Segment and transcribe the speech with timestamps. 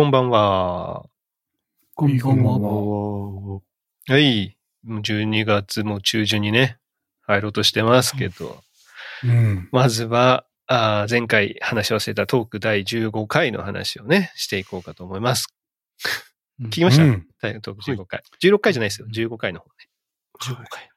[0.00, 1.04] こんばんは。
[1.94, 3.60] こんばんは。
[4.08, 4.56] はい。
[4.82, 6.78] もう12月も中旬にね、
[7.20, 8.62] 入ろうとしてますけど、
[9.24, 9.68] うん。
[9.72, 15.54] まずは、あー前回話し忘れたトーク第15回の話をね、していこうかと思います。
[16.62, 18.22] 聞きました、うん第トーク15回。
[18.42, 19.06] 16回じゃないですよ。
[19.12, 19.72] 15回の方ね。
[20.42, 20.88] 15回。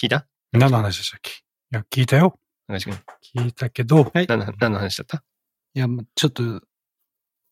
[0.00, 0.26] 聞いた？
[0.52, 1.32] 何の話でしたっけ？
[1.32, 1.34] い
[1.72, 2.38] や、聞いたよ。
[2.70, 4.26] 聞いたけど、はい。
[4.26, 5.22] 何の何の話だった？
[5.74, 6.62] いや、もうちょっと、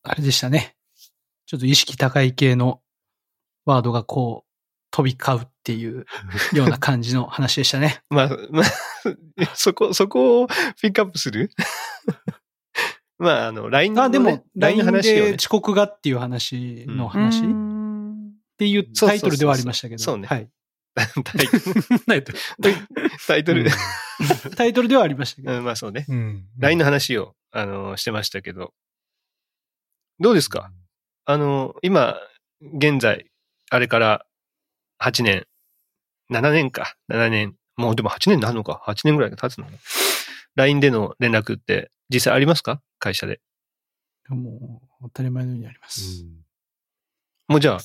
[0.04, 0.76] あれでしたね。
[1.46, 2.80] ちょっと意識高い系の
[3.64, 4.50] ワードがこう、
[4.90, 6.06] 飛び交うっていう
[6.54, 8.02] ような感じの話でしたね。
[8.10, 8.64] まあ、まあ、
[9.54, 10.46] そこ、そこを
[10.80, 11.50] ピックアップする？
[13.18, 20.02] まあ、あの、LINE の、ね、あ、でも、LINE の話をねで遅刻がっていう話の話っうんていうタイトルではありましたけど。
[20.02, 20.50] そうそうそうはい。
[20.94, 21.02] タ
[21.42, 22.32] イトル、ないと。
[23.26, 23.66] タイトル、
[24.56, 25.58] タイトルではありましたけど。
[25.58, 26.06] うん、まあそうね。
[26.08, 26.46] うん。
[26.58, 28.72] LINE の話を、あの、してましたけど、
[30.20, 30.70] どうですか？
[31.24, 32.16] あの、今、
[32.60, 33.26] 現在、
[33.70, 34.26] あれから
[35.02, 35.46] 8年、
[36.30, 39.66] 7年か、7年、もうでも8年になるのか、8年ぐらいが経つの
[40.54, 42.80] ?LINE での連絡って実際ありますか？
[42.98, 43.40] 会社で。
[44.28, 46.24] もう、当たり前のようにあります。
[47.48, 47.78] もうじゃあ、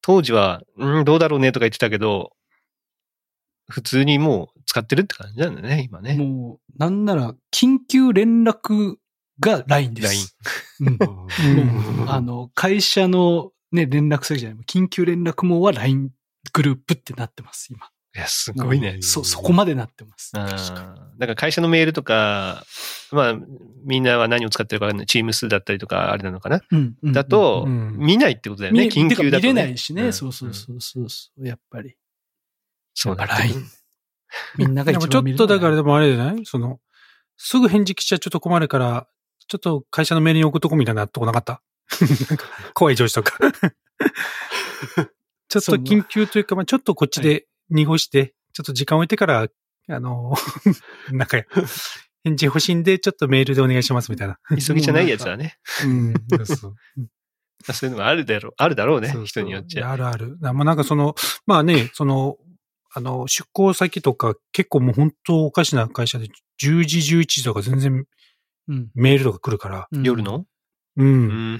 [0.00, 1.52] 当時は、うん、どうだろうね？
[1.52, 2.32] とか言ってたけど、
[3.68, 6.14] 普通にもう使ってるって感じなんだね、今ね。
[6.14, 8.96] もう、なんなら、緊急連絡
[9.40, 10.36] が LINE です。
[10.80, 12.08] うん。
[12.08, 16.10] あの、会社のね、連絡先じゃない、緊急連絡網は LINE
[16.52, 17.86] グループってなってます、今。
[18.16, 18.98] いや、すごいね。
[19.02, 20.32] そ、そこまでなってます。
[20.32, 22.64] だから会社のメールとか、
[23.12, 23.34] まあ、
[23.84, 25.06] みんなは何を使ってるかわかんない。
[25.06, 27.12] チーム数だったりとか、あれなのかな、うんうん。
[27.12, 27.96] だと、うん。
[27.98, 28.84] 見ないってことだよね。
[28.86, 30.04] 見緊急だと、見れないしね。
[30.04, 30.12] うん。
[30.12, 31.08] そうそうそうそう。
[31.10, 31.96] そう、やっぱり。
[32.94, 33.64] そうだ、LINE
[34.58, 36.44] みんながで一もちょっとだからでもあれじゃない？
[36.44, 36.80] その、
[37.36, 39.06] すぐ返事来ちゃちょっと困るから、
[39.48, 41.62] ちょっと会社のメールに送っとこうみたいなとこなかった？
[42.74, 43.38] 怖い上司とか。
[45.48, 49.48] ちょっと緊急というか、まあちょっとこっちで濁して、ちょっと時間置いてから、
[49.88, 50.34] あの、
[51.10, 51.38] なんか、
[52.24, 54.38] 返事欲しいんで、ちょっとメールでお願いしますみたいな。
[54.50, 55.58] 急ぎじゃないやつはね。
[55.84, 56.14] うん。
[56.44, 56.74] そう
[57.72, 59.08] そういうのもあるだろう、あるだろうね。
[59.08, 59.90] そうそう人によっちゃ。
[59.90, 60.36] あるある。
[60.40, 61.14] まあなんかその、
[61.46, 62.36] まあね、その、
[62.92, 66.26] あの、出向先とか結構もう本当おかしな会社で
[66.62, 68.06] 10時、11時とか全然うん
[68.94, 69.88] メールとか来るから。
[69.90, 70.46] うん夜の？
[70.96, 71.06] うん。
[71.06, 71.58] うん。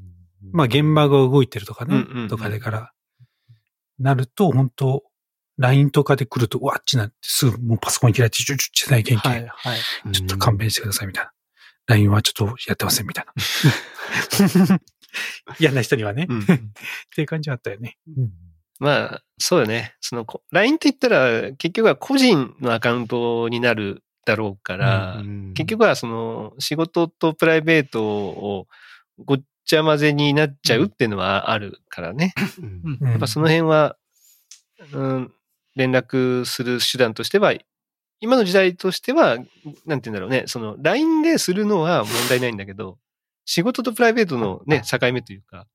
[0.52, 2.92] まあ現場が動いてるとかね、うんうんうんとかでから、
[3.98, 5.04] なると本当
[5.58, 10.12] LINE とかで来ると、うわっちなってすぐもうパソコン開いて、ちょちょちょ、ない元気、はい、はい。
[10.12, 11.32] ちょっと勘弁してくださいみたいな。
[11.86, 14.80] LINE はちょっとやってませんみたいな。
[15.60, 16.46] 嫌な人にはね、うんっ
[17.14, 17.98] ていう感じはあったよね。
[18.78, 19.94] まあ、そうだね。
[20.00, 25.22] その、こ LINE って言ったら、結局は個人のアカウントになるだろうから、
[25.54, 28.66] 結局はその、仕事とプライベートを
[29.24, 32.34] ごっちゃ混ぜになっちゃうっていうのはあるからね。
[33.00, 33.96] やっぱその辺は、
[34.92, 35.32] うん、
[35.76, 37.54] 連絡する手段としては、
[38.20, 39.46] 今の時代としては、なんて
[39.86, 42.98] 言うんだろうね、その LINE でするのは問題ないんだけど、
[43.46, 45.66] 仕事とプライベートのね、境目というか、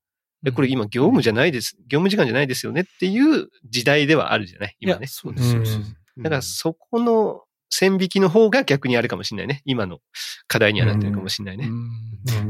[0.46, 4.76] えこれ今業務じゃないです、業務時間じゃないですよねっていう時代ではあるじゃない？
[4.78, 5.06] いや今ね。
[5.08, 5.66] そうですよ。
[5.66, 5.96] そうです。
[6.18, 9.62] だからそこの線引きの方が逆にあるかもしれないね。
[9.64, 10.00] 今の
[10.48, 11.70] 課題にはなってるかもしれないね。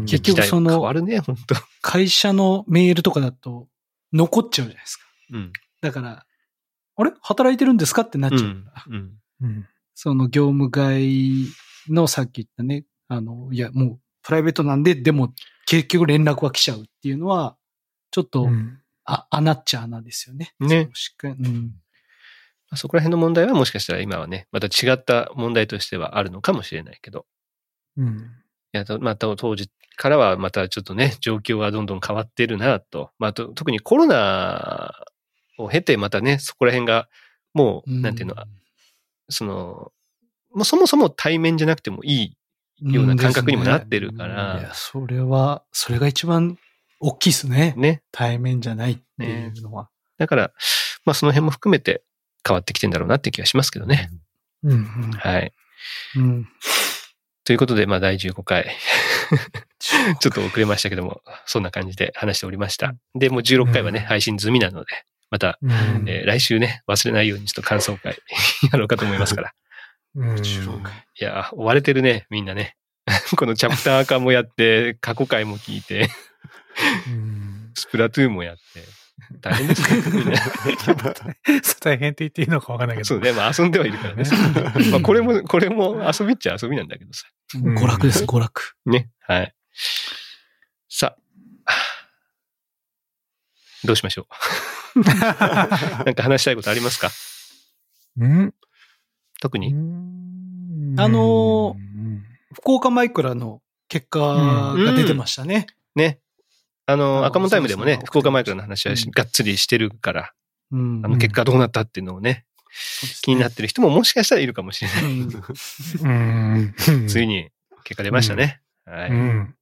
[0.07, 3.69] 結局その変わるね、本当会社のメールとかだと
[4.13, 5.05] 残っちゃうじゃないですか。
[5.33, 5.53] うん。
[5.83, 6.27] だから、
[6.97, 7.13] あれ？
[7.21, 8.85] 働いてるんですかってなっちゃうから。
[8.89, 9.13] うん。
[9.43, 9.67] うん
[9.99, 11.47] その業務外
[11.89, 15.33] のさっき言ったね、あの、いや、もうプライベートなんで、でも
[15.65, 17.57] 結局連絡は来ちゃうっていうのは、
[18.11, 20.53] ちょっと、うんあ、穴っちゃ穴ですよね。
[20.61, 21.71] ねしっかり、うん。
[22.75, 27.27] そこら辺の問題はもしかしたら今はね、また違った問題としてはあるのかもしれないけど。
[27.97, 28.31] うん
[28.75, 33.11] いや、とまた当時からはまたちょっとね、状況はどんどん変わってるなと。
[33.19, 34.93] まあ、と特にコロナ
[35.59, 37.09] を経てまたね、そこら辺が
[37.55, 38.35] もう、なんていうの、
[39.31, 39.93] その、
[40.55, 42.37] もうそもそも対面じゃなくてもい
[42.81, 46.59] いような感覚にもなってるかいやら、、それは、それが一番
[47.01, 47.75] 大きいですね。
[47.77, 48.03] ね。
[48.13, 49.89] 対面じゃないっていうのは。
[50.19, 50.53] だから、
[51.05, 52.03] まあその辺も含めて
[52.47, 54.11] 変わってきてんだろうなって気がしますけどね。
[54.63, 54.85] うん
[55.19, 55.53] はい。
[56.17, 56.49] うん。
[57.45, 58.77] ということで、まあ第15回。
[60.21, 62.95] ちょっと遅れましたけども、そんな感じで話しておりました。
[63.15, 65.71] で、もう16回はね、うん配信済みなので、また、うん
[66.09, 68.19] えー来週ね、忘れないようにちょっと感想会
[68.73, 69.53] やろうかと思いますから。
[70.15, 70.43] うんい
[71.19, 72.77] や、追われてるね、みんなね。
[73.37, 76.09] このチャプター化もやって、過去回も聞いて、
[77.07, 78.83] うんスプラトゥーンもやって、
[79.41, 80.37] 大変ですね、みんな。
[80.37, 80.97] そう
[81.81, 83.07] 大変って言っていいのかわかんないけど。
[83.07, 84.25] そうね、まあ遊んではいるからね。
[84.93, 87.27] まあこれも、これも遊びっちゃ遊びなんだけどさ。
[87.55, 88.77] うん娯楽です、娯楽。
[88.87, 89.11] ね。
[89.21, 89.55] はい。
[90.89, 91.17] さ
[91.67, 91.73] あ、
[93.85, 94.27] どうしましょ
[94.97, 95.01] う？
[95.01, 97.11] なんか話したいことありますか？
[98.19, 98.55] うん？
[99.41, 99.73] 特に？
[100.99, 102.23] あのーうん
[102.55, 104.19] 福岡マイクラの結果
[104.79, 105.67] が出てましたね。
[105.95, 106.21] ね。
[106.87, 110.33] ああの、の赤門タイムでもね福岡マイクラの話はしうんがっつりしてるから、
[110.71, 112.45] うんあの結果どうなったっていうのをね、
[113.23, 116.73] 気になってる人ももしかしたらいるかもしれない。
[117.09, 117.51] ついに
[117.85, 118.61] 結果出ましたね。
[118.85, 119.11] はい。
[119.11, 119.55] うん。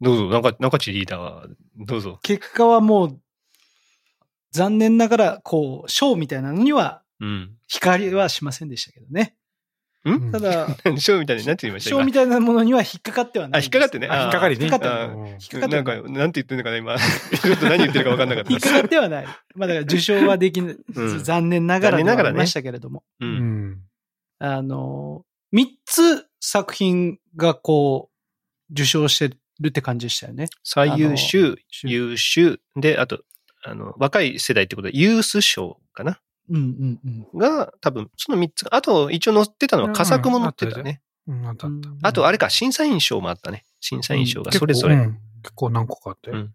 [0.00, 1.46] どうぞ、中中地リーダーは、
[1.76, 2.18] どうぞ。
[2.22, 3.20] 結果はもう、
[4.50, 7.56] 残念ながら、こう、賞みたいなのには、うん。
[7.68, 9.36] 光はしませんでしたけどね。
[10.04, 10.66] うんただ、
[10.98, 11.90] ショーみたいになんて言いました？
[11.90, 13.62] 賞みたいなものには引っかかってはあ、ない。
[13.62, 14.08] 引っかかってね。
[14.08, 15.14] あ引っかかりね引っかかって。
[15.30, 16.96] 引っかかってなんか、はなんて言ってんのかな、今。
[16.98, 19.26] ちょっと何言ってるか分かんなかった引っかかってはない。
[19.54, 23.04] まあだから受賞はできず、うん残念ながら残念ながらねではありましたけれども。
[23.20, 23.26] う。
[23.26, 23.78] うんん。
[24.38, 30.48] あの、三つ作品がこう、受賞してるって感じでしたよね。
[30.64, 33.22] 最優秀、優秀、で、あと、
[33.64, 36.20] あの、若い世代ってことで、ユース賞かな
[36.52, 37.38] うんうんうん。
[37.38, 41.02] が、多分、その3つが、あと、一応載ってたのは、佳作も載ってたね。
[41.26, 42.08] うん、あったあった。
[42.08, 43.64] あと、あれか、審査員賞もあったね。
[43.80, 44.94] 審査員賞がそれぞれ。
[44.96, 46.30] うん結構何個かあって。
[46.30, 46.54] うん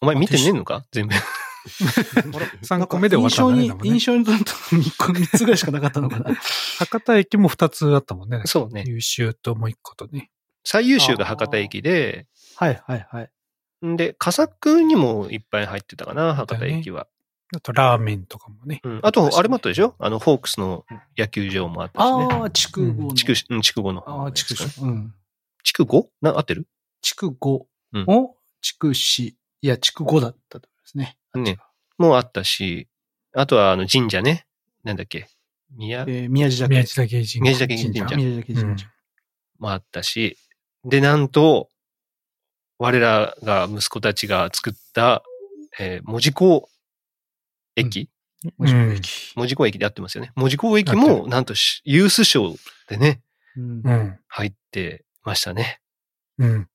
[0.00, 0.84] お前見てねえのか？
[0.90, 1.14] 全部。
[2.66, 3.62] 3個目で終わったんだね。
[3.62, 6.34] 印象に、印象にとった3個、三つぐらいしかなかったのかな。
[6.78, 8.42] 博多駅も2つあったもんね。
[8.46, 8.82] そうね。
[8.86, 10.32] 優秀ともう1個とね。
[10.64, 12.26] 最優秀が博多駅で、
[12.56, 13.30] はいはいはい。
[13.86, 17.06] んで、佳作にもいっぱい入ってたかな、博多駅は。
[17.54, 18.80] あと、ラーメンとかもね。
[18.82, 19.00] うん。
[19.02, 19.94] あと、あれもあったでしょ？
[19.98, 20.84] あの、ホークスの
[21.18, 22.28] 野球場もあったしね。
[22.32, 23.14] ああ、地区5の。
[23.14, 24.88] 地区、うん、地区5の方ああ、地区のやつかな。
[24.88, 24.90] 4。
[24.90, 25.14] うん。
[25.62, 26.06] 地区 5?
[26.22, 26.66] な、合ってる？
[27.02, 27.64] 地区5
[27.94, 29.24] うんを、地区4。
[29.24, 31.18] いや、地区5だったと思いますね。
[31.42, 31.58] ね
[31.98, 32.88] もうあったし、
[33.34, 34.46] あとは、あの、神社ね。
[34.82, 35.28] なんだっけ？
[35.76, 36.02] 宮？
[36.02, 36.74] えー宮地だけ。
[36.74, 37.40] 宮地岳神社。
[37.40, 38.86] 宮地岳神社宮地だけ神社。
[39.58, 40.36] もあったし、
[40.84, 41.68] で、なんと、
[42.78, 45.22] 我らが息子たちが作った、
[45.78, 46.68] えー、門司港
[47.76, 48.10] 駅、
[48.58, 49.32] もしも駅。
[49.36, 50.32] 門司港駅で合ってますよね。
[50.34, 52.54] 門司港駅合も、なんとし、ユース賞
[52.88, 53.22] でね、
[53.56, 53.92] うんうん。
[53.92, 54.18] うん。
[54.28, 55.80] 入ってましたね。
[56.38, 56.68] うん。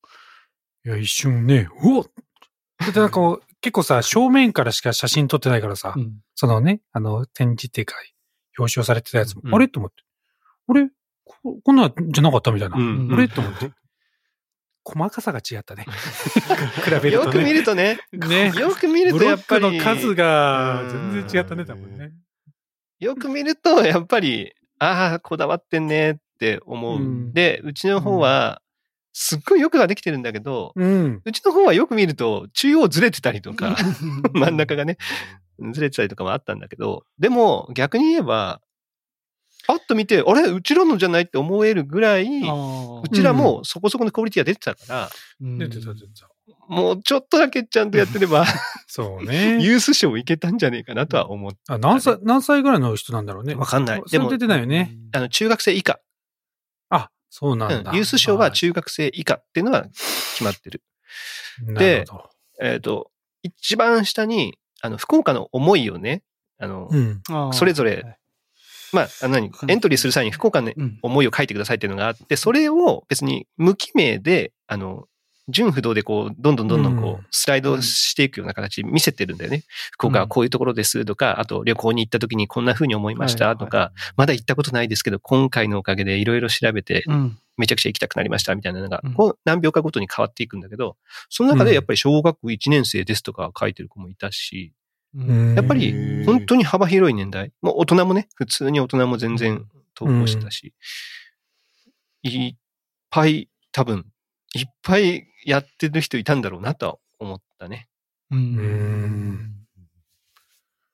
[0.84, 2.04] いや、一瞬ね、うおっ
[2.78, 7.96] だってなんかこう、 結構さ、正面からしか写真撮ってないからさ、うんそのね、あの、展示っていうか、
[8.56, 9.66] 表彰されてたやつも、うんあれ？
[9.68, 10.04] と思って。
[10.68, 10.88] あれ？
[11.24, 12.76] ここんなんじゃなかったみたいな。
[12.76, 13.26] うんあれ？
[13.26, 13.72] と思って。
[14.84, 15.84] 細かさが違ったね。
[16.84, 17.10] 比べるとね。
[17.10, 18.52] よく見るとね、ね。
[18.56, 22.12] よく見るとやっぱり、ブロックの数が全然違ったね、多分ね。
[22.98, 26.98] よく見ると、やっぱり、ああ、こだわってんねって思う。
[26.98, 28.62] うんで、うちの方は、
[29.12, 31.22] すっごいよくができてるんだけど、うん。
[31.24, 33.76] うちの方はよく見ると、中央ずれてたりとか、
[34.32, 34.96] 真ん中がね、
[35.72, 38.60] ずれてたりとかもあったんだけど、でも逆に言えば、
[39.68, 40.50] パッと見て、あれ？
[40.50, 45.10] うちらのじゃないって思えるぐらい、うちらもそこそこのクオリティが出てたから、
[45.42, 46.30] うん出てた、出てた。
[46.68, 48.46] もうちょっとだけちゃんとやってれば、
[48.86, 49.58] そうね。
[49.62, 51.58] ユース賞いけたんじゃねえかなとは思って。
[51.68, 53.54] あ何歳、何歳ぐらいの人なんだろうね？
[53.56, 54.96] わかんないそれ出てないよね。。
[55.12, 56.00] あの、中学生以下。
[56.88, 57.92] あ、そうなうんだ。
[57.92, 60.82] ユース賞は中学生以下っていうのは決まってる。
[61.66, 62.30] なるほど。
[62.62, 63.10] えっ、と、
[63.42, 66.22] 一番下に、あの、福岡の思いをね、
[66.58, 67.20] あの、うん。
[67.52, 68.18] それぞれ
[68.92, 69.50] まあ、あの何？
[69.68, 70.98] エントリーする際に福岡のうん。
[71.02, 75.06] 思いを書いてくださいっていうのがあって、それを別に無記名で、あの、
[75.48, 79.64] 純不動でこう、どんどんどんどんこうスライドしていくような形見せてるんだよね。
[79.92, 87.38] 福岡はこういうところですとか、あと旅行に行った時にこんな風に思いましたとはいか、まだ行ったことないですけど、今回のおかげでいろいろ調べて、うん。
[87.56, 90.96] めちゃくちゃ行きたくなりましたみたいなのがうん、こう何秒かごとに変わっていくんだけど、
[91.28, 94.77] その中でやっぱり小学校1年生ですとか書いてる子もいたし、うん
[95.14, 97.52] やっぱり本当に幅広い年代。
[97.62, 100.74] もう大人もね、普通に大人も全然投稿してたし、
[102.22, 102.56] いっ
[103.10, 104.06] ぱい多分、
[104.54, 107.88] いっぱいやってる人いたんだろうなとは思ったね。
[108.30, 109.54] ううんん。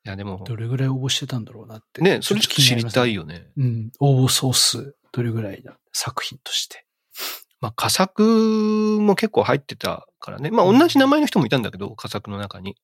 [0.06, 2.02] いや、でも、どれぐらい応募してたんだろうなって。
[2.02, 3.22] ね、それちょっと知りたいよ。
[3.22, 3.48] よね。
[3.56, 3.90] うん。
[4.00, 6.86] 応募総数、どれぐらいだ作品として。
[7.60, 8.22] まあ、佳作
[9.00, 10.50] も結構入ってたからね。
[10.50, 12.76] まあ、同じ名前の人もいたんだけど、佳作の中に。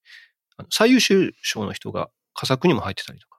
[0.71, 3.38] 最優秀賞の人が佳作にも入ってたりとか。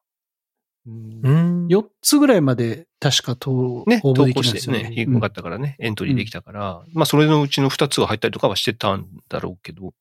[0.88, 1.68] うん。
[1.68, 4.90] 4つぐらいまで確か投ね、投稿してね。
[4.90, 9.94] ね、よかったからね、エントリーできたから、まあ、それのうちの2つが入ったりとかはしてたんだろうけど、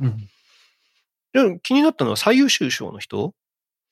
[0.00, 0.28] うん。
[1.32, 3.34] でも気になったのは最優秀賞の人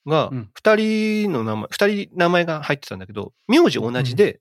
[0.07, 4.41] がうん、二人の名前、二人名前が入ってたんだけど、名字同じで、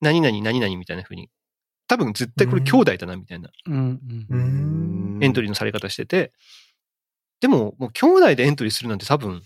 [0.00, 1.30] 何々何々みたいな風に、
[1.88, 3.74] 多分絶対これ兄弟だなみたいなうん。
[3.74, 4.26] うん。
[4.28, 6.32] うんエントリーのされ方してて、
[7.40, 9.42] でももう兄弟でエントリーするなんて多分、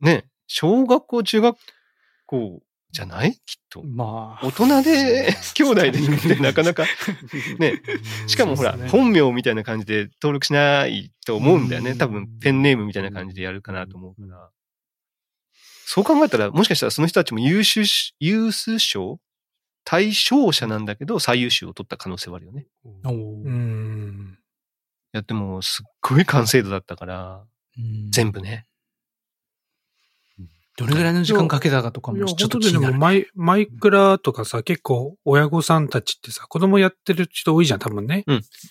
[0.00, 1.58] ね、小学校、中学
[2.26, 3.32] 校じゃない？
[3.32, 3.82] きっと。
[3.84, 4.46] まあ。
[4.46, 6.84] 大人で 兄弟で行くってなかなか、
[7.58, 7.80] ね。
[8.26, 11.92] しかもほら、ね本名みたいな感じで登録しないと思うんだよね。
[11.92, 14.50] うん多分、ペンネームみたいな感じでやるかなと思うから。
[15.86, 19.20] そう考えたら、もしかしたらその人たちも優秀し、ユース賞
[19.84, 22.66] 対象者なんだけど、最優秀を取った可能性はあるよね。
[22.84, 24.38] おうーん。
[25.14, 27.44] いや、でも、すっごい完成度だったから、
[27.76, 28.66] うん全部ね。
[30.78, 32.94] どれぐらいの時間かけたかとかもちょっと気になる。
[32.94, 38.24] マイ、マイクラとかさ、結構親御さんたちってさ、子供やってる人多いじゃん、多分ね。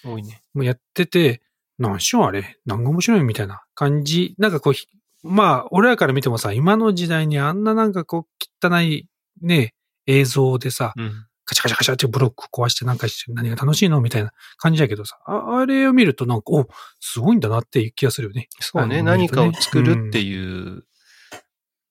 [0.04, 0.42] 多いね。
[0.56, 1.42] もうやってて、
[1.78, 2.58] 何しようあれ？
[2.66, 4.34] 何が面白いみたいな感じ。
[4.40, 4.88] なんかこうひ、
[5.24, 9.08] まあ、俺らから見てもさ、今の時代にあんななんかこう、汚い
[9.42, 9.76] ね、
[10.08, 11.26] 映像でさ、うん。
[11.46, 16.68] カチャカチャカチャってブロック壊してなんかして何が楽しいのみたいな感じだけどさ、ああれを見るとなんか、お、
[17.00, 18.48] すごいんだなっていう気がするよね。
[18.60, 19.00] そうね。
[19.00, 20.84] あの何かを作るっていう、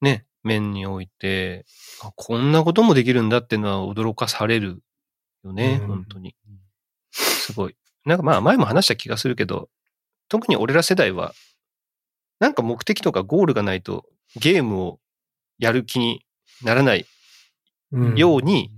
[0.01, 1.67] ね、面において、
[2.03, 4.83] あこんなこともできるんだっていうのは驚かされる
[5.45, 6.35] よね、うん本当に。
[7.11, 7.77] すごい。
[8.05, 9.69] なんかまあ前も話した気がするけど、
[10.29, 11.35] 特に俺ら世代は、
[12.39, 15.01] なんか目的とかゴールがないとゲームを
[15.59, 16.25] やる気に
[16.63, 17.05] ならない
[17.93, 18.71] うんように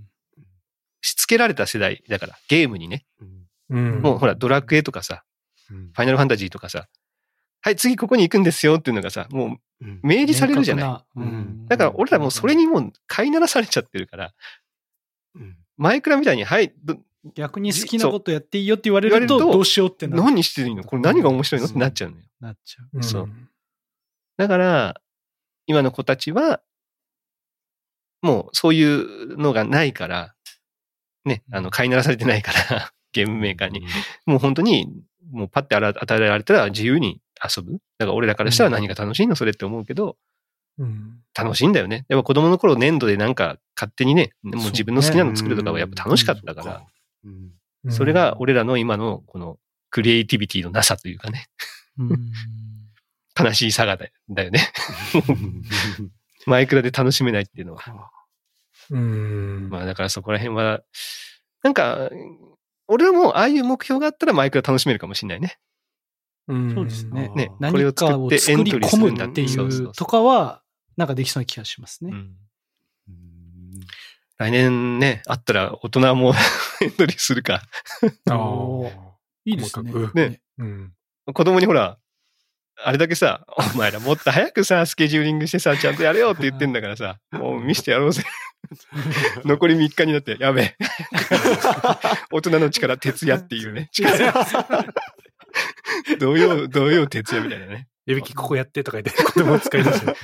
[1.03, 3.05] しつけられた世代だから、ゲームにね。
[3.69, 4.01] うん。
[4.01, 5.23] もうほら、ドラクエとかさ、
[5.67, 6.87] ファイナルファンタジーとかさ、
[7.61, 11.19] はい、次ここに行くんですよっていうのがさ、もう明示されるじゃない。
[11.19, 11.65] うん。
[11.67, 14.33] だから俺らもうそれにもう飼いならされちゃってるから、
[15.77, 16.97] マイクラみたいに、はい、ど
[17.35, 20.83] 逆に好きなことやっていいよって言われると、どうしようってな何してるの？
[20.83, 21.67] これ何が面白いの？
[21.67, 22.23] ってなっちゃうのよ。
[22.39, 22.89] なっちゃう。
[22.93, 23.03] うん。
[23.03, 23.29] そう。
[24.37, 25.01] だから、
[25.65, 26.61] 今の子たちは、
[28.21, 30.35] もうそういうのがないから、
[31.25, 33.85] ね、あの、飼いならされてないから、 ゲームメーカーに。
[34.25, 34.87] もう本当に、
[35.31, 37.73] もうパッて与えられたら自由に遊ぶ。
[37.73, 39.35] だから俺らからしたら何が楽しいの？
[39.35, 40.17] それって思うけど、
[40.77, 41.19] うん。
[41.37, 42.05] 楽しいんだよね。
[42.09, 49.57] やっぱ子供の頃粘土でなんか勝手にね、もう自分の好きなの作るとかはやっぱ楽しかったから、それが俺らの今のこの
[49.89, 51.47] クリエイティビティのなさというかね、
[51.97, 52.31] うん。
[53.39, 54.71] 悲しい差がだだよね。
[56.45, 58.11] マイクラで楽しめないっていうのは。
[58.89, 59.69] うん。
[59.69, 60.81] まあだからそこら辺は、
[61.63, 62.09] なんか、
[62.87, 65.57] 俺らもああいう目標があったらマイクラ楽しめるかもしれないね。
[66.47, 67.31] うんそうですね。
[67.35, 70.61] ねこれ何をかを作ってエントリーするんだ込むっていそうとかは、
[70.97, 72.11] なんかできそうな気がしますね。
[72.11, 72.35] うん
[74.37, 76.33] 来年ね、あったら大人も
[76.81, 77.61] エントリーするか。
[78.29, 79.13] ああ。
[79.45, 79.91] いいですね。
[79.91, 80.93] 細かくねうん。
[81.33, 81.97] 子供にほら、
[82.77, 88.23] あれだけさ、お前らもっと早くさ、スケジューリングしてさ、ちゃんとやれよって言ってんだからさ、もう見してやろうぜ。
[89.45, 90.75] 残り3日になって、やべえ。
[92.31, 93.89] 大人の力、徹夜っていうね。
[96.19, 97.87] 土曜、 土曜徹夜みたいなね。
[98.05, 100.15] いびきここやってとか言って子供を使い出して。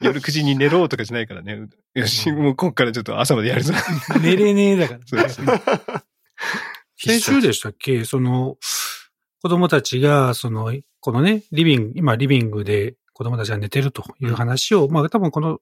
[0.00, 1.66] 夜9時に寝ろとかじゃないからね。
[1.94, 3.74] よし、もうこっからちょっと朝までやるぞ。
[4.20, 5.00] 寝れねえだから。
[5.04, 5.62] そうそう
[6.96, 8.04] 先週でしたっけ？
[8.04, 8.56] その、
[9.42, 15.58] 子供たちが、その、このね、リビング、今リビングで子供たちが寝てるという話を、まあ多分この、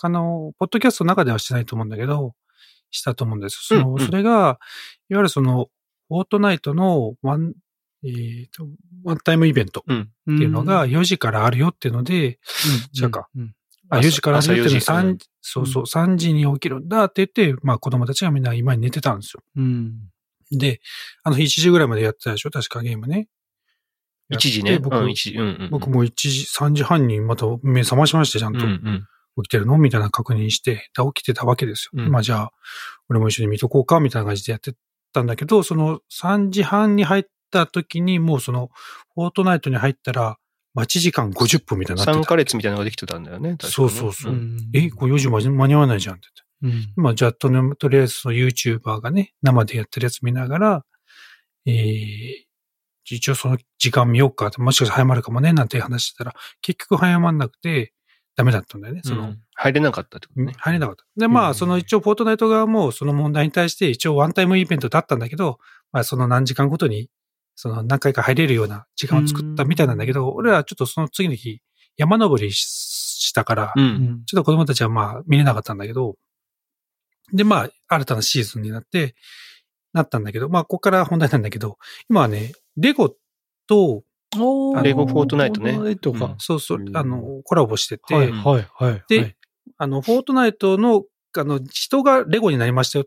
[0.00, 2.34] あの、ポッドキャストの中ではしてないと思うんだけど、
[2.90, 3.58] したと思うんです。
[3.62, 4.58] その、うんうんそれが、いわ
[5.10, 5.68] ゆるその、
[6.08, 7.54] フォートナイトのワン、
[8.04, 8.66] えーと、
[9.04, 10.00] ワンタイムイベントうん。
[10.00, 12.38] っていうのが4時からあるよっていうので、
[12.94, 13.28] 違うか。
[13.36, 13.54] うん
[13.90, 19.42] あ、朝4時から朝あるよっていうの4時は3、そうそう、3時に起きるんだって言って、まあ子供たちがみんな今に寝てたんですよ。
[19.56, 20.10] うん。
[20.50, 20.80] で、
[21.22, 22.50] あの日1時ぐらいまでやってたでしょ？
[22.50, 23.28] 確かゲームね。
[24.32, 24.78] 1時ね。
[24.78, 25.34] 僕、うん、1時。
[25.36, 25.68] うんうん。
[25.70, 29.06] 僕も1時、3時半にまた目覚ましまして、ちゃんうんとうん。
[29.42, 29.78] 起きてるの？
[29.78, 32.02] みたいな確認して、で起きてたわけですよ。
[32.02, 32.52] うんまあじゃあ、
[33.08, 34.74] 俺も一緒に見とこうか、みたいな感じでやって
[35.12, 38.70] たんだけど、その3時半に入った時に、もうその、
[39.14, 40.36] フォートナイトに入ったら、
[40.74, 42.28] 待ち時間50分みたいになって参た。
[42.28, 43.56] 加列みたいなのができてたんだよね。
[43.60, 44.32] そうそうそう。
[44.32, 46.47] うんえ、これ4時間間に合わないじゃんって言って。
[46.62, 50.84] うんまあ、じゃあとね、とりあえずその YouTuber がね、生でやってるやつ見ながら、
[51.66, 52.34] えー、
[53.04, 57.92] 一応その時間見ようかもしかしたら早まるかもね、なんて話してたら、結局早まんなくて、
[58.36, 60.52] ダメだったんだよね、その、うん入れなかったってことね。
[60.56, 61.04] 入れなかった。
[61.16, 65.58] で、まあ、うんその一応、フォートナイト側も、その問題に対して、一応ワンタイムイベントだったんだけど、
[65.90, 67.10] まあ、その何時間ごとに、
[67.56, 71.60] その何回か入れるような時間を作ったみたいなんだけど、俺らはちょっとその次の日、
[71.96, 72.88] 山登りし
[73.18, 73.80] したから、う。
[73.80, 76.16] うんんちょっと子供たちはまあ見れなかったんだけど、
[77.32, 79.14] で、まあ、新たなシーズンになって、
[79.92, 83.14] なったんだけど、まあ、ここから本題なんだけど、今はね、レゴ
[83.66, 84.04] と、
[84.82, 86.34] レゴフォートナイトねフォートナイトかうん。
[86.38, 89.04] そうそうう、んあの、コラボしてて、はい、はい、はい。
[89.08, 89.34] ではい
[89.80, 91.04] あの、フォートナイトの、
[91.36, 93.06] あの、人がレゴになりましたよ。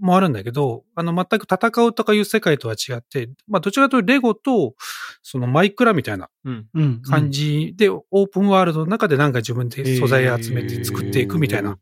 [0.00, 4.74] もあるんだけど、あの、全く戦うとかいう世界とは違って、まあ、どちらかというとレゴと、
[5.22, 6.66] そのマイクラみたいなうん。
[6.74, 7.02] うん。
[7.02, 11.78] 感じで、オープンワールドの中でなんか自分で素材集めて作っていくみたいな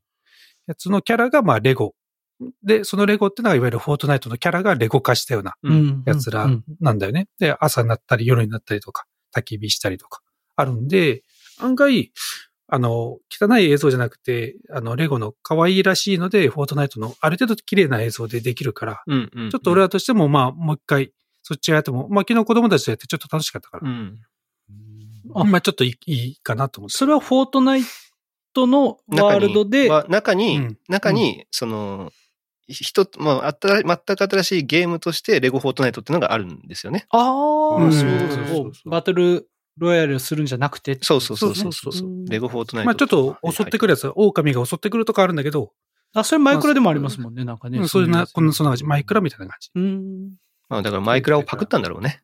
[0.73, 1.95] やつのキャラが、まあ、レゴ。
[2.63, 5.55] で、そのレゴってのが、いわゆるフォートナイトのキャラがレゴ化したような。
[6.07, 7.29] やつらうんなんだよね。
[7.39, 10.23] で、朝になったり夜になったりとか、焚き火したりとか、
[10.57, 11.23] あるんで、
[11.59, 12.13] 案外、
[12.69, 19.31] あの、汚い映像じゃなくて、あの、レゴの可愛いらしいので、フォートナイトのある程度綺麗な映像でできるから、うん。
[19.35, 19.51] うん。
[19.51, 21.13] ちょっと俺らとしても、まあ、もう一回、
[21.43, 24.19] そっちやっても、まあ、昨日子供たちとやってちょっと楽しかったから、うん。
[25.35, 26.97] あまあ、ちょっといいいいかなと思って。
[26.97, 27.83] それはフォートナイ
[28.53, 32.13] トのワールドで、は中に、うん中に、その、
[32.69, 37.07] 一つ、まあ、あった全く新しいゲームとして、レゴフォートナイトっていうのがあるんですよね。
[37.11, 40.99] ああ、うんそうそうそうそうバトルロイヤルするんじゃなくて。
[41.03, 42.87] そうそうそうそうそうそうレゴフォートナイト。
[42.87, 45.73] まあ、ちょっと襲ってくるやつは、狼が襲ってくるとかあるんだけど、
[46.15, 47.79] あ、それマイクラでもありますもんね、なんかね。
[47.79, 49.71] うんそういうな、こんな、そんなな感じ、マイクラみたいな感じ。
[49.75, 50.33] うん。
[50.69, 52.23] まあ、だからマイクラをパクったんだろうね。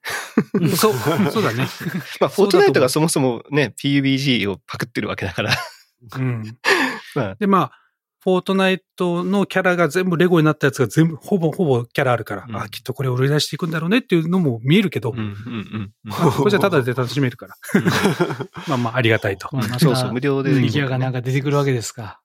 [0.77, 0.95] そう、
[1.31, 1.67] そうだね。
[2.21, 5.53] まあ、フォートナイトがそもそもね、PUBG をパクってるわけだから。
[7.39, 7.73] で、まあ、
[8.21, 15.93] フォートナイトのキャラが全部レゴになったやつが全部、ほぼほぼキャラあるから、うんあ、きっとこれを売り出していくんだろうねっていうのも見えるけど、うんうんうん
[16.37, 17.55] これじゃタダで楽しめるから。
[18.67, 19.49] まあまあ、ありがたいと。
[19.79, 20.53] そうそう、無料で。
[20.53, 22.21] ミキアがなんか出てくるわけですか。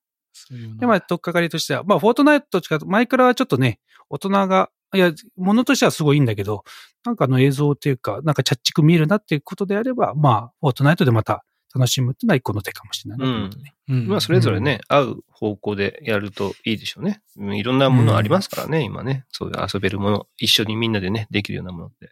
[0.80, 6.64] で、まあ、とっかかりとしては、まあ、フォートナイトと違う、マイクラはちょっとね、大人が、いや、ものとしてはすごいいいんだけど、
[7.06, 13.74] なんかあの映像っていうか、なんかチャッチく見えるなっていうことであれば、まあ、フォートナイトでまた楽しむっていうのは一個の手かもしれないなと思ってね。
[13.90, 17.22] うんまあ、それぞれね、合う方向でやるといいでしょうね。
[17.38, 19.26] うんいろんなものありますからね、今ね。
[19.30, 22.06] そういう遊べるもの、一緒にみんなでね、できるようなものって。
[22.06, 22.12] ま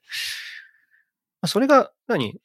[1.44, 2.40] あ、それが何、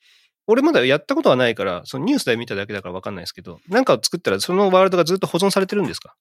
[0.47, 6.15] 俺まだやったことはないから、そのニュースで見ただけだからわかんないですけど、なんかを作ったらそのワールドがずっと保存されてるんですか？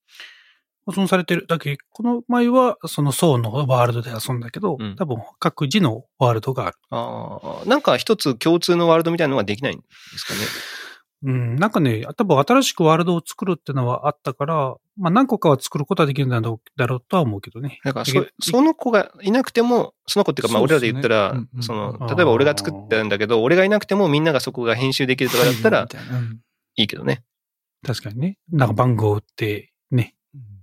[0.86, 1.46] 保存されてる。
[1.48, 6.76] だけこの前は、その層のワールドで遊んだけど、うん多分各自のワールドがある。
[6.90, 9.84] ああ、なんか一つ共通のワールドみたいなのができないんで
[10.16, 10.40] すかね？
[11.24, 17.80] うん、なんかね、多分新しくワールドを作るってのはあったから、まあ何個かは作ることはできるんだろうだろうとは思うけどね。
[17.84, 25.86] だからそその子がいなくても、その子っていうか、まあ俺らで言ったら、そねうんうんその、例えば俺が作ったんだけど、俺がいなくてもみんながそこが編集できるとかだったらい
[26.76, 27.24] いいけどね。
[27.84, 28.38] 確かにね。
[28.52, 29.72] なんか番号ってね、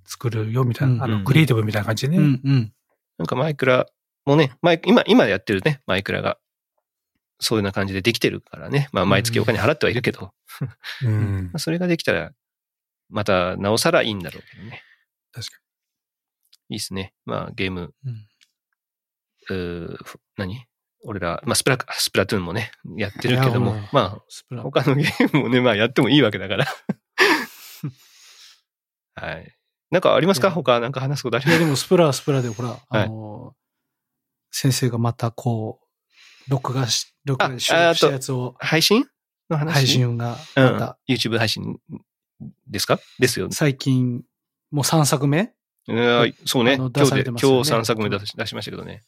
[0.06, 2.18] 作るよみたいな、あの、うんクリエイティブみたいな感じでね。
[2.18, 2.74] うんうん。
[3.18, 3.88] なんかマイクラ
[4.26, 6.38] もね、マイ今、今やってるね、マイクラが。
[7.39, 8.88] そういうような感じでできてるからね。
[8.94, 10.34] まあ毎月お金払ってはいるけど、
[11.04, 12.32] うん まあそれができたら、
[13.10, 14.82] またなおさらいいんだろうけどね。
[15.34, 15.58] 確か
[16.70, 17.13] いいっすね。
[17.26, 19.98] まあゲーム、うん
[20.38, 20.66] 何？
[21.06, 26.66] 俺ら、まあスプラ、スプラトゥーンもね、やってるけどもまあスプラ他のゲームもね、まあやってもいいわけだから。
[29.16, 29.54] はい。
[29.93, 30.49] なんかありますか？
[30.49, 33.53] 他なんか話すことありいや、ますでもスプラはスプラで、ほら、あの、
[34.51, 35.79] 先生がまたこ
[36.47, 39.06] う、録画し、録画したやつを、配信
[39.51, 39.71] の話？
[39.73, 40.97] 配信がうんまた、。
[41.08, 41.77] YouTube 配信
[42.67, 42.99] ですか？
[43.19, 43.53] ですよね。
[43.53, 44.23] 最近、
[44.71, 45.53] もう3作目？
[46.45, 46.73] そうね。
[46.73, 49.03] あの出今日で、今日3作目出し出しましたけどね。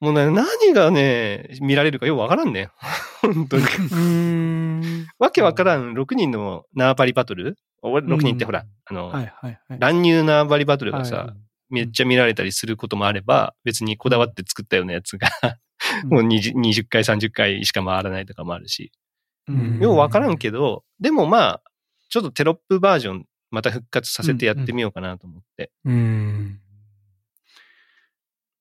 [0.00, 2.70] もうね、何がね、見られるかよくわからんね。
[3.20, 3.64] 本当に。
[3.64, 3.68] に。
[3.68, 3.96] うー
[5.02, 5.06] ん。
[5.18, 9.78] わけわからん6人の縄張りバトル俺6人ってほら、うんあの、はいはいはい。
[9.78, 11.36] 乱入縄張りバトルがさ、はい
[11.70, 15.28] めっちゃ見られたりすることもあれば、別にこだわって作ったようなやつが、
[16.02, 18.90] うんもう 20, 20回、30回しか回らないとかもあるし。
[19.46, 21.62] うんようわからんけど、でもまあ、
[22.08, 26.60] ちょっとテロップバージョンまた復活させてやってみようかなと思ってうーん。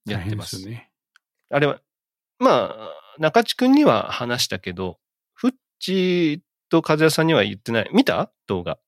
[0.06, 0.58] やってます。
[0.58, 0.92] すよね。
[1.50, 1.80] あれは、
[2.40, 5.00] まあ、中地くんには話したけど、
[5.34, 7.90] フッチと和也さんには言ってない。
[7.94, 8.32] 見た？
[8.48, 8.80] 動画。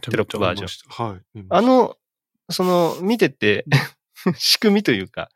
[0.00, 0.66] テロップバージョ
[1.02, 1.04] ン。
[1.04, 1.08] ン。
[1.12, 1.46] はい。
[1.50, 1.96] あの、
[2.50, 3.64] その、見てて、
[4.36, 5.30] 仕組みというか、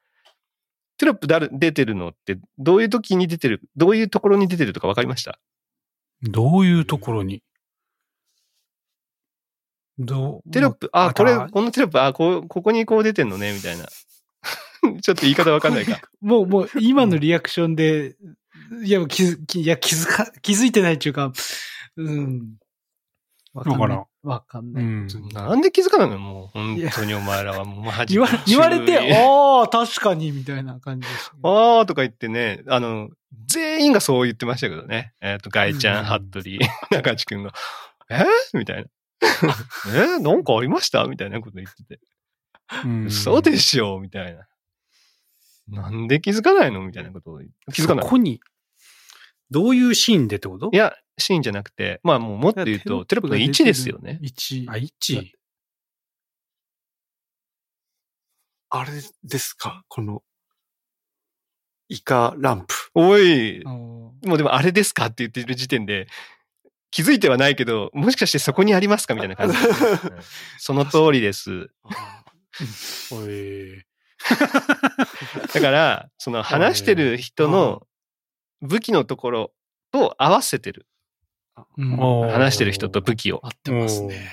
[0.97, 5.39] テロップだる出てるのって、どういう時に出てる、どういうところに出てるとか分かりました？
[6.23, 7.43] どういうところに？
[9.99, 13.87] どうテロップ、あ、これ、あこのテロップ、あ、こう、ここにこう出てんのね、みたいな。
[15.03, 16.01] ちょっと言い方分かんないか。
[16.21, 18.17] もう、もう、今のリアクションで、
[18.85, 21.33] いや、気づ、きいや、気づか、気づいてないっていうか、
[21.97, 22.57] うん。
[23.59, 24.05] わかんない。
[24.23, 24.85] わかんない。
[24.85, 25.09] うん。
[25.33, 26.19] なんで気づかないの？
[26.19, 31.79] もう、本当にお前らはもうマジで言わ言われて、ああ、確かに、みたいな感じでしたけど。
[31.79, 33.09] あーとか言ってね、あの、
[33.47, 35.13] 全員がそう言ってましたけどね。
[35.21, 37.53] えっ、と、ガイちゃん、ハットリー、 中地くんが、
[38.11, 38.25] え？
[38.55, 38.89] ーみたいな。
[39.95, 40.17] え？
[40.19, 41.05] ーなんかありました？
[41.05, 42.01] みたいなこと言ってて。
[42.85, 43.99] うんそうでしょ？
[44.01, 44.47] みたいな。
[45.71, 46.83] なんで気づかないの？
[46.83, 48.11] みたいなことを言って気づかないそ。
[48.11, 48.41] こに、
[49.51, 50.71] どういうシーンでってこと？
[50.73, 54.21] いや、シーンじゃなくて、まあもうもっと言うと、テロップの1ですよね。
[54.23, 54.71] 1。
[54.71, 55.31] あ、1。
[58.71, 58.91] あれ
[59.25, 59.83] ですか？
[59.89, 60.23] この、
[61.89, 62.75] イカランプ。
[62.95, 66.07] おい、もうでもあれですかって言ってる時点で、
[66.91, 69.69] 気づいてはないけど、もしかしてそこにありますかみたいな感じ、う ん
[70.59, 71.71] その通りです。
[73.11, 73.85] おい。
[75.55, 77.87] だから、その話してる人の
[78.63, 79.53] 武器のところ
[79.93, 80.87] と合わせてる。
[81.77, 81.97] うん
[82.31, 83.41] 話してる人と武器を。
[83.45, 84.29] 合ってますね。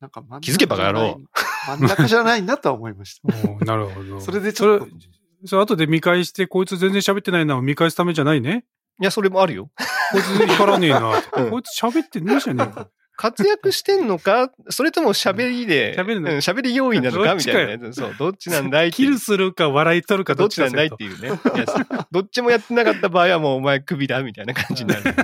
[0.00, 1.24] なんか真ん中気づけばやろう
[1.68, 3.28] 真ん中じゃないんだとは思いました。
[3.64, 4.20] なるほど。
[4.20, 5.00] それでちょっとそれ、
[5.46, 8.64] それ後で見返して、こいつ全然喋ってないなを見返すためじゃないね。
[9.00, 9.70] いや、それもあるよ。
[10.12, 11.22] こいつ光らねえな。
[11.36, 12.88] う んこいつ喋ってねえじゃねえか。
[13.22, 16.32] 活躍してんのか それとも喋りで、喋るの？
[16.32, 17.92] うん喋り要員なのかみたいな。
[17.92, 21.30] そう、どっちなんだいキルするか笑い取るかどっちなんだいっかていうね。
[22.10, 25.02] どっちもやってなかった場合はもうお前クビだみたいな感じになる。
[25.12, 25.14] い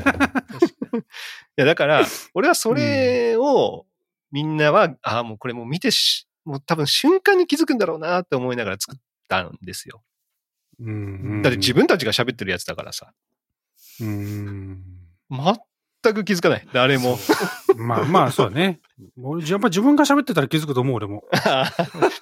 [1.56, 3.84] や、だから、俺はそれを、
[4.30, 10.04] みんなは、ああ、もうこれもう見てし、もう多分瞬間に気づくんだろうなって思いながら作ったんですよ。
[10.78, 13.12] うんだって自分たちが喋ってるやつだからさ。
[14.00, 14.84] うん。
[16.02, 16.68] 全く気づかない。
[16.72, 17.18] 誰も。
[17.76, 18.80] まあまあ、そうだね。
[19.20, 21.24] 俺、やっぱ自分が喋ってたら気づくと思う、俺も。
[21.32, 21.70] まあ、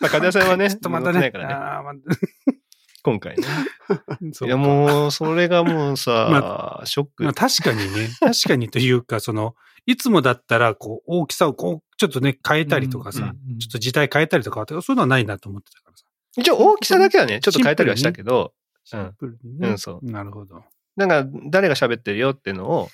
[0.00, 1.30] 風谷さんはね、 ちょっとまたね。
[1.30, 1.54] からね。
[1.54, 1.92] あーま
[3.02, 3.44] 今回ね。
[4.44, 6.28] いや、もう、それがもうさ、
[6.80, 7.34] まショックまあ、。
[7.34, 16.04] 確かにね、確かにというか、その、いつもだったら、こう、大きさをこう、ちょっとね、変えたりとかさ、うんうんうんちょっと字体変えたりとか、そういうのはないなと思ってたからさ。
[16.36, 18.52] 一応大きさだけはね、ちょっと変えたりはしたけど、
[18.84, 19.68] シンプルにね。
[19.68, 20.64] うんそうなるほど。
[20.96, 22.88] なんか、誰が喋ってるよっていうのを、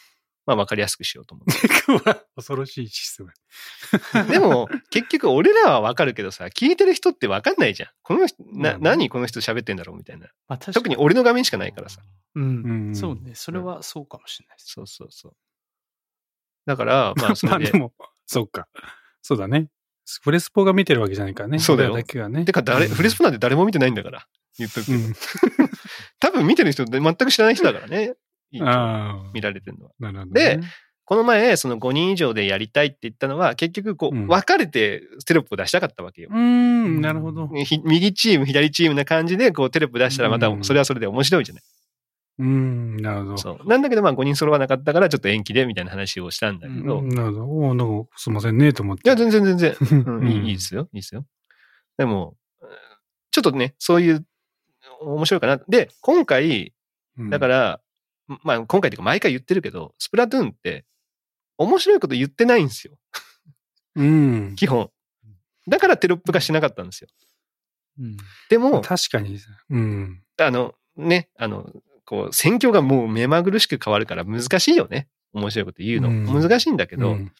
[0.45, 2.21] まあ、わかりやすくしようと思って。
[2.35, 4.29] 恐ろしいシステム。
[4.29, 7.91] でも、結局俺らはわかるけどさ、聞いてる人ってわかんないじゃん。
[8.03, 10.27] この人、な、何この人喋ってんだろうみたいな。
[10.49, 12.03] まあ確か特に俺の画面しかないからさ。
[12.35, 13.35] うんうんそうね。
[13.35, 14.73] それはそうかもしれないです。
[14.73, 15.37] そうそうそう。
[16.67, 17.65] だから、まあ、 それで。
[17.65, 17.95] まあでも、
[18.27, 18.69] そうか。
[19.23, 19.69] そうだね。
[20.23, 21.59] フレスポが見てるわけじゃないからね。
[21.61, 22.45] そうだよだけがね。
[22.45, 24.27] てか、誰、フレスポなんて誰も見てないんだから。
[24.59, 24.99] 言っとくけど。
[24.99, 25.15] うん。
[26.19, 28.15] 多分見てる人って全く知らない人だからね。
[28.61, 29.31] ああ。
[29.33, 29.93] 見られてるのは。
[29.99, 30.59] なるほどね。
[30.59, 30.61] で
[31.05, 36.35] この前、その5人以上でやりたいって言ったのは、結局、こう、うん分かれてテロップを出したかったわけよう。
[36.35, 37.49] ーん、なるほど。
[37.65, 41.65] ひ右チーム、左チームな感じで、こう、テロップ出したらまたう、んそれはそれで面白いじゃない。
[42.39, 43.37] うーん、なるほど。
[43.37, 43.69] そう。
[43.69, 47.45] なんだけど、まあ5人揃わなかったから、ちょっと延期で、みたいな話をしたんだけど、うんなるほど。
[47.47, 49.03] おーなんか、すいませんね、と思って。
[49.05, 50.89] いや、全然全然、う うんいいいいですよ。
[50.93, 51.27] いいですよ。
[51.99, 52.37] でも、
[53.33, 54.25] ちょっとね、そういう、
[55.01, 55.61] 面白いかな。
[55.69, 56.73] で、今回、
[57.29, 57.81] だからら、
[58.27, 60.85] まあ今回というか毎回言ってるけど、スプラトゥーンって、
[61.59, 62.95] 面白いこと言ってないんですよ。
[63.97, 64.55] うん。
[64.57, 64.91] 基本。
[65.69, 67.09] だからテロップ化しなかったんですよ。
[68.01, 68.17] うん
[68.49, 69.39] でも、確かに。
[69.71, 70.23] うん。
[70.39, 71.71] あの、ね、あの、
[72.05, 75.09] こう、戦況がもう目まぐるしく変わるから難しいよね。
[75.33, 76.09] 面白いこと言うの。
[76.09, 77.33] うん難しいんだけど、うん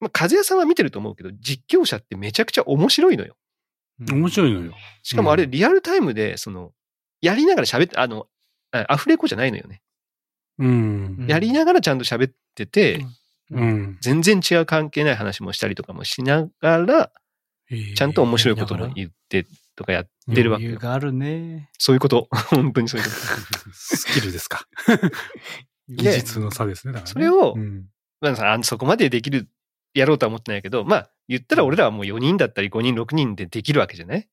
[0.00, 3.36] まあ、和也さんは見てると思うけど、実況者ってめちゃくちゃ面白いのよ。
[4.10, 4.74] 面白いのよ。
[5.02, 6.72] しかもあれ、うんリアルタイムで、その、
[7.22, 8.35] やりながら喋って、あの、あ
[8.88, 9.82] アフレコじゃないのよね。
[10.58, 11.26] うん。
[11.28, 13.04] やりながらちゃんと喋ってて、
[13.50, 13.98] うん。
[14.00, 17.12] 全然違う関係ない話もしたりとかもしながら、
[17.96, 20.70] ちゃんと面白いことも言ってとかやってるわけよ。
[20.70, 21.70] 余裕があるね。
[21.78, 22.28] そういうこと。
[22.50, 23.70] 本当にそういうこと。
[23.74, 24.66] スキルですか。
[25.88, 26.92] 技で術の差ですね。
[26.92, 27.86] だからねそれをうん
[28.20, 29.48] まあそこまでできる、
[29.94, 34.28] やろうとは思ってないけど、まあ、言ったら俺らはもう4人だったり5人、6人でできるわけじゃない？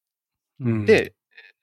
[0.61, 1.13] うんで、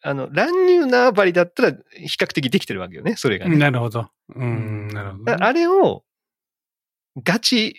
[0.03, 3.57] あの、乱入縄張りだったら比較的できてるわけよね、それがね。
[3.57, 4.09] なるほど。
[4.35, 5.33] うん、なるほどね。
[5.33, 6.05] ああれを、
[7.23, 7.75] ガチ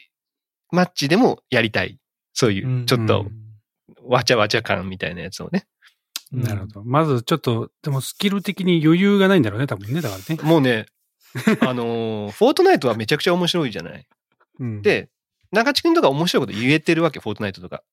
[0.71, 1.99] マッチでもやりたい。
[2.34, 3.25] そういうう、んちょっと
[4.03, 5.65] う、わちゃわちゃ感みたいなやつをね。
[6.31, 6.84] なるほど。
[6.84, 10.01] まずちょっと、でもスキル的に余裕がないんだろうね、多分ね。
[10.01, 10.41] だからね。
[10.43, 10.86] もうね、
[11.62, 14.07] あのーフォートナイトはめちゃくちゃ面白いじゃない。
[14.60, 15.10] うん、で、
[15.51, 17.84] 中地君とか面白いこと言えてるわけ、フォートナイトとか。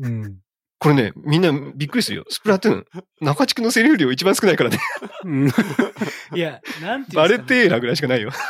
[0.00, 0.38] うん。
[0.82, 2.24] これね、みんなびっくりするよ。
[2.28, 2.84] スプラトゥーン。
[3.24, 4.80] 中地君のセリフ量一番少ないからね。
[5.24, 5.48] うん。
[6.34, 8.32] いや、なんていバレうんですかねテーラぐらいしかないよ。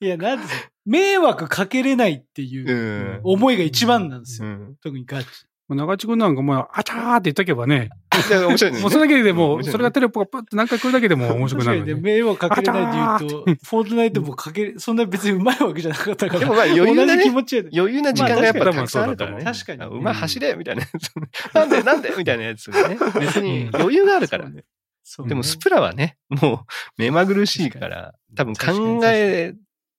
[0.00, 4.48] いや、なんですか迷惑かけれないっていううん思いが一番なんですよ。
[4.48, 4.74] うん。
[4.82, 5.28] 特にガチ。
[5.74, 7.90] 長地君なんかもう、あちゃーって言っとけばね。
[8.28, 8.80] いや、面白いね。
[8.80, 12.12] もうそれだけでもそれがテレポがプッて何回来るだけでも面白くなる確かにね。
[12.14, 16.40] 迷惑かけれないで言うと、フォートナイトもかけれ、そんな別にうまいわけじゃなかったから。
[16.40, 17.30] でもまあ余裕だ同じ気ね。
[17.32, 17.70] 持ちやで。
[17.76, 19.44] 余裕な時間がやっぱたくさんあるからね。
[19.44, 21.54] 確かにあ馬走れみたいなやつ。
[21.54, 22.96] なんでなんでみたいなやつがね。
[23.20, 24.48] 別に余裕があるから。
[24.48, 24.64] ね。
[25.26, 26.58] でもスプラはね、もう
[26.96, 29.54] 目まぐるしいから、多分考え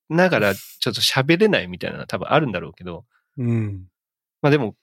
[0.09, 3.05] ながらちょっと喋れないみたいなのは多分あるんだろうけど、
[3.37, 3.83] うん。
[4.41, 4.75] まあでも、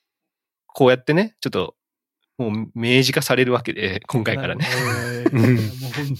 [0.75, 1.73] こうやってね、ちょっと、
[2.37, 4.65] もう明示化されるわけで、今回からね。
[4.65, 5.23] ね。
[5.31, 5.63] うんもう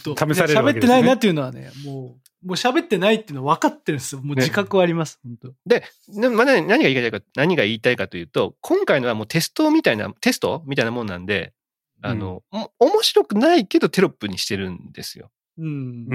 [0.06, 0.34] 本当。
[0.34, 4.22] 試されるわけね喋ってないなっていうのはね、もう、もう喋ってないっていうの分かってるんですよ。
[4.22, 11.54] もう自覚はあります、本当で、でまあ、何何が言いたいか、何が言いたいかというと、今回のはもうテストみたいな、テストみたいなもんなんで、
[12.02, 15.32] あの、も面白くないけどテロップにしてるんですよ。
[15.58, 16.08] うん。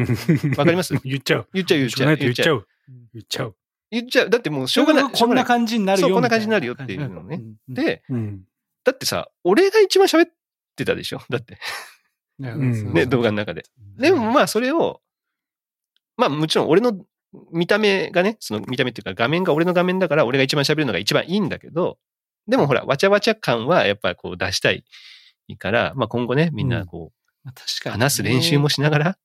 [0.56, 0.94] わかります？
[1.04, 1.48] 言っちゃう。
[1.52, 2.16] 言っちゃう言っちゃう。
[2.16, 2.56] 言っちゃう。
[2.56, 3.56] うん言っちゃう。
[3.90, 4.30] 言っちゃう。
[4.30, 5.04] だってもうしょうがない。
[5.12, 6.08] こんな感じになるよ。
[6.08, 7.42] そうこんな感じになるよっていうのね。
[7.68, 8.44] うん、で、うん。
[8.84, 10.30] だってさ、俺が一番喋っ
[10.76, 11.20] てたでしょ？
[11.28, 11.58] だって。
[12.38, 13.64] うんね、動画の中で。
[13.98, 15.02] でもまあそれを、
[16.16, 16.98] まあもちろん俺の
[17.52, 21.98] 見た目がね、その見た目っていうか画面が俺の画面だから俺が一番喋るのが一番いいんだけど、
[22.48, 24.84] でもほら、わちゃわちゃ感はやっぱりこう出したい
[25.58, 29.18] から、まあ今後ね、みんなこう、かにね話す練習もしながら、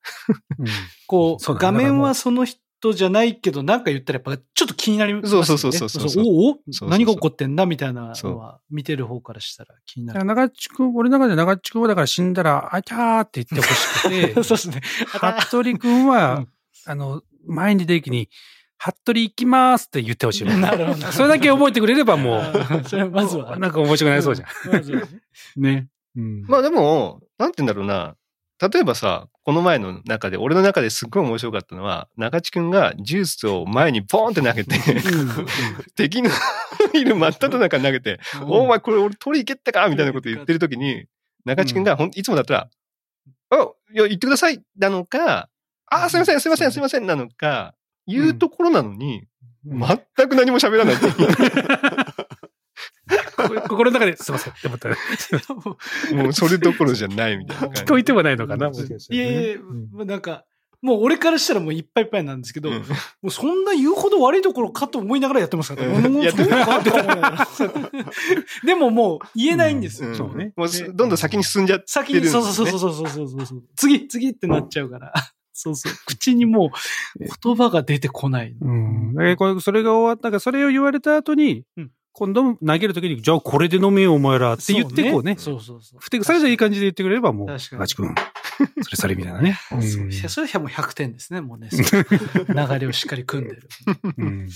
[1.08, 2.60] こう、画面はその人
[2.93, 5.45] じゃないけど、なんか言ったらやっぱちょっと気になりますよね。
[5.45, 10.19] そうそうそうそうそうおおそうそう何が起こってんだみたいなのは、見てる方からしたら気になる。
[10.19, 14.82] だから長地君、俺の中で長地君はだから死んだら、あちゃーって言ってほしくて、 そうですね。
[15.39, 16.48] 服部君うはん、
[16.86, 18.30] あの、前に出る時に、
[18.78, 20.45] 服部行きますって言ってほしい。
[20.45, 21.12] なるほど。
[21.12, 22.43] それだけ覚えてくれればもう。
[22.88, 23.58] それまずう、は。
[23.60, 25.62] なんか面白くなりそうじゃん。
[25.62, 25.88] ね。
[26.15, 26.43] うん。
[26.48, 28.15] まあでも、なんて言うんだろうな。
[28.62, 34.80] 例えばさ、この前の中で、俺の中ですっごい面白かったのは、中地くんがジュースを前にポーンって投げて、
[35.96, 36.30] 敵の
[36.94, 41.06] いる真っ只中に投げて、お前これ俺取り行けったかみたいなこと言ってる時に、
[41.44, 41.84] 中地くん。
[41.84, 42.70] がほん、いつもだったら、
[43.50, 45.50] あ、いや、言ってくださいなのか、
[45.88, 47.76] あ、すいません、すいません、すいませんなのか、
[48.08, 49.28] 言うところなのに、
[49.65, 50.96] 全く何も喋らない。
[53.62, 54.96] 心心の中で、すいませんって思ったら、
[56.24, 57.68] もうそれどころじゃないみたいな。
[57.68, 60.46] 聞こえてもないのかな、もしかしたらねいやいや、うんまあなんか、
[60.82, 62.84] もう俺からしたらもういっぱいいっぱいなんですけど、うんも
[63.24, 66.44] うそんな言うほど悪いところかと思いながらやってますから、うんもうやって
[68.63, 70.10] でももう言えないんですよ。
[70.10, 72.44] うんそうねもうすどんどん先に進んじゃって先に、るんですね。
[72.44, 73.63] そうそうそうそうそうそうそう。
[73.76, 75.12] 次、次ってなっちゃうから。
[75.54, 75.94] そうそう。
[76.06, 78.56] 口にもう言葉が出てこない。
[78.60, 79.15] うん。
[79.62, 85.36] それが終わったから、それを言われた後に、うん今度も投げるときに、じゃあこれで飲めよお前らって言ってこうね。
[85.38, 85.99] そうそうそう。
[85.99, 88.15] ふてくされたらいい感じで言ってくれればもう、確かにガチ君、
[88.84, 89.60] それそれみたいなね。
[89.69, 91.67] そううんいやそれはもう100点ですね、もうね。
[91.75, 92.06] そう
[92.47, 93.69] 流れをしっかり組んでる。
[94.17, 94.47] うん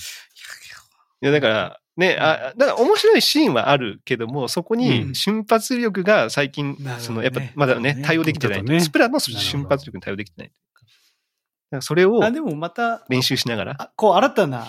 [1.22, 8.64] いや、だから、ね、あ、だから面白いシーンはあるけども、そこうにん瞬発力が最近、なるほどねその、やっぱまだね、ね対応できてない。
[8.64, 11.82] ねスプラの瞬発力に対応できてない。
[11.82, 13.76] それをあ、でもまた、練習しながら。
[13.78, 14.66] あこう新たな、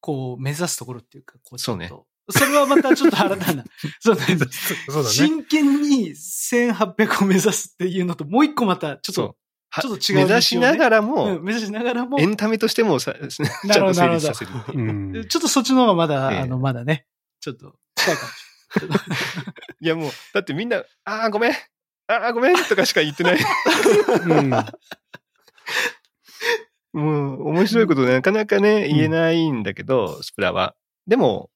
[0.00, 1.90] こう目指すところっていうか、こうそうね
[2.30, 3.64] それはまたちょっと新たな。
[4.00, 4.22] そうね。
[4.26, 5.08] そうだね。
[5.08, 9.36] 真剣に1800を目指すっていうのと、もう一個また、ちょっと、。
[9.70, 17.06] はちょっと違うね目指しながらうもん、目指しながらも、エンタメとしてもさ、ちゃんと成立させるちょっとそっちの方がまだ、ええあの、まだね、
[17.40, 18.98] ちょっと近いかもしれない。
[19.80, 21.52] いやもう、だってみんな、ああ、ごめん。
[21.52, 23.38] ああ、ごめんとかしか言ってない。
[24.24, 24.50] うん
[26.92, 30.74] もう、面白いことなかなかね、言えないんだけど、スプラは。
[31.06, 31.50] でも、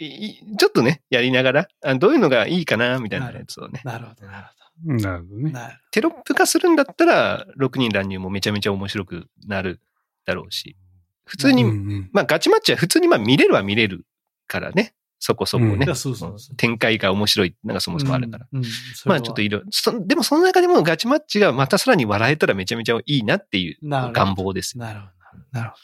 [0.00, 3.82] ちょっとね、やりながら、あどういうのがいいかな、みたいなやつをね。
[3.84, 4.94] なるほど、なるほど。
[4.94, 5.52] なるほどね。
[5.90, 9.80] テロップ化するんだったら、6人乱入もめちゃめちゃ面白くなる
[10.24, 10.76] だろうし、
[11.24, 14.06] 普通に、うんうんまあガチマッチは普通にまあ見れるは見れる
[14.46, 15.84] からね、そこそこね。
[15.84, 18.46] いやそうそうそう展開が面白いのがそもそもあるから。。
[18.50, 18.64] うんうん
[19.04, 24.84] まあちょっといろいろ、そでもその中でもガチマッチがまたさらに笑えたらめちゃめちゃいいなっていう願望ですよ。
[24.84, 25.12] なるほど。
[25.52, 25.76] なるほ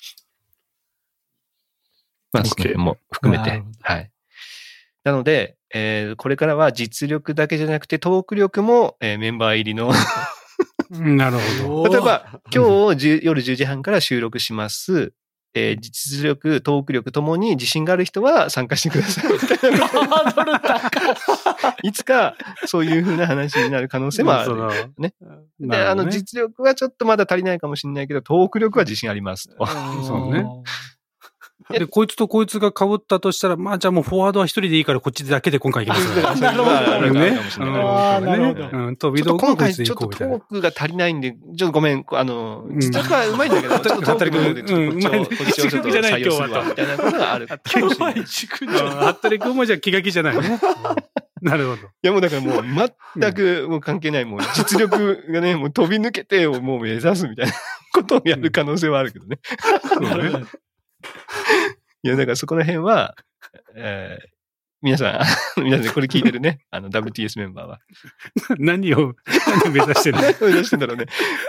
[2.32, 3.62] まあその辺も含めて。
[3.80, 4.10] はい。
[5.04, 9.90] なので、えーこれからは実力だけじゃなくてトーク力も、えーメンバー入りの、
[10.90, 11.90] うんなるほど。
[11.90, 11.92] ど。
[11.92, 15.12] 例えば今日10夜10時半から収録します。
[15.54, 19.24] えー実力、トーク力ともに自信がある人は参加してください。
[21.82, 22.36] いつか
[22.66, 24.54] そういう風な話になる可能性もある。
[24.98, 25.14] ね
[25.58, 29.64] で、あの、実力はちょっとまだ足りないかもしれないけど、トーク力は自信ありますと。
[30.04, 30.44] そうね
[31.70, 36.70] で、こいつとこいつが被ったとしたら、まあじゃあもうフォワードは一人でいいからこっちだけで今回行きます なるほど。
[36.70, 38.68] ああーなるほど。
[38.72, 40.40] うん、飛びちょっと今回ちょっとトー。
[40.40, 41.06] クが足りな。
[41.08, 42.80] いんで、ちょっとごめん、あのう、ん。
[42.80, 47.90] 実力はうまいんだけど、 ちょっとトークの方でちょっとこっちを、ちょっと採用するわ、みたいなことがあるかもしれない。
[47.96, 50.60] 弱いいもじゃあ気が気じゃないね。
[51.42, 51.88] なるほど。
[52.02, 52.64] やもうだからもう
[53.20, 57.52] 全くもう関係ない、もう実力がね、もう飛び抜けてをもう目指すみたいな
[57.92, 59.38] ことをやる可能性はあるけどね。
[62.02, 63.14] いや、だからそこら辺は、
[63.74, 64.26] えー
[64.82, 65.24] 皆さ
[65.56, 67.80] ん、 皆さんこれ聞いてるね、 あの WTS メンバーは。
[68.58, 70.22] 何を、何を目指してるの？
[70.22, 71.06] 何を目指してんだろうね。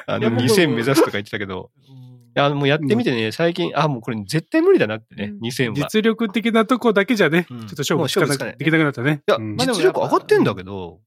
[0.07, 5.75] あの、いや僕2000目指すとか言ってたけど、いや、もうやってみてね、最近、あ、もうこれ絶対無理だなってね、2000は。
[5.75, 7.57] 実力的なとこだけじゃね、ちうん。
[7.61, 8.29] ょっと勝負つかなく
[8.79, 9.21] なったね。
[9.27, 9.57] いや、うん。
[9.57, 11.01] 実力上がってんだけど、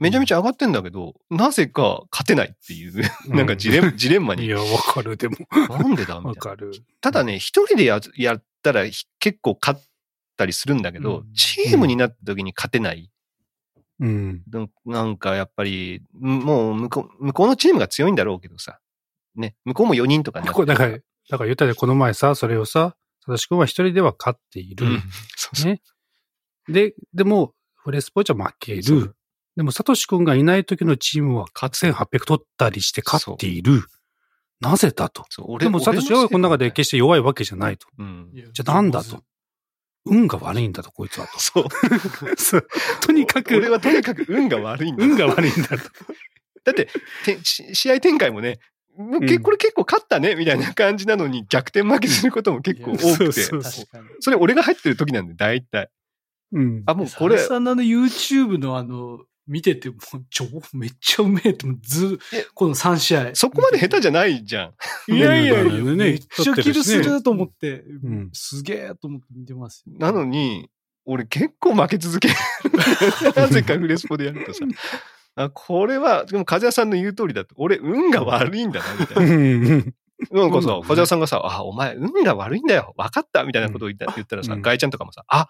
[0.00, 5.36] めちゃめちゃ上がってんだけど、なぜか勝てないっていう、なんかジレンジレンマに、いや、わかる、でも。
[5.68, 6.28] なんでだみたいな。
[6.28, 6.72] わかる。
[7.00, 9.80] ただね、一人でややったらひ結構勝っ
[10.36, 13.10] たりするんだけど、うんチームになった時に勝てない。
[14.00, 14.42] うん。
[14.84, 18.80] なんかやっぱり、んもう向こう、向こうのチームが強いんだろうけどさ。
[19.36, 24.86] ね、向こうも4人とかになってるこれだから、だから言ったで、この前さ、それをさ、サトシ君は一人では勝っている。
[24.86, 25.02] うん。
[25.36, 25.72] そうそう。
[25.72, 25.82] ね。
[26.68, 29.14] で、でも、フレスポイチは負ける。
[29.56, 33.84] でも、サトシ君がいない時のチームは1800取ったりして勝っている。
[34.60, 35.24] なぜだと？
[35.58, 37.86] でも、サトシはこの中で決して弱いわけじゃないと。
[37.98, 38.30] うん。
[38.34, 39.22] じゃあなんだと？
[40.06, 41.38] 運が悪いんだと、こいつはと。
[41.38, 41.64] そう。
[42.36, 42.66] そう
[43.00, 45.04] とにかく、俺はとにかく運が悪いんだ。
[45.04, 45.76] 運が悪いんだと。
[46.64, 46.88] だって、
[47.44, 48.58] 試合展開もね、
[48.96, 53.42] もうけうんこれ結構勝ったねみたいな感じなのに逆転負けすることも結構多そうくて。
[53.42, 54.04] そう確かに。
[54.20, 55.90] それ俺が入ってる時なんで、大体。
[56.52, 56.82] うん。
[56.86, 59.98] あ、もうこれ、サンナの YouTube のあの、見てて、もう、
[60.30, 63.34] 超、めっちゃうめえとずえ、この3試合。
[63.34, 64.72] そこまで下手じゃないじゃ
[65.08, 65.14] ん。
[65.14, 69.94] いやいやいや、ねめっちゃキルすると思って、んすげえと思って見てますよ。
[69.98, 70.70] なのに、
[71.04, 72.34] 俺結構負け続ける。
[73.36, 74.64] なぜかフレスポでやるとさ。
[75.36, 77.54] あ、これは、でも風谷さんの言う通りだと。
[77.58, 79.84] 俺、運が悪いんだな、みたいな。
[80.30, 82.94] なんかさうん、風谷さんがさ、あ、お前、運が悪いんだよ。
[82.96, 85.48] 分かったみたいなことを言った言ったらさ、うんガイちゃんとかもさ、あ、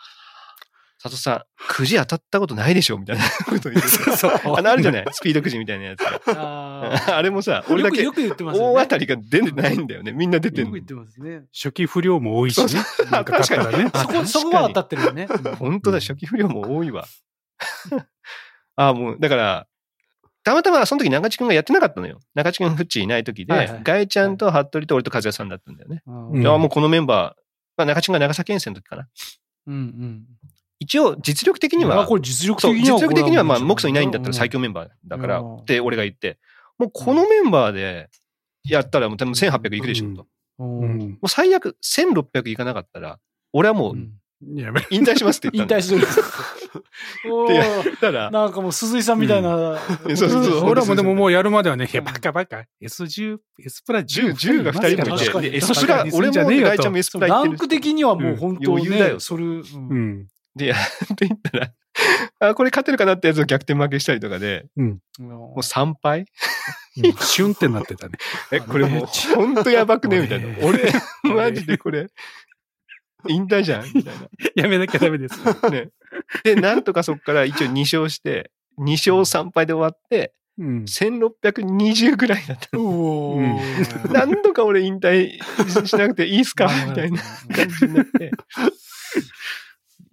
[1.05, 5.05] 佐藤さん、くじ当たったことないでしょみたいな ことを言ってさあの、あるじゃない？
[5.13, 6.01] スピードくじみたいなやつ。
[6.29, 8.59] あ あれもさ、ー俺だけよく言ってます。
[8.61, 10.13] 大当たりが出てないんだよね。
[10.13, 11.43] みんな出てんのよく言ってますね。
[11.53, 12.69] 初期不良も多いしね。
[12.69, 13.91] そうなんか勝ったらね。
[13.93, 15.27] あそこ、そこは当たってるよね。
[15.61, 17.05] 本当だ、初期不良も多いわ。
[18.77, 19.67] あもう、だから、
[20.43, 22.19] たまたまその時中地くんがやってなかったのよ。
[22.35, 26.03] 中地くんフッチいない時で、はいはいガイちゃんと服部と俺と和也さんだったんだよね。
[26.07, 27.43] うんうんいやもうこのメンバー、
[27.77, 29.09] まあ中地くんが長崎遠征の時かな。
[29.67, 30.25] うんうん。
[30.81, 32.97] 一応、実力的には、あこれ実力的には。
[32.97, 34.35] 実力的には、まあ、これモクソンいないんだったらうん。
[34.35, 35.57] 最強メンバーだから、うん。
[35.59, 36.39] って俺が言って、
[36.79, 38.11] もうこのメンバーで
[38.65, 40.17] やったらもう多分1800いくでしょ、うん。
[40.17, 40.27] と。
[40.59, 43.19] もう最悪1600いかなかったら、
[43.53, 43.97] 俺はもう
[44.91, 45.81] 引退しますって言ったの。
[45.81, 46.07] 引退する。
[47.95, 49.75] ったら、なんかもう鈴井さんみたいな。
[49.75, 49.79] ん。
[50.17, 50.65] そうそうそう。
[50.65, 52.65] 俺らもでももうやるまではね、いや、バカバカ。
[52.83, 54.33] S10、S プラ10。
[54.33, 59.63] 10、10が2人もいて、確かにで S プラ、俺もガイちゃんも S プララ行ってるンク的にはもう本当余裕だよね、それ、うん。
[59.63, 60.27] うん。
[60.57, 60.77] で、や
[61.13, 61.73] っていったら、
[62.41, 64.99] あ、これ勝てるかなってやつを逆転負けしたりとかで、うん。
[65.19, 66.27] もう3敗
[66.97, 68.13] シュンってなってたね。
[68.53, 70.21] え、これもう、ほんとやばくね？
[70.21, 70.49] みたいな。
[70.67, 70.93] 俺、
[71.25, 72.07] マジでこれ、
[73.29, 73.85] 引退じゃん？
[73.95, 74.15] みたい
[74.55, 75.39] やめなきゃダメです。
[75.63, 75.71] な。
[75.71, 75.89] ね。
[76.45, 80.85] で、なんとかそこから一応2勝して、2勝3敗で終わって、うん。
[80.85, 85.33] 1620ぐらいだったうんーなんとか俺引退
[85.85, 86.69] しなくていいっすか？
[86.87, 87.21] みたいな
[87.55, 88.31] 感じになって。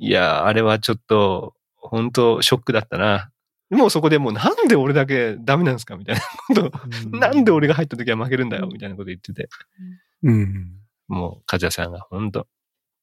[0.01, 3.31] いやー、あれはちょっと、本当ショックだったな。
[3.69, 9.47] もうそこでもうなんで俺だけダメなんですかみたいなことをなんで俺が入った時は負けるんだよみたいなこと言ってて。
[10.23, 10.71] うん。
[11.07, 12.47] もう、かずやさんが本当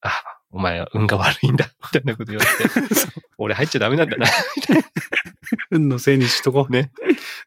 [0.01, 0.11] あ、
[0.51, 3.05] お前は運が悪いんだ、みたいなこと言われて、
[3.39, 4.85] 俺入っちゃダメなんだな、みたい
[5.71, 6.73] 運のせいにしとこう。
[6.73, 6.91] ね。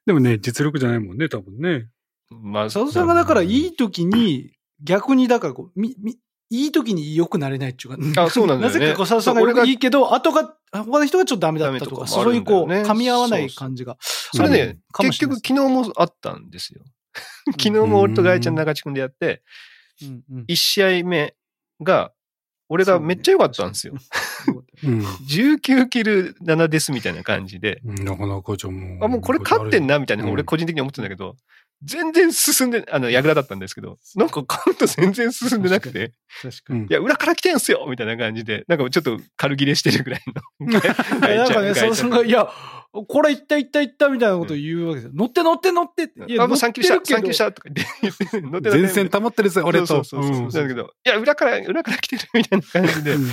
[0.06, 1.90] でもね、実力じゃないもんね、多分ね。
[2.32, 2.38] な。
[2.38, 6.18] まあ、佐藤さんがだからいい時に、逆にだからこう、み、み、
[6.52, 8.24] いい時に良くなれないっていうか。
[8.24, 13.98] あそうなんだよねなぜかこう佐藤さんがいいけど、後が、他の人がちょっとダメだったとか、そういうこう、噛み合わない感じが。
[14.02, 16.82] それね、結局昨日もあったんですよ。
[17.52, 19.42] 昨日も俺とガイちゃん中地君でやって、
[20.04, 21.36] うんうん1試合目
[21.82, 22.12] が、
[22.68, 23.94] 俺がめっちゃ良かったんですよ。
[24.84, 25.02] うん。
[25.02, 29.06] 19キル7ですみたいな感じで、なかなかじゃもう。
[29.06, 31.36] あ、もうこれ勝ってんなみたいな俺個人的に思ってたんだけど、
[31.84, 36.80] 全然進んで、あの、矢倉だったんですけど、なんかカウント全然進んでなくて、確かに。
[36.82, 40.22] うんいや、裏から来てんすよみたいな感じで、なんかちょっと軽切れしてるぐらい
[40.60, 40.70] の。
[40.70, 42.50] いやなんかね、佐藤さんが、いや、
[42.92, 45.12] これいったいったいったみたいなことを言うわけですよ。
[45.16, 46.26] 乗って乗って乗ってって。
[46.28, 49.88] いやあ、もう3級した、乗ってるけど3級したとか言って乗ってた前線溜まってるぜ、俺と。
[49.88, 50.62] そうそうそうそう。
[50.62, 53.28] だけど、いや、裏から、裏から来てるみたいな感じで、うん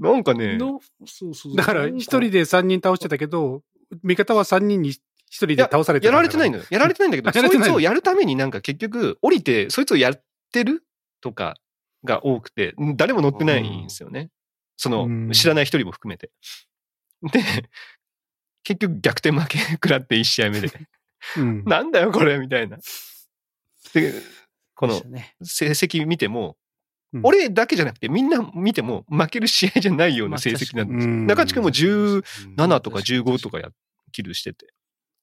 [0.00, 3.62] なんかね、のそうそうだから、一人で三人倒してたけど、
[4.02, 4.94] 味方は三人に
[5.30, 6.58] 一人で倒されてやられてないの。
[6.58, 6.68] のよ。
[6.70, 10.84] やられてないんだけど、 そいつをやるためになんか結局、降りて、そいつをやってる
[11.20, 11.56] とか
[12.04, 14.30] が多くて、誰も乗ってないんですよね。
[14.76, 16.30] そうんの、知らない一人も含めて。
[17.22, 17.40] で、
[18.64, 20.70] 結局逆転負け食らって1試合目で。
[21.38, 21.64] うん。
[21.64, 22.78] なんだよこれみたいな。
[23.94, 24.12] で、
[24.74, 25.00] この
[25.42, 26.50] 成績見ても、
[27.12, 33.70] うん俺だけじゃなくてみんな見ても負ける試合じゃないような成績なんです中地君も17とか15とかや、
[34.12, 34.72] キルしてて。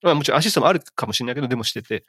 [0.04, 2.06] まあもちろんアシストもあるかもしれないけど、でもしてて。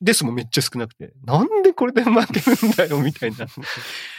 [0.00, 1.12] デスもめっちゃ少なくて。
[1.24, 3.46] なんでこれで負けるんだよ、みたいな。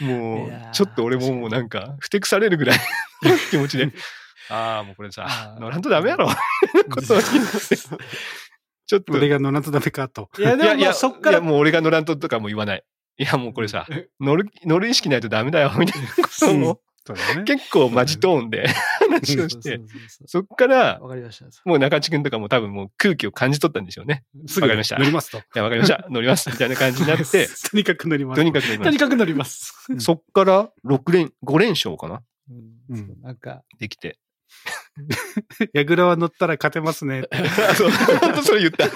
[0.06, 2.78] もう、ちょっと俺ももうなんか、ふてくされるぐらい
[3.22, 3.90] の気持ちで。
[4.50, 6.28] ああ、もうこれさ乗らんとダメやろ。
[6.90, 7.76] ことを言って
[8.86, 9.14] ちょっと。
[9.14, 10.28] 俺が乗らんとダメかと。
[10.38, 12.84] いや、でもまあそっからいや、もう俺が乗らんととかも言わない。
[13.16, 13.86] いや、もうこれさ、
[14.20, 16.74] 乗る、乗る意識ないとダメだよ、みたいなことを、そうだ
[17.12, 17.44] ね。
[17.44, 18.66] 結構マジトーンで
[19.00, 19.80] 話をして、
[20.26, 21.46] そっから、わかりました。
[21.64, 24.24] もう中地君とかも多分もう空気を感じ取ったんでしょうね。
[24.46, 25.38] すわかりました乗りますと。
[25.38, 26.06] いや、わかりました。
[26.10, 26.50] 乗ります。
[26.50, 27.24] みたいな感じになって、
[27.70, 28.36] とにかく乗ります。
[28.36, 28.84] とにかく乗ります。
[28.84, 29.86] とにかく乗ります。
[29.90, 32.22] うんそっから6連、5連勝かな？
[32.90, 34.18] うんなんか、できて。
[35.72, 37.24] ヤグラは乗ったら勝てますね。
[37.30, 37.36] あ
[37.74, 38.88] そう、本当それ言った。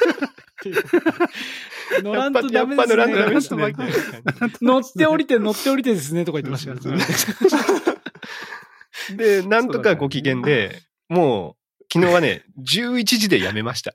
[2.03, 3.73] 乗らんとダメですね。
[4.61, 7.05] 乗って降りて乗って降りてですね、とか言ってましたからね。
[9.17, 13.95] で、なんとかご機嫌で、もう、昨日はね、 11時でやめました。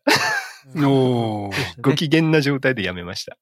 [0.76, 1.82] おー。
[1.82, 3.38] ご機嫌な状態でやめました。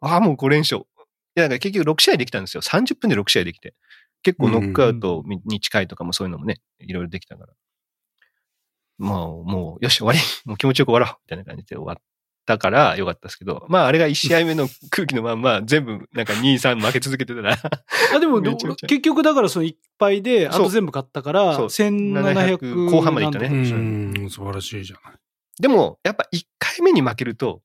[0.00, 0.82] ああ、もう5連勝。
[0.82, 2.62] いや、だから結局6試合できたんですよ。
[2.62, 3.74] 30分で6試合できて。
[4.22, 7.52] 結構ノックアウトに近いとかもそういうのもね、いろいろできたから。
[8.98, 10.18] まあ、もう、よし、終わり。
[10.44, 11.18] もう気持ちよく終わろう。
[11.24, 11.96] みたいな感じで終わっ
[12.44, 17.58] たからよかったですけど、まあ、あれが1試合目の空気のまんま、 全部、なんか2、3負け続けてたら、
[18.14, 21.66] あ、でも、 結局だからそのいっぱいで、あと全部買ったから、そう。
[21.66, 23.48] 1700 700後半までいったね。
[23.48, 24.26] うなんとか。
[24.26, 25.18] ん、素晴らしいじゃない。
[25.60, 27.62] でも、やっぱ1回目に負けると、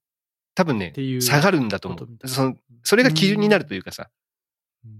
[0.55, 2.27] 多分ね下がるんだと思う。
[2.27, 4.09] そのそれが基準になるというかさ、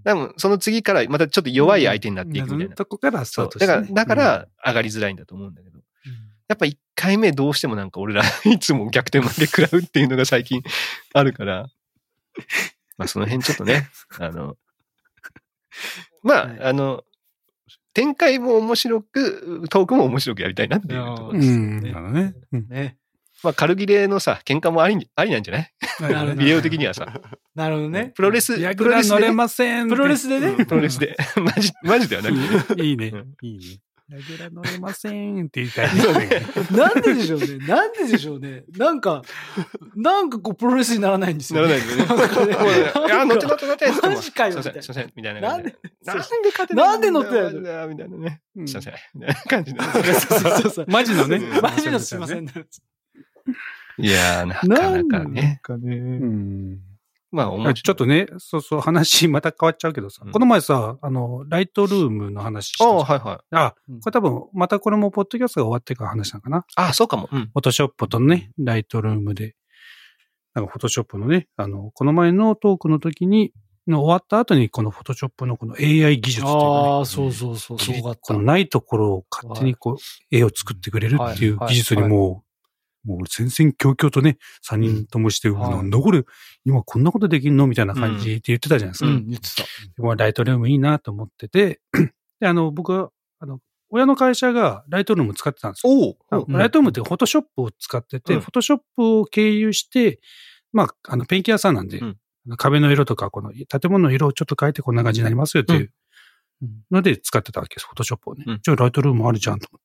[0.04, 2.76] 多分その次からまたちょっと弱い相手になっていくみたいな。
[2.76, 3.46] とこからスタそう。
[3.46, 5.77] ートしてね、だから、だから上がりづらいんだと思うんだけど。
[6.48, 10.62] やっぱ1回目どうしてもなんか俺ら いつも逆転負け食らうっていうのが最近
[11.14, 11.68] あるから、
[12.96, 13.88] まあその辺ちょっとね、
[14.18, 14.56] あの、
[16.22, 17.04] まあ、はいあの、
[17.94, 21.58] 展開も面白く、トークも面白くやりたいなっていうところうです。
[21.58, 22.34] ね。
[22.52, 22.96] うんね。
[23.42, 25.72] まあ軽切れのさ、喧嘩もあり、ありなんじゃない？
[26.00, 27.20] なるほど ビデオ的にはさ、
[27.54, 28.12] なるほどね。
[28.16, 29.88] プロレス、ヤプロレス乗れません。
[29.88, 30.64] プロレスでね。
[30.64, 32.30] プロレスで、 マジ、マジではな
[32.64, 33.34] くて、いいねうん。
[33.42, 33.78] いいね。
[34.10, 36.02] ヤグラ乗れませんって言いたいね。
[36.72, 37.58] なんででしょうね。
[37.66, 38.64] なんででしょうね。
[38.76, 39.22] なんか、
[39.94, 42.06] なんかこう、プロレスにならないんですよ、ならないんだよね。
[42.06, 42.52] なんかね
[43.06, 47.44] いや、乗って乗って乗ってマジかよすいません、みたいなすいません、みたいななんで、なんで勝てないなんで乗ってないの？
[47.44, 48.40] マジだみたいなね。
[48.56, 49.80] うんすいません、みたいな感じで。
[49.82, 51.36] そうそうそうマジのね。
[51.36, 52.46] うんマジのすいません。
[54.00, 55.60] いやー、なかなかね。
[55.68, 56.78] うん。
[57.30, 63.38] まあ、面白いちょっとね、そうそう、話 また変わっちゃうけどさ、うんこの前さ、あの、ライトルームの話したああ、はいはい。
[63.54, 66.64] あ、うんこれ多分、またこれもポッドキャストが終わってから話したのかな。
[66.76, 67.28] あ、そうかも。
[67.30, 67.40] うん。
[67.46, 69.54] フォトショップとね、ライトルームで、
[70.54, 73.52] なんかフォトショップのね、あの、この前のトークの時に、
[73.86, 78.42] の終わった後にこのフォトショップのこの AI 技術っていうかね、ああ、そうそうそう、すごかったこの。
[78.42, 79.96] ないところを勝手にこう、
[80.30, 82.47] 絵を作ってくれるっていうはい技術にもう、
[83.08, 86.22] もう全然強々とね、三人ともして、はいなんだこれ、
[86.66, 89.10] 今こんなことできんのみたいな感じって言ってたじゃないですか。
[89.10, 90.14] うん、言ってた。
[90.14, 91.80] ライトルームいいなと思ってて、
[92.38, 96.16] で、あの、僕は、あの、親の会社がライトルーム使ってたんですよ。
[96.48, 100.20] ライトルームってフォトショップを使ってて、うんフォトショップを経由して、
[100.72, 102.18] まあ、あの、ペンキ屋さんなんで、うん
[102.56, 105.92] 壁の色とか、この建物の色をちょっと変えてこんな感じになりますよっていう
[106.90, 108.44] ので使ってたわけです、フォトショップをね。
[108.46, 109.82] うんじゃあライトルームあるじゃんと思っ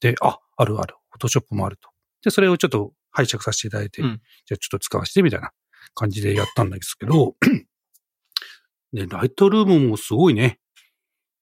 [0.00, 0.12] て。
[0.12, 0.96] で、あ、あるある。
[1.10, 1.91] フォトショップもあると。
[2.22, 5.50] で、それをちょっと拝借させていただいて、うんじゃあちょっと使わせてみたいな
[5.94, 7.34] 感じでやったんですけど、
[8.92, 10.58] で、 ライトルームもすごいね。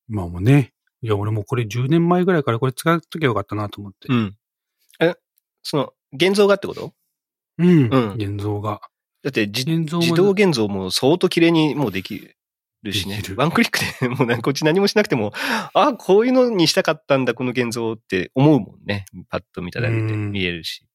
[0.08, 0.72] 今もね。
[1.02, 4.08] いや、俺もこれ10年前ぐらいからこれ使っときゃよかったなと思って。
[4.08, 4.36] うん。
[5.00, 5.14] え、
[5.62, 6.92] その、現像がってこと？
[7.58, 7.88] うん。
[7.92, 8.80] うん現像が。
[9.22, 9.64] だって自
[10.14, 12.30] 動現像も相当綺麗にもうでき
[12.82, 15.32] るしねワンクリックでもうなんかこっち何もしなくても、
[15.74, 19.04] あ、こういうのにしたかったんだ、この現像って思うもんね。
[19.28, 20.86] パッと見ただけでうん見えるし。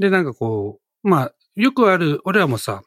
[0.00, 2.82] で、なんかこう、まあ、よくある、俺らもさ、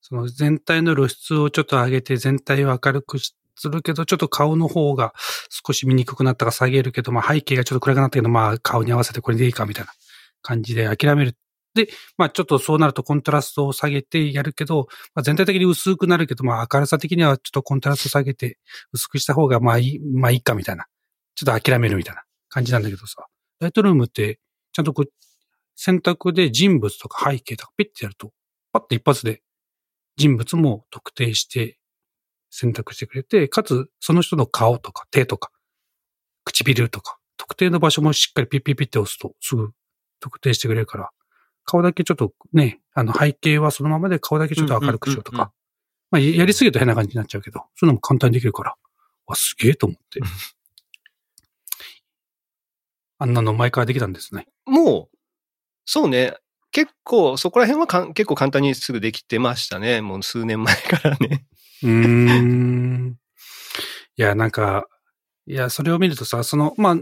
[0.00, 5.12] その全体の露出をちょっと上げて全体を明るくしするけど、ちょっと顔の方が
[5.50, 9.92] 少し見にくくなったから下げるけど、まあ背景がちょっと暗くなったけど、まあ顔に合わせてこれでいいかみたいな
[10.42, 11.36] 感じで諦める。
[11.74, 18.58] で、まあちょっとそうなるとコントラストを下げてやるけど、まあ、全体的に薄くなるけど、まあ明るさ的にはちょっとコントラスト下げて
[18.92, 20.86] 薄くした方がまあいい、まあいいかみたいな。
[21.34, 23.26] ちょっと諦めるみたいな感じなんだけどさ。
[23.60, 24.38] ライトルームって、
[24.72, 25.10] ちゃんとこう、
[25.76, 28.32] 選択で人物とか背景とかピッてやると、
[28.72, 29.42] パッと一発で
[30.16, 31.78] 人物も特定して
[32.50, 35.50] 選択してくれて、かつその人の顔とか手とか
[36.44, 39.70] 唇とか特定の場所もしっかりピッピッピッて押すとすぐ
[40.20, 41.10] 特定してくれるから、
[41.68, 45.52] 顔だけちょっとね、あの背景はそのままで顔だけちょっと明るくしようとか、
[46.10, 48.74] まあやりすぎると変な感じになっちゃうけど、そういうのも簡単にできるから、
[49.26, 50.20] わ、すげえと思って。
[53.18, 54.46] あんなの前からできたんですね。
[54.64, 55.16] もう、
[55.84, 56.38] そうね。
[56.70, 60.00] 結構、そこら辺はかん結構簡単にすぐできてましたね。
[60.00, 61.44] もう数年前からね。
[61.82, 63.18] うーん。
[64.16, 64.86] いや、なんか、
[65.46, 66.96] いや、それを見るとさ、その、まあ、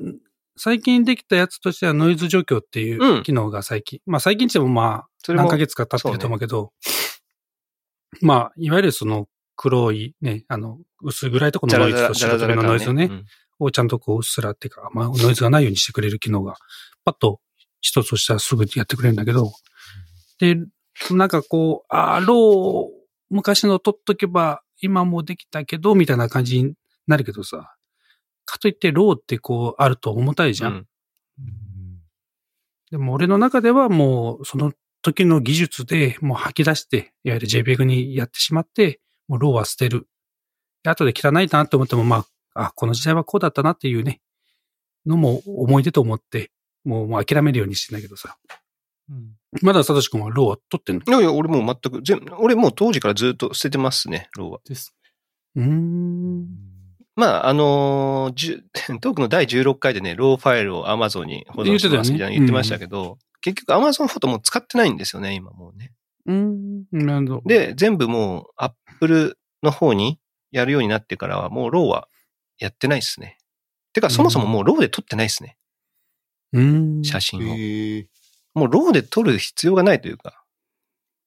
[0.56, 3.22] 最近できたやつとしてはノイズ除去っていううん。
[3.22, 6.72] 機能が最近、まあ最近ってもまあ、何ヶ月か経ってると思うけど、
[8.22, 13.10] まあ、いわゆるその黒いね、あの、薄暗いところのノイズと白飛びのノイズをね、
[13.58, 16.54] をちゃんとこう、うっすらっていうか、まあ、ノイズがないようにしてくれる機能が、
[17.04, 17.40] パッと
[17.80, 19.52] 一つとしたらすぐやってくれるんだけど、
[20.38, 20.56] で、
[21.10, 26.74] なんかこう、あー、ロー、昔の取っとけば、今もできたけど、みたいな感じに
[27.06, 27.75] なるけどさ、
[28.46, 30.72] かといってローってこう、あると重たいじゃん。
[30.72, 30.86] うん
[32.88, 34.72] でも俺の中ではもう、その
[35.02, 40.06] 時の技術でもう吐き出して、いわゆる JPEG にやってしまって、もうローは捨てる。
[40.84, 42.24] で後で汚いなって思っても、ま
[42.54, 44.20] あ、あ、この時代はこうだったなっていうね、
[45.04, 46.52] のも思い出と思って、
[46.84, 48.36] もうもう諦めるようにしてんだけどさ。
[49.62, 51.02] まだサトシ君は RAW は撮ってんの？
[51.04, 54.60] いやいや、俺もう全く、全俺もう当時からずっと捨ててますね、 RAW は。
[54.64, 54.94] です。
[55.56, 56.46] うーん。
[57.16, 58.64] まあ、あのーじゅ
[59.00, 65.92] トークの第16回でね、 RAW ファイルを Amazon に保存してますみたいな言ってましたけど、結局 Amazon フォトも使ってないんですよね、今もうね。
[66.26, 66.84] うーん。
[66.92, 67.42] なるほど。
[67.46, 72.08] で、全部もう Apple の方にやるようになってからは、もう RAW は
[72.58, 73.38] やってないですね。
[73.94, 75.56] てか、そもそももうローで撮ってないですね、
[76.52, 77.04] うーん。
[77.04, 77.54] 写真を。
[78.54, 80.44] もうローで撮る必要がないというか。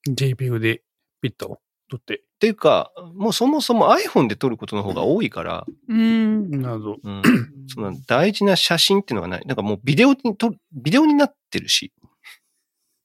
[0.07, 0.83] JPEG で
[1.21, 1.59] ピッと
[1.89, 2.19] 取って。
[2.19, 6.61] っていうか、もうそもそも iPhone で撮ることの方が多いから、うーん。
[6.61, 6.97] なるほど。
[7.03, 7.21] うん、
[7.67, 9.45] その大事な写真っていうのがない。
[9.45, 11.91] なんかもうビデオに撮る、ビデオになってるし、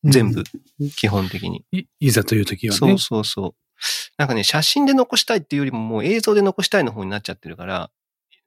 [0.04, 0.44] 全部、
[0.96, 1.64] 基本的に。
[1.72, 1.84] い。
[1.98, 2.78] いざという時はね。
[2.78, 3.54] そうそうそう。
[4.18, 7.90] なんかね、写真で残したいっていうよりももう映像で残したいの方になっちゃってるから、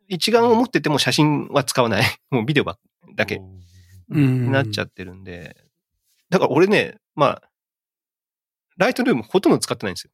[0.07, 2.03] 一眼を持ってても写真は使わない。
[2.31, 2.77] もうビデオば
[3.15, 3.41] だけ
[4.09, 4.45] うん。
[4.45, 5.57] になっちゃってるんで。
[6.29, 7.41] だから俺ね、まあ、
[8.77, 10.11] ライトルームほとんど使ってないんですよ。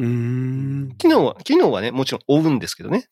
[0.00, 0.06] うー
[0.92, 0.96] ん。
[0.96, 3.08] 機能は、機能はね、もちろん追うんですけどね。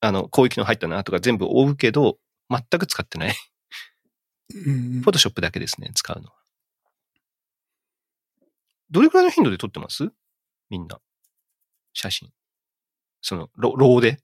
[0.00, 2.18] あの、こういう機能入ったなとか全部追うけど、
[2.48, 3.34] 全く使ってない。
[4.54, 6.34] うんフォトショップだけですね、使うのは。
[8.90, 10.10] どれくらいの頻度で撮ってます？
[10.68, 11.00] みんな。
[11.94, 12.30] 写真。
[13.22, 14.20] その、ロローで？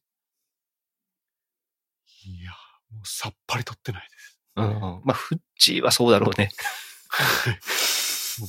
[2.26, 2.50] いや、
[2.92, 4.40] もうさっぱり撮ってないです。
[4.56, 4.80] うん。
[5.04, 6.50] まあ、フッチーはそうだろうね。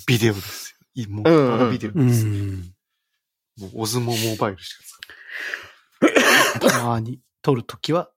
[0.08, 1.04] ビデオですよ。
[1.04, 2.26] いもう、ビデオうです。
[2.26, 2.74] ん。
[3.60, 8.12] もう、オズモモバイルしか使ってたまに撮るときは、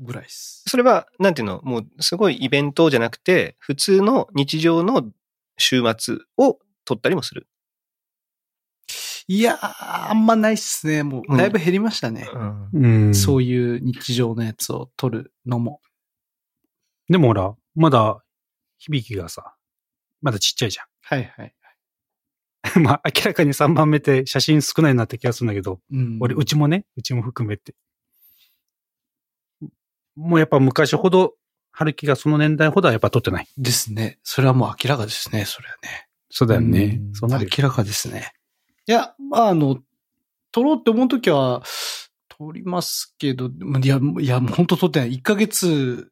[0.00, 0.64] ぐらいです。
[0.66, 5.10] それは、なんていうの、もう、すごいイベントじゃなくて、普通の日常の
[5.58, 7.46] 週末を撮ったりもする。
[9.28, 11.02] いやー、あんまないっすね。
[11.02, 12.28] もうだいぶ減りましたね。
[12.32, 12.70] うん。
[12.72, 13.14] うん。
[13.14, 15.80] そういう日常のやつを撮るのも。
[17.08, 18.22] でもほら、まだ、
[18.78, 19.54] 響きがさ、
[20.20, 21.54] まだちっちゃいじはいはい。
[22.80, 27.74] まあ、明らかに3番目って写真少ないなって気がするんだけど、うん俺、うちもね、うちも含めて。
[30.14, 31.34] もうやっぱ昔ほど、
[31.70, 33.48] 春樹がその年代ほどはやっぱ撮ってない。
[33.58, 34.18] ですね。
[34.22, 36.08] それはもう明らかですね、それはね。
[36.30, 37.10] そうだよねう。
[37.10, 37.50] んそうなるよ。
[37.56, 38.32] 明らかですね。
[38.86, 39.78] いや、まあ、あの、
[40.52, 41.62] 撮ろうって思うときは、
[42.28, 45.14] 撮りますけど、いや、いや、もう本当撮ってない。
[45.14, 46.10] 1ヶ月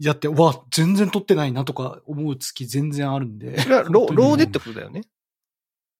[0.00, 3.60] やって、うわ、全然撮ってないなとか思う月全然あるんで。
[3.60, 5.02] それはロローでってことだよね。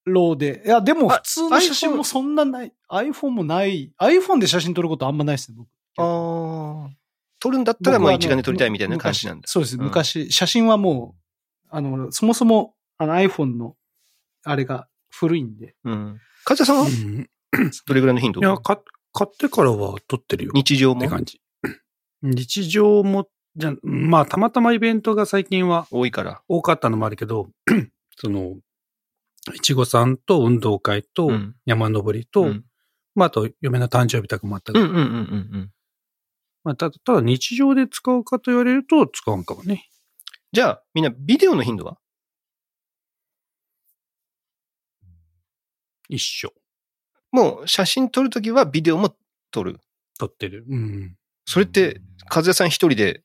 [0.05, 0.63] ローで。
[0.65, 2.73] いや、でもあ普通の写真もそんなない。
[2.89, 3.93] iPhone もない。
[3.99, 5.67] iPhone で写真撮ることあんまないですね、僕。
[5.97, 6.89] ああ。
[7.39, 9.47] 撮るんだったら、まあ一眼で撮りたいみたいな感じなんだ。
[9.47, 9.77] 昔そうです。
[9.77, 13.75] うん昔、写真はもう、あの、そもそも、あの iPhone の、
[14.43, 15.75] あれが古いんで。
[15.83, 16.19] うん。
[16.45, 16.83] かずさんは？
[16.83, 17.29] うん
[17.85, 18.39] どれぐらいの頻度？
[18.39, 18.81] いや、か、
[19.13, 20.51] 買ってからは撮ってるよ。
[20.53, 20.99] 日常も？
[20.99, 21.41] って感じ。
[22.23, 26.41] 日常も、じゃ、まあ、たまたまイベントが最近は多いから。
[26.47, 27.49] 多かったのもあるけど、
[28.17, 28.55] その、
[29.55, 31.55] いちごさんと運動会とうん。
[31.65, 32.65] 山登りと、うん
[33.15, 35.71] まあ、あと嫁の誕生日とかもあったから、うんうんうんうん。
[36.63, 39.89] まあ、ただ、ただ日常で使うかと言われると使わんかもね。
[40.51, 41.97] じゃあ、みんなビデオの頻度は？
[46.07, 46.53] 一緒。
[47.31, 49.15] もう写真撮るときはビデオも
[49.49, 49.79] 撮る。
[50.19, 50.65] 撮ってる。
[50.69, 51.15] うん。
[51.45, 53.23] それって、和也さん一人で、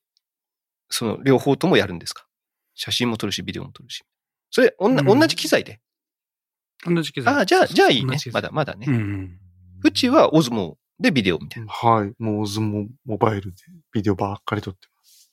[0.88, 2.26] その両方ともやるんですか？
[2.74, 4.02] 写真も撮るし、ビデオも撮るし。
[4.50, 5.80] それ、おんなうん同じ機材で？
[6.84, 7.34] 同じ機材。
[7.34, 8.92] ああ、じゃあ、じゃあいいねまだ、まだねう。
[8.92, 9.38] ん。
[9.84, 11.72] うちはオズモでビデオみたいな。
[11.72, 12.14] はい。
[12.22, 13.56] もうオズモモバイルで
[13.92, 15.32] ビデオばっかり撮ってます。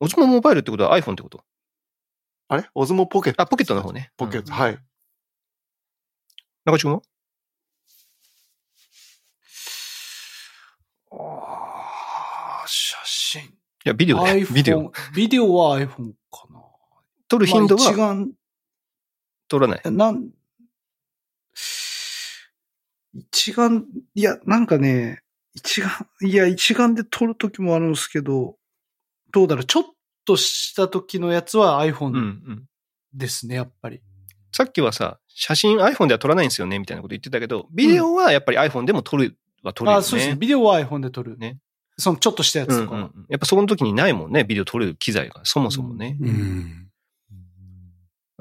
[0.00, 1.44] オズモモバイルってことは iPhone ってこと？
[2.48, 2.68] あれ？
[2.74, 3.42] オズモポケット。
[3.42, 4.10] あ、ポケットの方ね。
[4.16, 4.78] ポケット、うんはい。
[6.64, 7.02] 中地君は
[11.12, 13.42] ああ、写真。
[13.42, 13.48] い
[13.84, 14.46] や、ビデオだよ。
[14.46, 14.92] iPhone ビデオ。。
[15.14, 16.62] ビデオは iPhone かな。
[17.28, 18.32] 撮る頻度まあ一は眼、
[19.52, 19.80] 撮らない？
[19.92, 20.30] なん、
[23.30, 23.84] 一眼、
[24.14, 25.20] いや、なんかね、
[25.54, 25.90] 一眼、
[26.22, 28.56] いや、一眼で撮るときもあるんですけど、
[29.30, 29.84] どうだろう、ちょっ
[30.24, 32.64] とした時のやつはうんう iPhone ん。
[33.12, 34.00] ですね、やっぱり。
[34.52, 40.00] さっきはさ、写真 iPhone では撮らないんですよねみたいなこと言ってたけど、ビデオはやっぱり iPhone でも撮るは撮るよね。
[40.00, 40.36] あ、そうですね。
[40.36, 41.36] ビデオは iPhone で撮る。
[41.36, 41.58] ね。
[41.98, 42.96] そのちょっとしたやつとかは。
[42.96, 46.16] うんうんうんやっぱその時にないもんね、ビデオ撮る機材が、そもそもね。
[46.20, 46.88] うん。
[46.88, 46.91] あ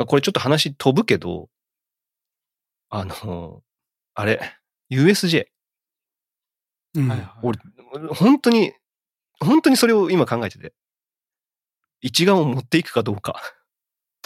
[0.06, 1.50] これちょっと話飛ぶけど、
[2.90, 3.64] あの、
[4.14, 4.42] あれ、
[4.90, 5.48] USJ。
[6.96, 7.60] うん俺、
[8.14, 8.74] 本当に、
[9.40, 10.74] 本当にそれを今考えてて。
[12.02, 13.42] 一眼を持っていくかどうか。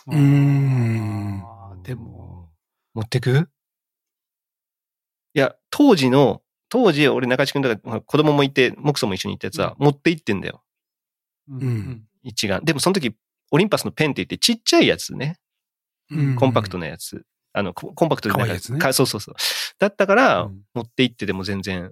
[0.07, 1.43] うーん
[1.84, 2.49] でも、
[2.93, 3.49] 持ってく？
[5.34, 10.63] いや、当時の、当時俺中地君とか子供もいて、木ソも一緒に行ったやつは持って行ってんだよ。
[11.49, 12.63] うんうん一眼。
[12.63, 13.15] でもその時、
[13.51, 15.38] オリンパスのペンって言ってちっちゃいやつね。
[16.12, 17.26] うんコンパクトなやつ。
[17.53, 19.36] あの、ココンパクトでないやつねかそうそうそう。
[19.80, 21.91] だったから、うん持って行ってでも全然、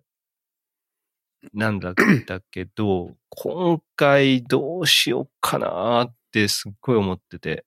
[1.54, 1.94] なんだっ
[2.28, 7.66] たけど、 今回どうしようかなってすっごい思ってて。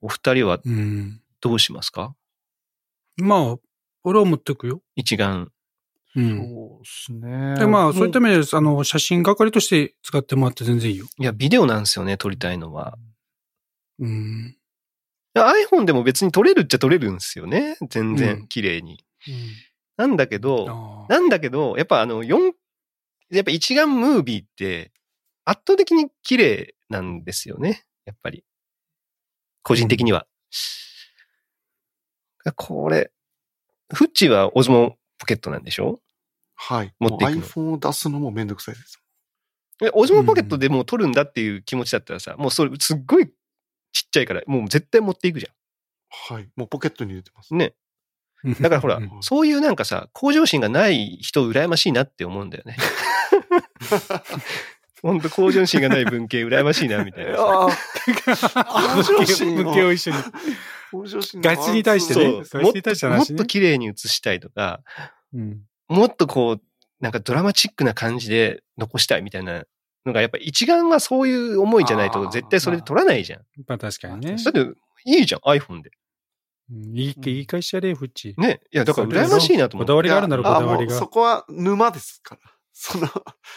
[0.00, 1.20] お二人はうん。
[1.40, 2.14] どうしますか？
[3.16, 3.56] まあ、
[4.02, 4.82] 俺は持ってくよ。
[4.96, 5.50] 一眼。
[6.16, 6.38] うん。
[6.38, 7.54] そうですね。
[7.58, 11.06] で、まあ、もそういった意味で、あの、写真係として使ってもらって全然いいよ。
[11.18, 12.98] いや、ビデオなんですよね、撮りたいのは。
[13.98, 14.56] うん。
[15.34, 17.76] iPhone でも別に撮れるっちゃ撮れるんですよね。
[17.88, 19.04] 全う然ん綺麗に。
[19.96, 22.52] なんだけど、なんだけど、やっぱあの、4、
[23.30, 24.92] やっぱ一眼ムービーって
[25.44, 27.84] 圧倒的に綺麗なんですよね。
[28.04, 28.44] やっぱり。
[29.62, 30.26] 個人的には。
[32.56, 33.10] これ、
[33.92, 36.00] フッチはオズモポケットなんでしょ？
[36.54, 36.92] はい。
[36.98, 39.00] 持ってい iPhone を出すのもめんどくさいです。
[39.82, 43.32] えオズモポケットでもう撮るんだっていう気持ちだったらさ、もうそれすっごい
[43.94, 45.48] ちっちゃいから、もう絶対持っていくじゃ
[46.32, 46.50] はい。
[46.56, 47.54] もうポケットに入れてます。
[47.54, 47.58] ん。
[47.58, 47.72] ね。
[48.60, 52.76] だからほらうん、そういうなんかさ、向上心がない人羨ましいなって思うんだよね。
[55.00, 57.40] ほんと向上心がない文系羨ましいな、みたいなさ。
[57.44, 57.68] あ
[58.66, 60.16] あ、あ向上心は向けを一緒に。
[60.90, 62.62] 向上心ガチに対してねそう。
[62.62, 64.80] ガチに対してのもっと綺麗に映したいとか、
[65.32, 65.62] うん。
[65.88, 66.62] もっとこう、
[67.00, 69.64] なんかドラマチックな感じで残したいみたいな
[70.06, 73.40] のが、やっぱ一眼はそういう思いじゃないと絶対それで撮らないじゃん。
[73.66, 74.36] まあ確かにね。
[74.42, 74.60] だって、
[75.06, 75.90] いいじゃん、iPhone で。
[76.70, 78.34] うんいい、いい会社やれ、フッチ。
[78.38, 78.60] ね。
[78.72, 79.92] いや、だから羨ましいなと思って。
[79.92, 81.08] こだわりがあるんだろ、こあだわりがそ。
[81.08, 82.40] こは沼ですから。
[82.72, 83.08] その、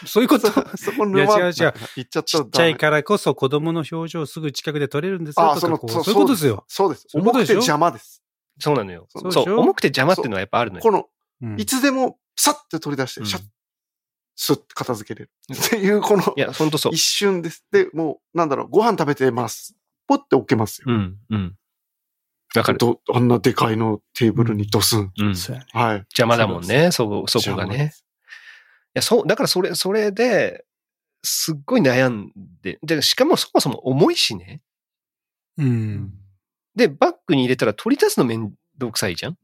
[0.06, 0.46] そういうこと？
[0.48, 6.64] そそこ沼いや違う違う言っちゃっちっちゃいからこそ子供の表情をすぐ近くで撮れるんですよあそのそういうことですよ。
[6.68, 7.06] そうです。
[7.14, 8.22] 重くて邪魔です。
[8.60, 9.06] そうなのよ。
[9.08, 10.82] そそう重くて邪魔っていうのはやっぱあるのよ。
[10.82, 11.06] この、
[11.42, 13.42] うんいつでも、さって取り出して、シャッ、
[14.40, 15.30] スッて片付けれる。
[15.52, 16.98] っていう、このい、や、ほんとそう一。
[16.98, 17.64] 瞬です。
[17.72, 19.74] で、もう、なんだろう、ご飯食べてます。
[20.06, 20.84] ポッて置けますよ。
[20.88, 21.56] うん、うん。
[22.54, 22.78] わかる。
[22.78, 25.12] どあんなでかいのテーブルにドスン。
[25.18, 25.36] うん。
[25.36, 25.66] そうやね。
[25.72, 25.96] はい。
[26.16, 27.92] 邪魔だもんね、そこ、そこがね。
[27.96, 27.98] い
[28.94, 30.64] や、そう、だからそれ、それで、
[31.24, 32.30] すっごい悩ん
[32.62, 34.62] で、で、しかもそもそも重いしね。
[35.56, 36.12] うん。
[36.76, 39.36] で、バッグに入れたら取り出すのめんどくさいじゃん。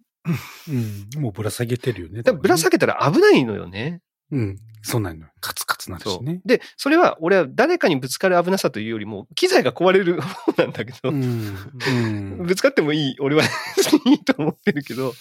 [0.69, 1.21] うん。
[1.21, 2.23] もうぶら下げてるよね。
[2.23, 4.01] だからぶら下げたら危ないのよね。
[4.35, 4.59] うん。
[4.83, 5.27] そうなんの。
[5.41, 6.49] カツカツなるそしねう。。
[6.49, 11.57] で、それは俺は誰かにぶつかる危なさというよりも、機材が壊れる方なんだけど、うん。
[11.89, 12.47] うん。
[12.47, 15.15] ぶつかってもいい、俺はいいと思ってるけど、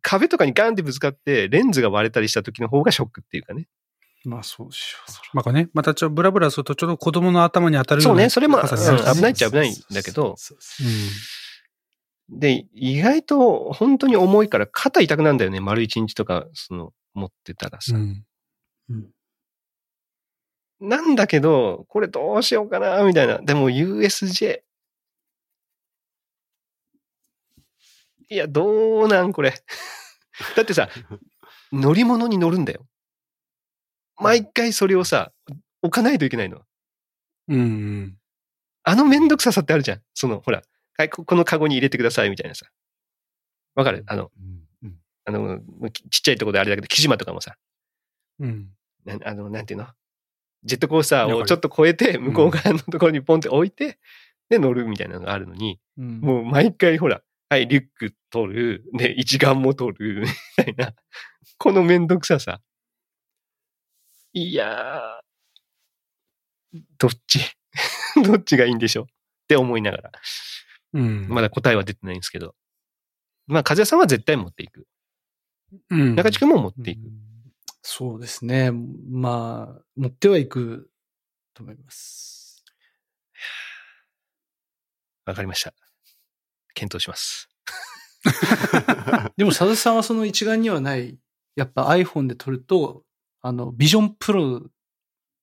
[0.00, 3.66] 壁とかにガンってぶつかって、レンズが割れたりした時の方がショックっていうかね。
[4.24, 5.10] まあそうでしょう。
[5.10, 10.36] そまあね、またちょ、ブラブラするとちょっと子供の頭に当たるよなそううね、それも、危ないっちゃ危ないんだけど、
[12.28, 17.96] で、意外と本当に重いから肩痛くなんだよね、丸一日とか、その、持ってたらさ。
[17.96, 18.24] うん。
[18.90, 19.10] うん
[20.80, 23.38] なんだけど、これどうしようかな、みたいな。
[23.38, 24.62] でも USJ。
[28.30, 29.52] いや、どうなん、これ。
[30.56, 30.88] だってさ、
[31.72, 32.86] 乗り物に乗るんだよ。
[34.16, 35.32] 毎回それをさ、
[35.82, 36.62] 置かないといけないの。
[37.48, 38.18] うん。
[38.84, 40.02] あのめんどくささってあるじゃん。
[40.14, 40.62] その、ほら、
[40.96, 42.66] はい、ここのカゴに入れてください、みたいなさ。
[43.74, 44.04] わかる？
[44.08, 44.67] あの、うんうん
[45.28, 45.60] あの、
[45.90, 47.56] ちちっちゃいところであれだけど、木島とかもさ、
[48.40, 48.70] うん。
[49.04, 49.86] なあの、なんていうの？
[50.64, 53.98] ジェットコースターをちょっと越えて、向こう側のところにポンって置いて、
[54.48, 57.20] で、乗るみたいなのがあるのに、うんもう毎回ほら、
[57.50, 60.24] はい、リュック取る、で、一眼も取る、
[60.58, 60.94] みたいな、
[61.58, 62.62] このめんどくささ。
[64.32, 67.40] いやー、どっち？
[68.24, 69.04] どっちがいいんでしょう？
[69.04, 69.08] っ
[69.46, 70.12] て思いながら。
[70.94, 71.28] うん。
[71.28, 72.54] まだ答えは出てないんですけど。
[73.46, 74.86] まあ、風さんは絶対持っていく。
[75.90, 76.14] うん。
[76.14, 77.00] 中地君も持っていく。
[77.82, 78.70] そうですね。
[79.10, 80.90] まあ、持ってはいく
[81.54, 82.64] と思います。
[85.24, 85.72] わかりました。
[86.74, 87.48] 検討します。
[89.36, 91.18] でも、佐々さんはその一眼にはない、
[91.56, 93.04] やっぱ iPhone で撮ると、
[93.40, 94.62] あの、ビジョンプロ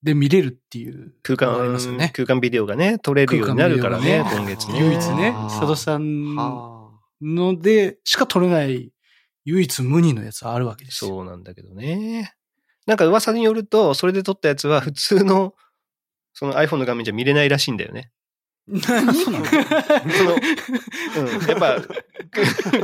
[0.03, 2.11] で見れるっていう空のがありますよ間、ね。
[2.15, 4.80] 空間ビデオがね、撮れるようになるからね、空間今月ね。
[4.80, 8.91] 唯一ね、佐渡さんあのでしか撮れない
[9.46, 11.12] 唯一無二のやつあるわけですよ。
[11.12, 12.34] そうなんだけどね。
[12.88, 15.54] なんか噂によると、それで撮ったやつは普通の、
[16.34, 18.12] その iPhone の画面じゃ見れないらしいんだよね。
[18.68, 19.13] 何？
[19.13, 19.43] その、うん、
[21.47, 21.78] やっぱ、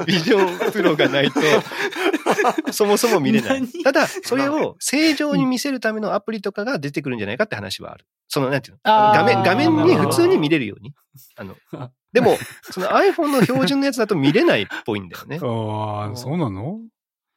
[0.06, 1.42] ビジョンプロがないと、
[2.72, 3.62] そもそも見れない。
[3.62, 3.84] 何？
[3.84, 8.06] ただ、それを正常に見せるためのアプリとかが出てくるんじゃないかって話はある。
[8.28, 8.80] その、なんていうの？
[8.86, 10.94] 画面、画面に普通に見れるように。
[11.36, 11.56] あの、
[12.14, 12.38] でも、
[12.70, 15.40] その iPhone の標準のやつだと見れないっぽいんだよね。
[15.42, 16.80] ああ、そうなの？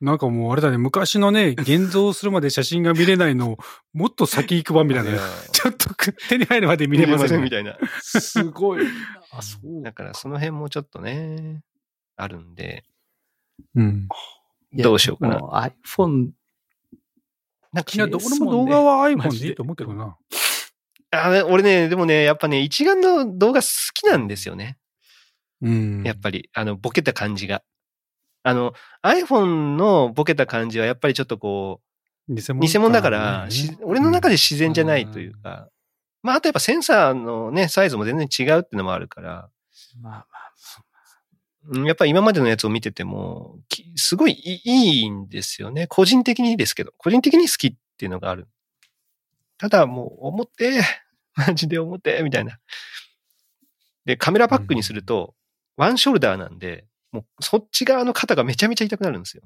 [0.00, 3.56] なんかもうあれだね、昔のね、 現像するまで写真が見れないの、
[3.92, 5.12] もっと先行く版みたいな。
[5.52, 5.94] ちょっと
[6.28, 7.90] 手に入るまで見れませんみたいみたいな。
[8.02, 8.86] すごい。
[9.30, 9.82] あ、そう。
[9.82, 11.62] だからその辺もちょっとね、
[12.16, 12.84] あるんで、
[13.74, 14.08] うん。
[14.72, 15.38] どうしようかな。
[15.86, 16.30] iPhone、
[17.72, 20.16] なんかいや、どこでも動画は iPhone でいいと思うけどな。
[21.10, 24.78] あれ俺ね、でもね、やっぱね、一眼の動画好きなんですよね。
[25.62, 26.02] うん。
[26.04, 27.62] やっぱり、あの、ボケた感じが。
[28.44, 31.80] あの、iPhone のボケた感じはやっぱりちょっとこ
[32.28, 35.68] 偽う、偽物だから、ねし俺の中で自然じゃないというか、
[36.22, 39.48] まあ、あとやっぱセンサーのね、サイズも全然違うっていうのもあるから、
[40.00, 40.44] まあまあ。
[41.66, 45.86] うんやっぱり今までのやつを見てても、きすごいいいいいんですよね。
[45.86, 48.48] 個人的にですけど、個人的に好きっていうのがある。
[49.56, 50.82] ただもう、表、
[51.34, 52.58] マジで表、みたいな。
[54.04, 55.34] で、カメラバックにすると、
[55.76, 59.44] ワンショルダーなんで、もうそっち側の肩がめちゃめちゃ痛くなるんですよ。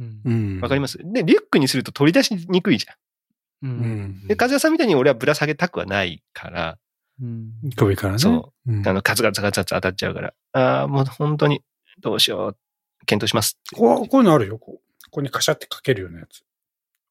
[0.00, 0.60] うんうん。
[0.60, 0.98] わかります？
[0.98, 3.70] で、リュックにすると取り出しにくいじゃん。
[3.70, 3.72] う。
[3.72, 4.26] うんん。
[4.26, 6.78] で、和也さんみたいに俺はぶら下げたくはないから、
[7.22, 7.52] うん。
[7.76, 8.18] 首からね。。
[8.18, 11.62] そうん、あの、ガツガツガツガツ当たっちゃうから、ああ、もう本当に、
[12.00, 12.56] どうしよう、
[13.06, 14.58] 検討しますこう、こういうのあるよ。
[14.58, 16.42] こうここにカシャってかけるようなやつ。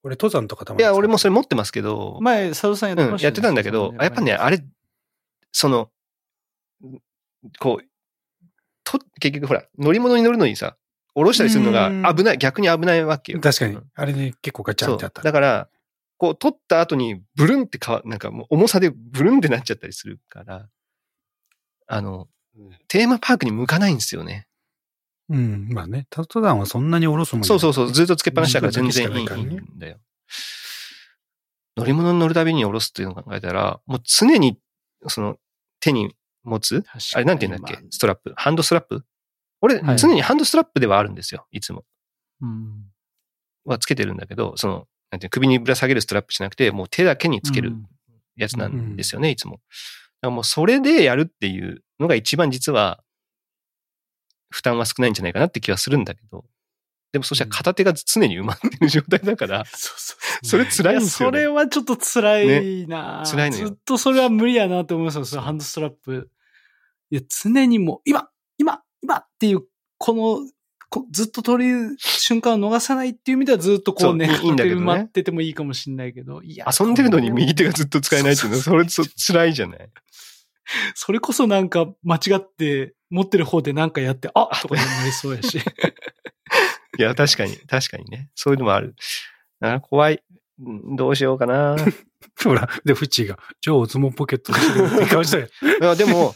[0.03, 0.81] 俺、登山とかたまに。
[0.81, 4.65] いや、俺もそれ持ってますけど、前、佐藤さんやってうんましたよねやってたんだけど、やっぱね、あれ、
[5.51, 5.91] その、
[7.59, 7.88] こう、と、
[9.19, 10.77] 結局ほら、乗り物に乗るのにさ、
[11.15, 13.39] 降ろしたりするのうんが危ない、逆に危ないわけよ。
[13.39, 13.83] 確かにうん。
[13.93, 14.91] あれね、結構ガチャ。
[14.91, 15.21] ンってあった。
[15.21, 15.69] だから、
[16.17, 20.67] こう、取った後にブルンってかわ、なんかもう重さでブルンってなっちゃったりするから、
[21.87, 22.27] あの、
[22.87, 24.47] テーマパークに向かないんですよね。
[25.29, 25.69] うん。
[25.71, 29.25] まあね、タ登山はそんなに下ろすもんそうそうそう、ずっとつけっぱなしだから全然いいん
[29.77, 29.97] だよ。
[31.77, 34.59] 乗り物に乗るたびに下ろすっていうのを考えたら、もう常に、
[35.07, 35.37] その、
[35.79, 36.13] 手に
[36.43, 36.83] 持つ？
[37.15, 37.83] あれなんて言うんだっけ？
[37.89, 38.33] ストラップ？
[38.35, 39.03] ハンドストラップ？
[39.61, 39.97] 俺、はい。
[39.97, 41.45] 常にハンドストラップではあるんですよ。
[41.51, 41.83] いつも。
[42.41, 42.85] うん。
[43.65, 47.73] はつけてるんだけど、その、なんていうの首にぶら下げるストラップじゃなくて、もう手だけにつける
[48.35, 49.53] やつなんですよね、いつも。
[49.53, 49.63] だか
[50.23, 53.03] らもうそれでやるっていうのが一番実は、
[54.49, 56.45] 負担は少ないんじゃないかなって気はするんだけど、
[57.11, 61.37] でもそしたら片手が常に埋まってる状態だから、 そうそうそれ辛いんですよ、ね。
[61.39, 66.29] それはちょっと辛いな、辛いのよずっとそれは無理やなと思いますよ、そのハンドストラップ。
[67.11, 69.63] いや、常にもう、今今今っていう、
[69.97, 70.47] この、
[70.91, 76.65] こずっと取る瞬間を逃さないっていう意味ではずっとこうね、そういいんだけどね待っててもいいかもしれないけど、いや。
[76.79, 79.89] 遊んでるのに右手がずっと使えないっていうのは、それそうそ辛いじゃない？
[80.93, 85.59] それこそなんか間違って持ってる方でなんかやって、あとかになりそうやし。
[86.99, 88.29] いや、確かに、確かにね。
[88.35, 88.93] そういうのもある。
[89.61, 90.21] あ怖い。
[90.61, 91.77] うんどうしようかな。
[92.43, 95.47] ほら、で、フッチーが、じゃあ、お相撲ポケットにしてるって顔したよ。
[95.81, 96.35] いやでも、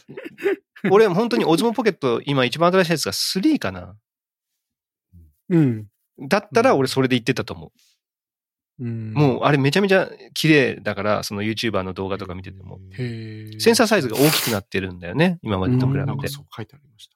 [0.89, 3.97] 俺本当にオズモポケット、今一番新しいやつが3かな。
[5.49, 5.88] うん。
[6.30, 7.74] だったら俺それで言ってたと思
[8.80, 9.11] うん。
[9.11, 9.14] う。
[9.14, 12.80] もうあれめちゃめちゃ綺麗だから、その YouTuber の動画とか見てても。
[12.97, 15.39] へセンサーサイズが大きくなってるんだよね。
[15.41, 16.28] 今までと比べてなんか。
[16.30, 17.12] そう書いてありました。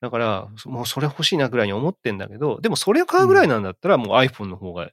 [0.00, 4.90] だから、もうそれ欲しいなぐらいに思ってんだけど、でもそれを買うぐらいなんだったらもう iPhone の方が、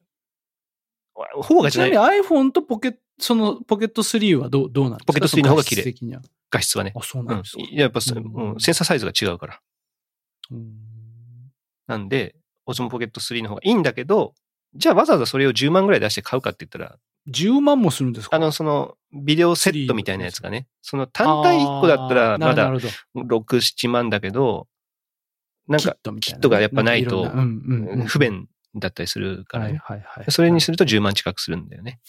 [1.42, 2.20] 方がちなじゃない。
[2.20, 5.06] みに iPhone とポケット、そのポケット3はどう、どうなんですか？
[5.08, 5.84] ポケット3の方が綺麗。
[5.84, 6.22] そ画質は。
[6.52, 6.94] 画質はね。
[6.96, 7.42] あ、そううんなん。
[7.42, 7.64] ですか。。
[7.72, 9.60] やっぱそ、うんうんセンサーサイズが違うから。
[10.52, 10.74] うん。
[11.88, 12.36] なんで、
[12.66, 14.34] オズモポケット3の方がいいんだけど、
[14.74, 16.98] じゃあわざわざそれを10万ぐらい出して買うかって言ったら、
[17.30, 18.36] 10万もするんですか？
[18.36, 22.88] あの、その、ビデオセットみたいなやつがね、その単体1個だったらまだなるほ
[23.24, 24.68] ど6、7万だけど、
[25.68, 27.30] なんキッか、キットがやっぱないと
[28.08, 30.32] 不便だったりするから。
[30.32, 32.00] それにすると10万近くするんだよね。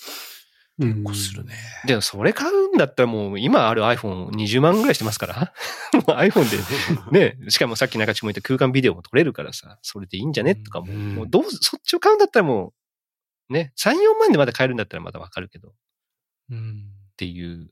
[0.78, 1.54] うん、こするね。
[1.86, 5.52] でもそれ買うんだったらもう今ある iPhone20 万ぐらいしてますから。
[5.92, 12.74] iPhone でね、しかもさっき中地も言った空間ビデオも撮れるからさ、それでいいんじゃねとかも、うんもうどう、そっちを買うんだったらも
[13.48, 15.72] う、ね、3、4万でまだ買えるんだったらまだわかるけど、っ
[16.50, 16.84] うん。
[17.16, 17.70] ていう、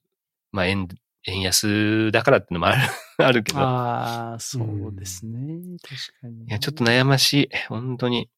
[0.50, 0.88] まあ円、
[1.26, 2.82] 円安だからってのもある、
[3.18, 3.58] あるけど。
[3.60, 5.78] ああ、そうですね。
[5.82, 6.44] 確かに。
[6.44, 7.48] いや、ちょっと悩ましい。
[7.68, 8.28] 本当に。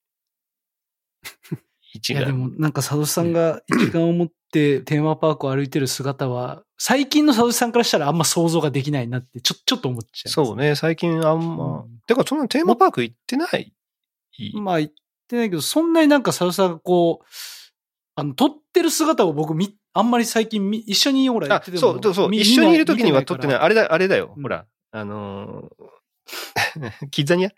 [1.93, 2.32] 一いや、でが。
[2.34, 10.28] もなんか佐藤さんが一眼を持ってテーマパークを歩いてる姿は、最近の佐藤さんからしたらあんま想像ができないなって、ちょ、ちょっと思っちゃう。
[10.30, 11.82] そうね、最近あんま。
[11.82, 13.72] うんてか、そんなテーマパーク行ってない？
[14.55, 14.91] まあ言っ
[15.26, 17.26] てないけど、そんなになんか佐藤さんがこう、
[18.14, 22.28] あの、撮ってる姿を僕み、あんまり最近み一緒にほらやあっててもそうそうそう。
[22.28, 23.57] み一緒にいる時には撮ってない。
[23.57, 24.34] 見あれだ、あれだよ。
[24.36, 27.51] うんほら、あのー キッザニア？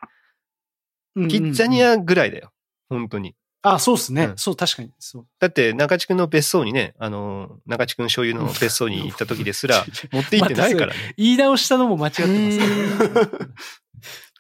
[1.17, 2.53] うんうんキッザニアぐらいだよ。
[2.89, 3.35] 本当に。
[3.63, 4.25] あ、そうですね。
[4.27, 4.93] うんそう、確かに。
[4.99, 5.27] そう。
[5.41, 11.15] だって、中地君の別荘にね、あのー、中地君所有の別荘に行った時ですら、 持って行ってないからね。
[11.17, 13.49] 言い直したのも間違ってますね。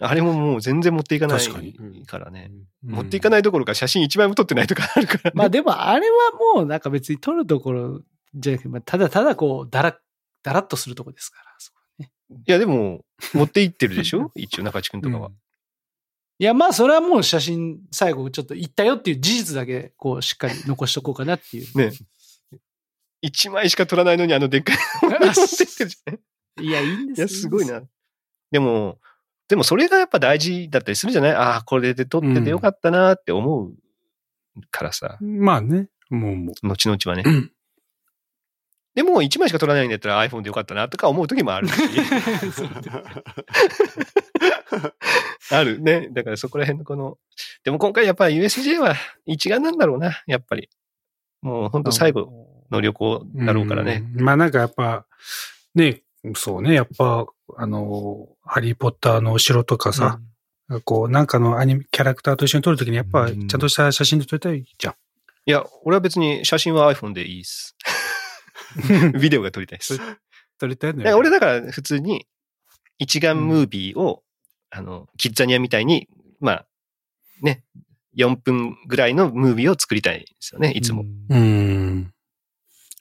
[0.00, 1.54] あれももう全然持っていかない確
[2.06, 2.50] からね。
[2.50, 5.32] うん持っていかないどころか写真一枚も撮ってないとかあるからね。
[5.34, 6.16] まあでもあれは
[6.54, 8.00] もうなんか別に撮るところ
[8.34, 9.98] じゃなくて、まあただただこう、だら、
[10.42, 11.44] だらっとするとこですから。
[11.58, 12.10] そこね
[12.46, 14.30] いや、でも、持って行ってるでしょ？
[14.36, 15.30] 一応中地君とかは。
[16.38, 21.76] いや、まあそれはもう写真最後ちょっと言ったよっていう事実だけこうしっかり残しとこうかなっていう。
[21.78, 21.90] ね。
[23.20, 26.18] 一枚しか撮らないのにあのでっかいの持ってってるじゃん。
[26.64, 27.66] いや、いいんですよいや、すごい。
[27.66, 27.82] な。
[28.52, 29.00] でも、
[29.48, 31.32] でもそれがやっぱ大事だったりするじゃない？
[31.32, 33.72] ああ、これで撮っててよかったなって思う
[34.70, 35.88] からさ、まあね。
[36.10, 37.30] もう、も後々はねう。
[37.30, 37.52] ん。
[38.94, 41.74] でも、1枚しか撮らないんだったら iPhone でよかったなとか思う時もあるし。
[45.50, 46.08] あるね。
[46.10, 47.16] だからそこら辺のこの、
[47.64, 48.94] でも今回やっぱり USJ は
[49.26, 50.68] 一眼なんだろうな、やっぱり。
[51.42, 52.28] もう本当最後
[52.70, 54.04] の旅行だろうからね。
[54.16, 54.24] うん。
[54.24, 55.06] まあなんかやっぱ、
[55.74, 56.02] ね、
[56.34, 60.20] そうね、やっぱ、あの、ハリーポッターのお城とかさ、
[60.84, 64.94] こう、なんかのアニメ、キャラクターと一緒に撮るときに、やっぱ、ちゃうんんとした写真で撮りたいじゃん。
[65.46, 67.74] いや、俺は別に写真は iPhone でいいっす。
[69.18, 69.98] ビデオが撮りたいです。
[70.58, 71.16] 撮りたいのよ。
[71.16, 72.26] 俺だから普通に
[72.98, 74.22] 一眼ムービーを、
[74.70, 76.08] あの、キッザニアみたいに、
[76.40, 76.66] まあ、
[77.40, 77.64] ね、
[78.16, 81.04] 4分ぐらいのムービーを作りたいんですよね、いつも。
[81.30, 82.12] うん。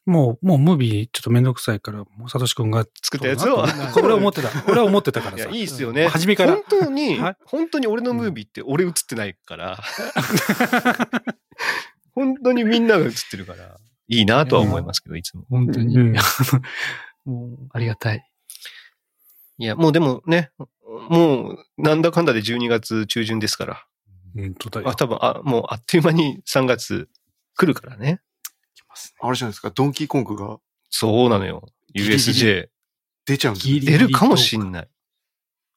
[0.07, 3.65] もう、もうムービーちょっとめんどくさいから、もうサトシ君が作ったやつを。
[3.97, 4.49] 俺は思ってた。
[4.67, 5.51] 俺は思ってたからいや、さ。
[5.51, 6.07] いいっすよね。
[6.07, 9.77] 初めから本当にはい、本当に俺のムービーって俺映ってないから。
[12.15, 13.77] 本当にみんなが映ってるから、
[14.07, 15.43] いいなとは思いますけど、いつも。
[15.49, 15.95] 本当に。
[15.95, 16.15] うん
[17.25, 18.25] もう、ありがたい。
[19.57, 20.51] いや、もうでもね、
[21.09, 23.85] もう、なんだかんだで12月中旬ですから。
[24.33, 24.95] 本当だよあ、。
[24.95, 27.09] 多分、あ、もうあっという間に3月
[27.57, 28.21] 来るからね。
[28.97, 31.67] きますねあれじゃないですか、ドンキーコングがそうなのよ。
[31.95, 32.69] USJ。
[33.25, 34.89] 出ちゃうんです出るかもしんない。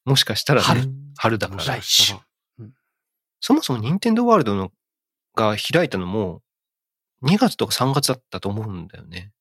[0.05, 1.65] もしかしたらね、春春だから。
[1.65, 2.15] 来週。
[3.41, 4.71] そもそも任天堂ワールドの
[5.35, 6.43] が開いたのも、
[7.25, 9.33] 2月とか3月だったと思うんだよね。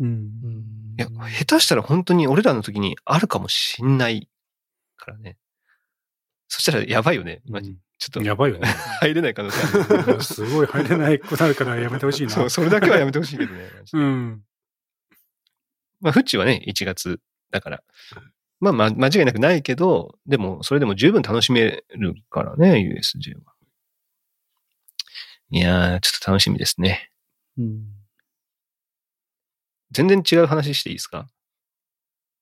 [0.00, 0.94] うん。
[0.98, 4.28] いや、下手したら本当に俺らの時にあるかもしんない
[4.96, 5.36] からね。
[6.48, 7.42] そしたらやばいよね。
[7.44, 7.60] 今
[7.98, 8.68] ちょっとやばいよね。
[9.00, 10.22] 入れない可能性ある。
[10.22, 12.30] すごい入れないくなるからやめてほしいな。
[12.34, 13.68] そう、それだけはやめてほしいけどね。
[13.92, 14.44] うん。
[16.00, 17.20] まあ、フッチはね、1月
[17.50, 17.82] だから。
[18.60, 23.54] まあ、ま、間違いなくないけど、でも、それでも十分楽しめるからね、USJ は。
[25.50, 27.10] いやー、ちょっと楽しみですね。
[27.56, 27.94] うん
[29.90, 31.26] 全然違う話していいですか？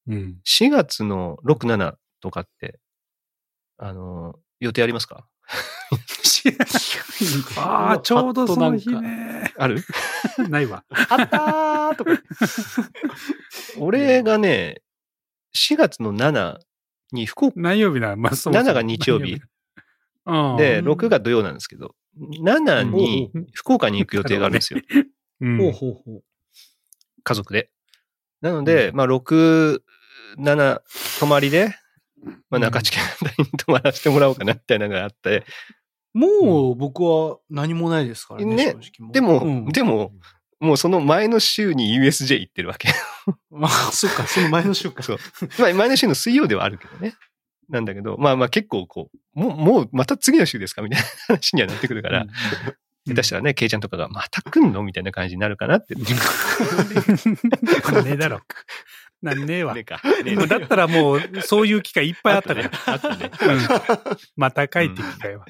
[0.09, 0.41] うん。
[0.45, 2.81] 4月の6、7とかって、
[3.79, 5.29] あの、予定ありますか？
[7.57, 9.53] ああ、ちょうどその日ね。
[9.57, 9.83] ある？
[10.49, 10.85] ないわ。
[10.91, 12.11] あったーとか。
[13.79, 14.83] 俺がね、
[15.55, 16.59] 4月の7
[17.13, 19.41] に福岡何曜日なまあ、そもそも7が日曜日。
[20.27, 20.57] うん。
[20.57, 24.81] で、6が土曜なんですけど、7に福岡に行く予定があるんですよ。
[25.41, 26.25] うん、ほうほうほう。
[27.23, 27.71] 家族で。
[28.41, 29.81] なので、まあ、6、
[30.39, 30.81] 7、
[31.21, 31.75] 泊まりで、
[32.51, 32.99] まあ、中地家
[33.39, 35.45] に泊まらせてもらおうかな、みたいなのがあって。
[36.15, 40.13] もう僕は何もないですからね、ね正直でも、うんでも、
[40.61, 42.89] もうその前の週に USJ 行ってるわけ。
[43.51, 45.03] まあ、そっか、その前の週か。
[45.03, 45.19] そう。
[45.59, 47.15] まあ、前の週の水曜ではあるけどね。
[47.69, 52.27] なんだけど、まあまあ結構こう、もう、もうまた次の週ですかみたいな話にはなってくるから、
[53.07, 55.95] 下手したらね、ケイちゃんとかが、また来んのみたいな感じになるかなって。
[55.99, 56.05] ね
[58.13, 58.41] えだろ。
[59.23, 59.75] なんねえわ。
[59.75, 59.85] ね
[60.27, 62.71] えだったらもう、そういう機会いっぱいあったから。
[62.87, 63.31] あったね。
[63.41, 65.47] うんまた帰って機会は。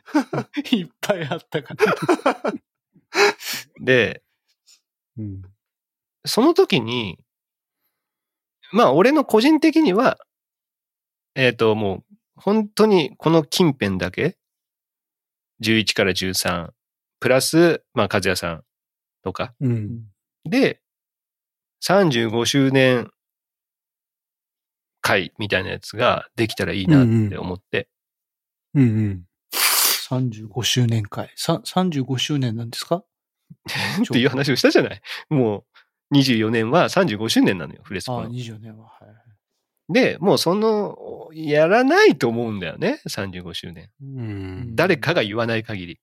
[0.70, 2.54] いっぱいあったから。
[3.80, 4.22] で、
[5.18, 5.42] うん。
[6.24, 7.18] その時に、
[8.72, 10.18] まあ、俺の個人的には、
[11.34, 14.36] えっ、と、もう、本当にこの近辺だけ、
[15.62, 16.70] 11から13、
[17.20, 18.64] プラス、まあ、和也さん
[19.22, 20.04] とか、うん。
[20.44, 20.80] で、
[21.82, 23.10] 35周年
[25.06, 27.88] 会みたいなやつができたらいいなって思って。
[28.74, 29.24] うんうん。
[30.08, 31.30] 35周年会。
[31.36, 32.96] さ35周年なんですか？
[34.02, 35.00] っていう話をしたじゃない。
[35.30, 35.64] も
[36.12, 38.30] う24年は35周年なのよ、フレスああ、コの。
[38.30, 38.84] 24年は。
[38.86, 39.16] はいはい。
[39.92, 43.90] で、もうその、やらないと思うんだよね、35周年。
[44.02, 44.76] うん。
[44.76, 46.00] 誰かが言わない限り。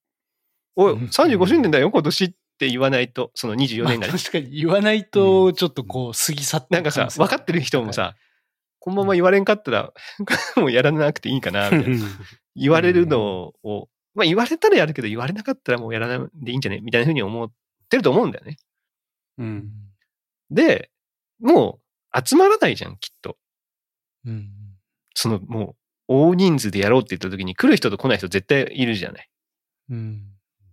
[0.76, 4.14] おい、うん35周年だよ、今年って言わないと、その24年がね。
[4.14, 8.16] まあ確かに言わないと、ちょっとこう、過ぎ去ってなんかさ、分かってる人もさ、
[8.84, 9.94] このまま言われんかったら、
[10.58, 12.06] もうやらなくていいかな、みたいな。
[12.54, 17.50] 言われるのを、まあ言われたらやるけど、言われなかったらもうやらないでいいんじゃねみたいなふうに思っ
[17.88, 18.58] てると思うんだよね。
[19.38, 19.72] うん。
[20.52, 20.92] で、
[21.40, 21.80] も
[22.14, 23.38] う集まらないじゃん、きっと。
[24.26, 24.52] うん。
[25.14, 25.76] そのもう、
[26.10, 29.30] 大人数でやろうって言った時に来る人と来ない人絶対いるじゃない。
[29.92, 30.24] うん。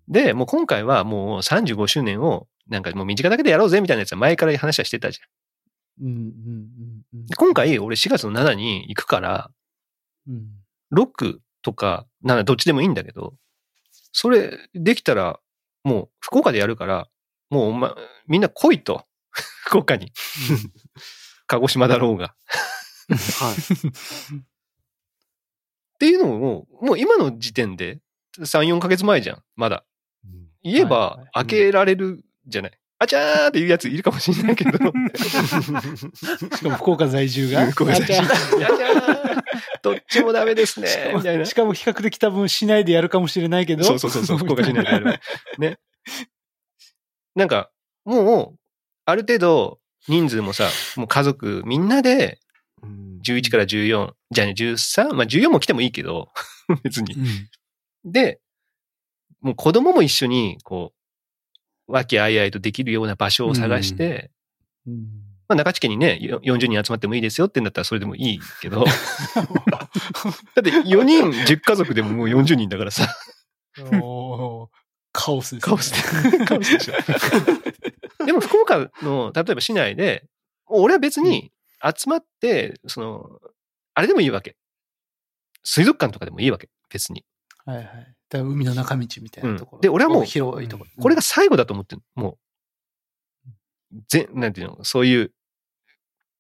[0.09, 6.07] で、もう今回はもう35周年を、なんかもう身近だけでやろうぜみたいなやつは前から話はしてたじゃん。
[6.07, 6.13] うん。
[6.13, 6.17] うん。
[6.17, 7.00] うん。
[7.13, 9.51] で今回、俺4月の7に行くから、
[10.29, 10.49] うん。
[10.93, 13.35] 6とか7どっちでもいいんだけど、
[14.13, 15.41] それできたら、
[15.85, 17.09] もう福岡でやるから、
[17.49, 17.93] もうお前、
[18.27, 19.05] みんな来いと。
[19.65, 20.13] 福岡に。
[21.47, 22.35] 鹿児島だろうが。
[23.09, 23.89] はい。
[23.89, 24.43] っ
[25.99, 28.01] ていうのを、もう今の時点で、
[28.39, 29.45] 3、4ヶ月前じゃん。
[29.57, 29.85] まだ。
[30.25, 32.80] うん言えば開けられるじゃない。
[33.03, 34.73] あちゃーっていうやついるかもしれないけど。
[34.79, 34.81] し
[36.63, 37.71] かも福岡在住が。
[37.73, 38.19] ごめんなさい。
[38.19, 39.43] あじゃあやちゃー
[39.83, 41.13] どっちもダメですね。
[41.17, 41.47] みたいな。
[41.47, 43.85] しかも比較的多分市内でやるかもしれないけど。
[43.85, 45.19] そうそうそうそう、福岡市内でやる。
[45.59, 45.79] ね。
[47.35, 47.71] なんか、
[48.05, 48.59] もう、
[49.07, 52.39] ある程度、人数もさ、もう家族みんなで、
[52.83, 55.15] うん11から14、じゃあね、13?
[55.15, 56.29] まあ14も来てもいいけど、
[56.83, 57.17] 別に。
[58.05, 58.41] で、
[59.41, 61.00] もう子供も一緒に、こう、
[61.91, 64.31] 和気あいあいとできるような場所を探して、
[64.87, 64.95] うん。
[65.49, 68.93] まあ中地家にね、よ40人集まってもいいですよってんだったらそれでもいいけど、 だ
[70.61, 73.09] って4人10家族でももう40人だからさ、
[75.13, 75.71] カオスです、ね。
[75.71, 76.95] カオスで、 カオスでしょ。
[78.25, 80.29] でも福岡の、例えば市内で、
[80.67, 81.51] 俺は別に
[81.83, 83.41] 集まって、その、
[83.95, 84.57] あれでもいいわけ。
[85.65, 86.69] 水族館とかでもいいわけ。
[86.91, 87.25] 別に。
[87.65, 88.15] はいはい。
[88.31, 89.77] だ海の中道みたいなところ。
[89.79, 90.91] うんで俺はもう広いところ。
[91.03, 92.39] これが最後だと思ってるも
[93.93, 95.33] う、ぜ、なんていうの、そういう、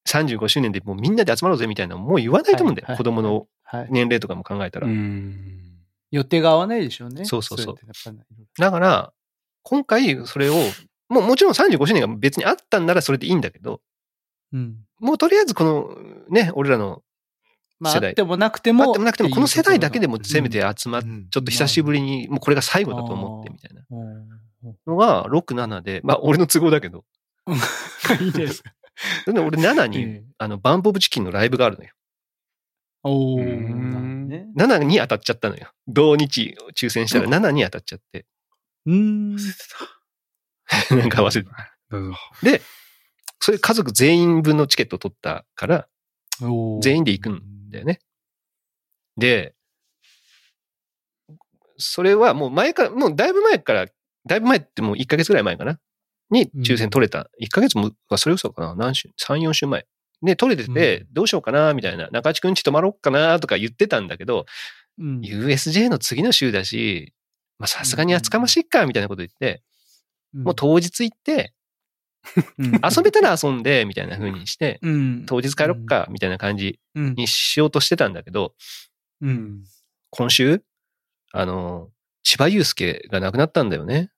[0.08, 2.86] 35周年でもうみんなで集まろうぜみたいなのもう言わないと思うんだよ。
[2.86, 3.88] はいはい子供のはい。
[3.90, 4.88] 年齢とかも考えたら。
[4.88, 5.60] うん。
[6.10, 7.24] 予定が合わないでしょうね。
[7.24, 9.12] そうそうそうれってやっぱりいろいろだから、
[9.62, 10.54] 今回それを、
[11.08, 13.80] もうもちろん35周年が別にあったんならそれでいいんだけど、
[14.52, 14.78] うん。
[14.98, 15.96] もうとりあえずこの
[16.28, 17.02] ね、俺らの
[17.80, 18.84] まあ、世代あってもなくても。
[18.84, 24.28] あってもなくても、この世代だけでもせめてうん集まっ、うんちょっと久しぶりに、もうこれが最後だと思ってみたいなうん
[24.86, 27.04] のが、6、7で、まあ俺の都合だけど、
[28.20, 28.74] いいですか。
[29.26, 31.90] で俺7に、ええあの、バンポブチキンのライブがあるのよ。
[33.02, 35.72] おーうんなる7に当たっちゃったのよ。
[35.88, 38.26] 同日抽選したら7に当たっちゃって。
[38.84, 39.02] ほどね。
[40.90, 40.98] うーん。
[40.98, 41.78] なんか忘れてた。
[41.90, 42.16] どうぞ。
[42.42, 42.60] で、
[43.40, 45.88] それ家族全員分のチケットを取ったから、
[46.42, 48.00] おー全員で行くんだよね。
[49.16, 49.54] で、
[51.78, 53.86] それはもう前から、もうだいぶ前から、
[54.26, 55.78] だいぶ前ってもう1ヶ月ぐらい前かな？
[56.30, 57.30] に抽選取れた。
[57.42, 58.74] 1ヶ月も、あそれ嘘かな？
[58.74, 59.86] 何週 ?3、4週前。
[60.22, 62.08] で、取れてて、どうしようかなみたいな。
[62.10, 64.44] 中地くんち泊まろっかなとか言ってたんだけど、
[64.98, 65.20] うん。
[65.20, 67.14] USJ の次の週だし、
[67.58, 69.62] まあさすがに厚かましいか、みたいなこと言って、
[70.34, 71.50] もう当日行って、うん、
[72.96, 75.26] 遊べたら遊んで、みたいな風にして、うん。
[75.26, 77.14] 当日帰ろっか、みたいな感じうん。
[77.14, 78.54] にしようとしてたんだけど、
[79.20, 79.64] うん。
[80.10, 80.62] 今週、
[81.32, 81.90] あの、
[82.22, 84.10] 千葉祐介が亡くなったんだよね。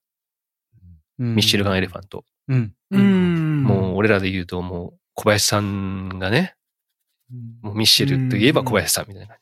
[1.19, 1.35] うん。
[1.37, 2.25] ミッシェルガン・エレファント。
[2.93, 6.57] もう俺らで言うともう小林さんがね、
[7.31, 7.59] うん。
[7.63, 9.37] もうミッシェルといえば小林さんみたいな感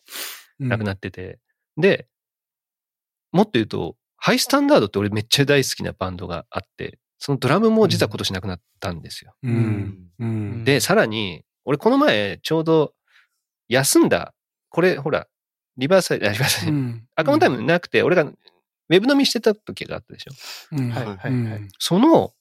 [0.61, 1.39] じ、亡くなってて。
[1.77, 2.07] で、
[3.33, 9.35] もっと言うと、ハイスタンダードって俺めっちゃ大好きなバンドがあって、そのドラムも実は今年亡くなったんですよ。
[9.43, 9.49] う。
[9.49, 10.09] うん。
[10.19, 10.65] うん。
[10.65, 12.95] で、さらに、俺この前ちょうど
[13.69, 14.35] 休んだ、
[14.71, 15.29] これほら、
[15.77, 20.33] リバーサイド、あリバーサイド、うん、アカウントタイムなくて、俺がウェブ飲みしてた時があったでしょ。
[20.73, 20.91] うん。
[20.91, 22.33] はいはいはいうんその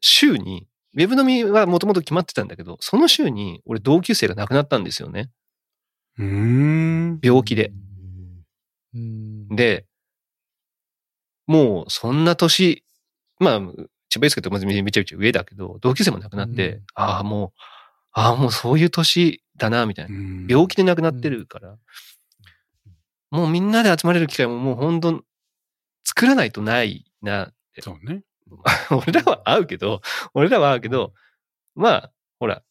[0.00, 5.30] 週に、ウェブ飲みはもともと決まってたんだけど、その週に俺同級生が亡くなったんですよね。
[6.16, 7.18] うん。
[7.22, 7.72] 病気で。
[8.94, 9.48] うん。
[9.48, 9.84] で、
[11.46, 12.84] もうそんな年、
[13.40, 13.60] まあ、
[14.10, 16.82] 千葉祐介とまずめちゃめちゃ上だけど、同級生も亡くなって、うん。
[16.94, 17.60] ああ、もう、
[18.12, 20.16] ああ、もうそういう年だな、みたいな。
[20.48, 21.76] 病気で亡くなってるから、
[23.30, 25.24] もうみんなで集まれる機会ももう本当
[26.04, 27.82] 作らないとないなって。
[27.82, 28.22] そうね。
[28.90, 30.02] 俺らは会うけど、
[30.34, 31.14] 俺らは会うけど、
[31.74, 32.62] まあ、ほら、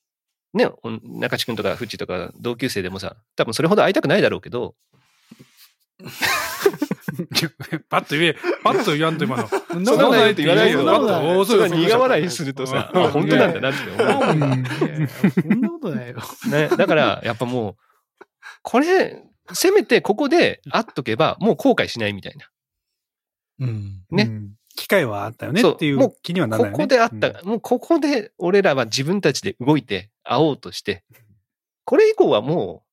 [0.53, 4.75] ね、お中地君とかフッチとか同級生でもさ、多分それほど会いたくないだろうけど、
[7.89, 9.47] パッと言え、パッと言わんと今の。
[9.47, 10.79] そそんなことないって言わないよ。
[10.79, 14.27] そんなことそれは苦笑いするとさ、あ本当なんだなって思う。
[14.27, 16.17] そんなことないよ。
[16.51, 17.75] ね、だから、やっぱもう、
[18.61, 22.49] これ、せめてここで会っとけば、もう後悔しないみたいな。
[23.59, 24.05] うん。
[24.11, 26.71] ねうん機会はあったよねそうっていもうう気にはならない。
[26.71, 31.03] ここで会った、もうここで俺らは自分たちで動いて会おうとして、
[31.83, 32.88] これ以降はもう、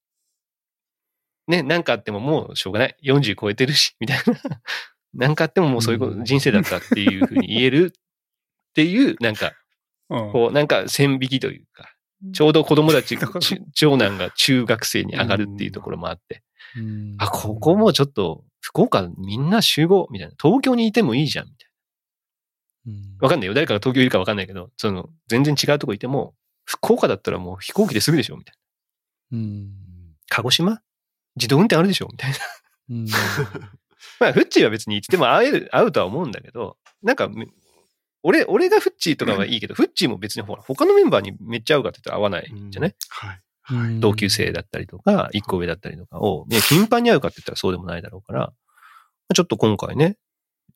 [1.49, 2.97] ね、なんかあってももうしょうがない。
[3.05, 4.35] 40超えてるし、みたいな。
[5.15, 9.53] なんかあってももうそういうことうん人生だったっていうふうに言えるっていう、なんか、
[10.11, 10.33] うん。
[10.33, 11.95] こう、なんか線引きというか、
[12.33, 16.43] ちょうど子供たち、 ち長男が中学生に上がるっていうところもあって、
[16.77, 20.35] うんあ、ここもちょっと、福岡みんな集合みたいな。
[20.43, 21.71] 東京にいてもいいじゃんみたい
[22.87, 23.19] うんな。
[23.21, 23.55] わかんないよ。
[23.55, 26.35] 誰かが東京いるかわかんないけど、その、全然違うとこいても、
[26.65, 28.55] 福岡だったらもう飛行機ですぐでしょみたい
[29.31, 29.39] な。
[29.39, 29.71] うん。
[30.29, 30.83] 鹿児島
[31.37, 32.37] 自動運転あるでしょみたいな。
[32.91, 33.07] うん。
[34.21, 37.47] まあ、フッチーは別にいつでも会える、会うとは思うんだけど、なんかめ、
[38.23, 43.37] 俺、俺がフッチーとかはいいけど、フッチーも別にほら、他のメンバーにめっちゃ会うかって言ったら会わないじゃない、はい。
[43.37, 43.47] うん
[43.99, 48.53] 同級生だったりとか、一個上だったりとかを、ね、頻繁に会うかって言ったらそうでもないだろうから、
[49.35, 50.17] ちょっと今回ね、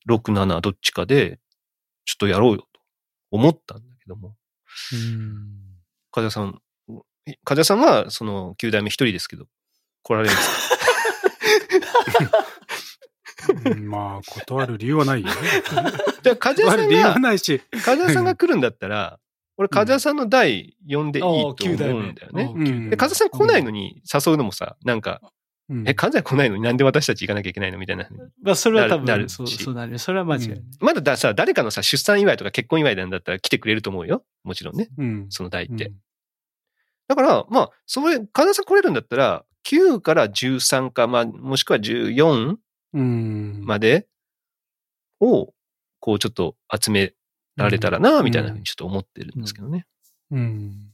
[0.08, 1.38] 6、7どっちかで、
[2.04, 2.80] ちょっとやろうよと
[3.30, 4.34] 思ったんだけども、
[4.92, 5.70] うん
[6.10, 6.60] 風田さん、
[7.44, 9.46] 風田さんは、その、9代目一人ですけど、
[10.02, 10.48] 来られるんです
[12.30, 12.46] か？
[13.70, 15.32] うんまあ、断る理由はないよね。
[16.22, 17.60] じゃあ、風田さん断る理由はが、ないし。
[17.84, 19.18] 風田さんが来るんだったら、
[19.56, 21.86] 俺、風田さんの代呼んでいいと思うんだ
[22.26, 22.52] よね。
[22.54, 25.20] うんで、風田さん来ないのに誘うのもさ、なんか、
[25.68, 27.78] うんえ、風田来ないのになんで私たち行かなきゃいけないの？
[27.78, 28.08] みたいな。
[28.42, 29.98] まあ、それは多なる分、そう、そうなるよ。
[29.98, 30.62] それは間違いない。
[30.80, 34.24] まだださ、誰かのさ、出産祝いとか結婚祝いなんだったら来てくれると思うよ。
[34.44, 34.88] もちろんね。
[34.98, 35.26] うん。
[35.30, 35.86] その代って。
[35.86, 35.94] うん
[37.08, 42.56] だから、まあ、それ、風田さん来れるんだったら、9から13か、まあ、もしくは14
[42.92, 43.62] うん。
[43.64, 44.08] まで
[45.20, 45.52] を、
[46.00, 47.14] こう、ちょっと集め
[47.56, 49.86] られたらな、みたいなふうにちょっと思ってるんですけどね。
[50.30, 50.92] うん。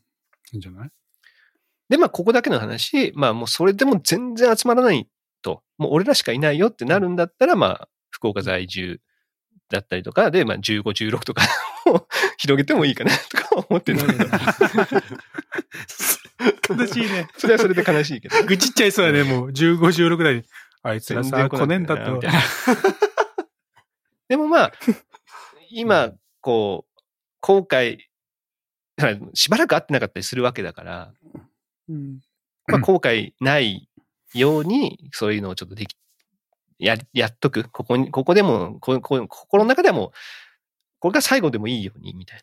[0.52, 0.90] いいんじゃない？
[1.88, 5.08] で、まあ、ここだけの話、まあ、もうそれでも全然集まらない
[5.42, 9.00] と、もう俺らしかいないよってなるんだったら、まあ、福岡在住
[9.70, 11.42] だったりとか、で、まあ、15、16とか
[11.86, 12.06] を
[12.38, 14.30] 広げてもいいかな、とか思ってるんだけど。
[16.68, 17.28] 悲しいね。
[17.36, 18.44] それはそれで悲しいけど。
[18.44, 19.48] 愚痴っちゃいそうやね、もう。
[19.50, 20.44] 15、16ぐらいに。
[20.82, 22.32] あいつらさ、来ねんだとみたい。
[22.32, 22.40] な
[24.28, 24.72] でもまあ、
[25.70, 27.02] 今、こう、
[27.40, 27.98] 後悔、
[29.34, 31.12] しばらく会ってなかったりするわけだから、
[31.88, 32.20] うん
[32.66, 33.88] まあ、後悔ない
[34.34, 35.96] ように、そういうのをちょっとでき、
[36.78, 37.68] や、やっとく。
[37.70, 40.10] ここに、ここでも、ここ心の中ではもう、
[40.98, 42.42] これが最後でもいいように、みたい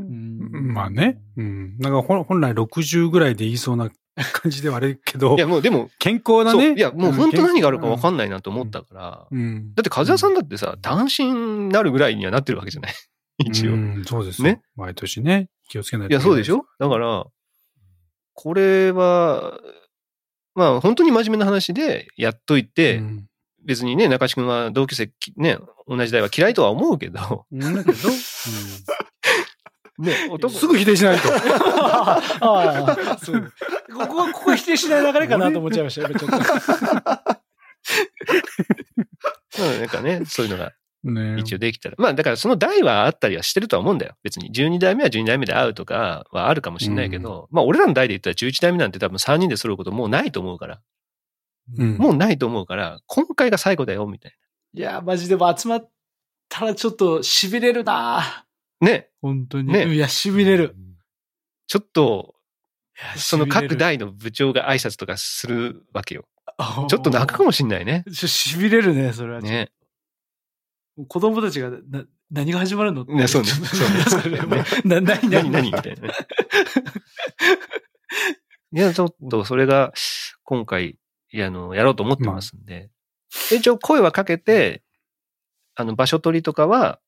[0.00, 0.72] うん。
[0.72, 1.18] まあね。
[1.36, 1.78] うん。
[1.78, 3.90] なんか本本来60ぐらいで言いそうな
[4.32, 5.30] 感じではあるけど。
[5.30, 5.34] な。
[5.36, 6.74] い、や、もうでも、健康なね。
[6.74, 9.74] いや、もう本当何があるか分かんんないなと思ったから、うん。
[9.74, 12.92] だって風谷さんだってさ、単身になるぐらいにはなってるわけじゃない？
[13.38, 13.72] 一応。
[13.72, 14.48] うん、そうですよ。
[14.48, 14.60] ね？
[14.76, 16.64] 毎年ね、気をつけないいや、そうでしょ？
[16.78, 17.26] だから、
[18.34, 19.58] これは、
[20.54, 23.26] まあ本当に真面目な話でやっといて、うん。
[23.62, 27.98] 別にね、中地君は同級生き、ね、同じ代は嫌いとは思うけど、うんだけど、
[30.00, 31.28] ね、男、すぐ否定しないと。
[31.32, 33.52] ああ、そう。
[33.94, 36.36] ここ、ここ否定しない流れかなと思っちゃいましたよ、ちょっと。
[39.58, 40.72] うんなんかね、そういうのが
[41.04, 41.96] ね一応できたら。
[41.98, 44.14] まあだからその代はあったりはしてるとは思うんだよ。
[44.22, 50.80] 別に12代目は12代目で会うとかはあるかもしれないけど、まあ俺らの代で言ったら11代目なんて多分3人で揃うこともうないと思うから、
[51.78, 54.32] うんもうないと思うから、今回が最後だよ、みたい
[54.74, 55.90] いや、マジでも集まっ
[56.48, 58.44] たらちょっと痺れるなな。
[58.80, 59.72] ね、本当に。
[59.72, 60.76] ねいや、痺れる。
[61.66, 62.34] ちょっと、
[63.16, 66.26] その各痺れる代の部長が挨拶とかするわけよ。
[66.58, 68.04] あちょっと泣くかもしんないね。
[68.12, 69.40] ちょ痺れるね、それは。
[69.40, 69.70] ね。
[71.08, 76.14] 子供たちが、な、何が始まるのねそうね そうそれもな、何、何何みたいなね。
[78.72, 79.92] いや、ちょっとそれが
[80.44, 80.98] 今回、
[81.34, 82.90] あの、やろうと思ってますんで。
[83.52, 84.82] 一応声はかけて、
[85.74, 87.00] あの、場所取りとかは、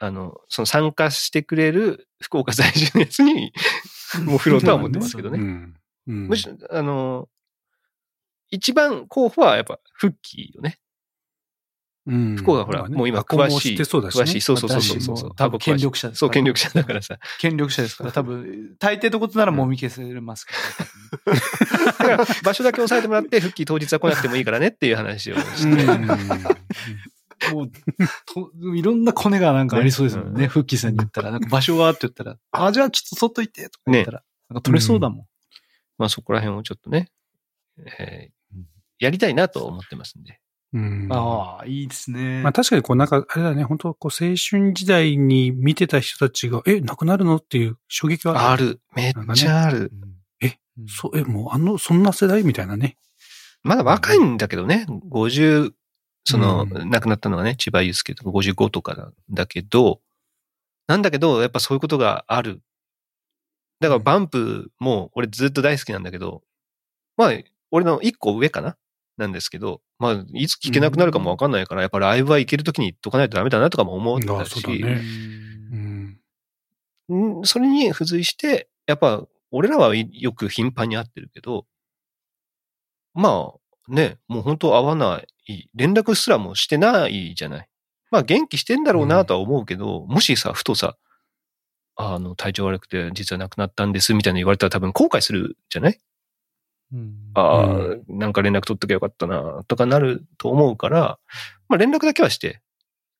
[0.00, 3.52] あの、その参加してくれる 福岡在住のやつに、
[4.24, 5.38] もう振ろうとは思ってますけどね。
[5.38, 5.74] うん。
[6.08, 7.28] うんむしろ、あの、
[8.50, 10.80] 一番候補はやっぱ、フッキーよね。
[12.06, 13.84] うん福岡ほら、まあねもう今詳しい。
[13.84, 14.40] そうだしね詳しい。
[14.40, 15.34] そうそうそうそうそう。
[15.36, 17.18] 多分権力者そう、権力者だからさ。
[17.38, 20.54] 権力者ですから、多分、大抵のことならもみ消せますか
[21.26, 25.86] ら、 だから、場所だけ押さえてもらって、復帰当日は来なくてもいいからねっていう話をして。
[27.48, 27.70] うんもう、
[28.26, 30.42] と、いろんなコネがなんかありそうですもんね。
[30.42, 35.26] ねフッキーさんに言ったら、なんか場所はって言ったら、あ、じゃあちょっと外行って、とか言ったら、なんか取れそうだもん。
[35.98, 37.10] まあそこら辺をちょっとね、
[37.78, 38.40] えー
[38.98, 40.40] やりたいなと思ってますんで。
[40.74, 41.08] うん。
[41.10, 42.42] ああ、いいですね。
[42.42, 48.82] まあ確かにこうなんか、あれだね、本当こう青春時代に見てた人たちが、え、亡くなるのっていう衝撃はある。
[48.94, 49.90] めっちゃある。
[49.90, 50.20] うん
[50.88, 52.96] そう、え、もうあの、そんな世代みたいなね。
[53.62, 55.72] まだ若いんだけどね、50、
[56.24, 56.90] その、うん。
[56.90, 60.00] 亡くなったのはね、千葉祐介とか55とかなんだけど、
[60.86, 62.62] なんだけど、やっぱそういうことがある。
[63.80, 66.42] だからバンプも俺ずっと大好きなんだけど、
[67.16, 67.32] まあ、
[67.70, 68.76] 俺の一個上かな？
[69.16, 75.02] なんですけど、まあ、いつ聞けなくなるかもわかんないから、やっぱライブは行けるときに行っとかないとダメだなとかも思ったあそうだし、ね。
[77.10, 77.44] うん。
[77.44, 81.66] それに付随して、やっぱ、俺らはいよく頻繁に会ってるけど、
[83.12, 83.52] ま
[83.88, 85.26] あ、ね、もう本当会わない、
[85.74, 87.68] 連絡すらもしてないじゃない。
[88.10, 90.96] まあ元気してんだろうなとは思うけど、もしさ、ふとさ、
[91.96, 95.98] あの、体調悪くて実は亡くなったんですみたいな言われたら多分後悔するじゃない？
[96.92, 101.18] うんああ、うなんか連絡取っときゃよかったな、とかなると思うから、
[101.68, 102.60] まあ連絡だけはして、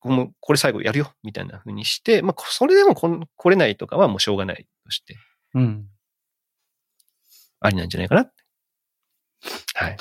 [0.03, 5.15] もうこれ最後やるよ、みたいな風にして、まあそれでも来れないとかはもうしょうがないとして、
[5.53, 5.87] うん。
[7.61, 8.29] ありなんじゃないかな。
[9.75, 9.97] はい。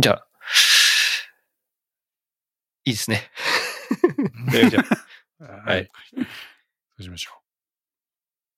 [0.00, 0.26] じゃあ、
[2.84, 3.30] いいですね。
[5.38, 5.88] はい。
[6.14, 6.20] そ
[6.98, 7.32] うしましょ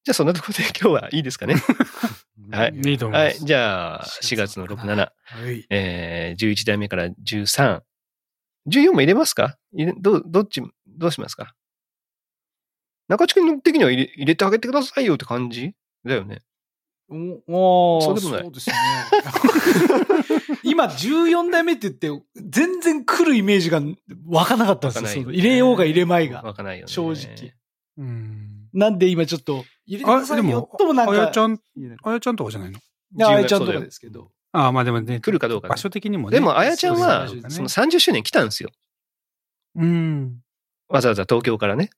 [0.05, 1.55] じゃあそんなところで今日はいいですかね。
[2.51, 2.75] はい。
[2.75, 3.47] いいと思いますはい。
[3.47, 5.67] じゃあ、4月の6、7、はい。
[5.71, 7.83] えー、11代目から13。
[8.69, 9.59] 14も入れますか？
[10.01, 11.55] どう、どっち、どうしますか？
[13.09, 15.75] 中地君的には入れ入れてあげてくださいよって感じ？
[16.05, 16.43] だよね。
[17.49, 18.77] おおそうでもないそうですね。
[20.65, 23.83] 今、14代目って言って、全然来るイメージが
[24.27, 25.27] 湧かなかったんですよ。
[25.27, 26.43] ね入れようが入れまいが。
[26.43, 26.93] わかんないよね。
[26.93, 27.53] 正直。
[27.99, 28.03] う。
[28.03, 28.69] うん。
[28.73, 31.13] なんで今ちょっと、入れてくだあ、でさいよも、ともなんか。
[31.13, 31.59] あやちゃん、
[32.05, 32.79] あやちゃんとかじゃないの？
[32.79, 32.83] い
[33.19, 34.31] や、あやちゃんとかですけど。
[34.53, 35.21] ああ、まあでもね。
[35.21, 36.37] 来るかどうかね場所的にもね。
[36.37, 38.71] でも、あやちゃんは、その30周年来たんですよ。
[39.77, 40.41] うん。
[40.89, 41.91] わざわざ東京からね。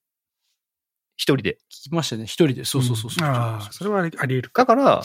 [1.15, 1.57] 一人で。
[1.71, 2.65] 聞きましたね、一人で。
[2.65, 3.27] そうそうそうそう。
[3.27, 4.63] ああ、それはあり得るか。
[4.63, 5.01] だから、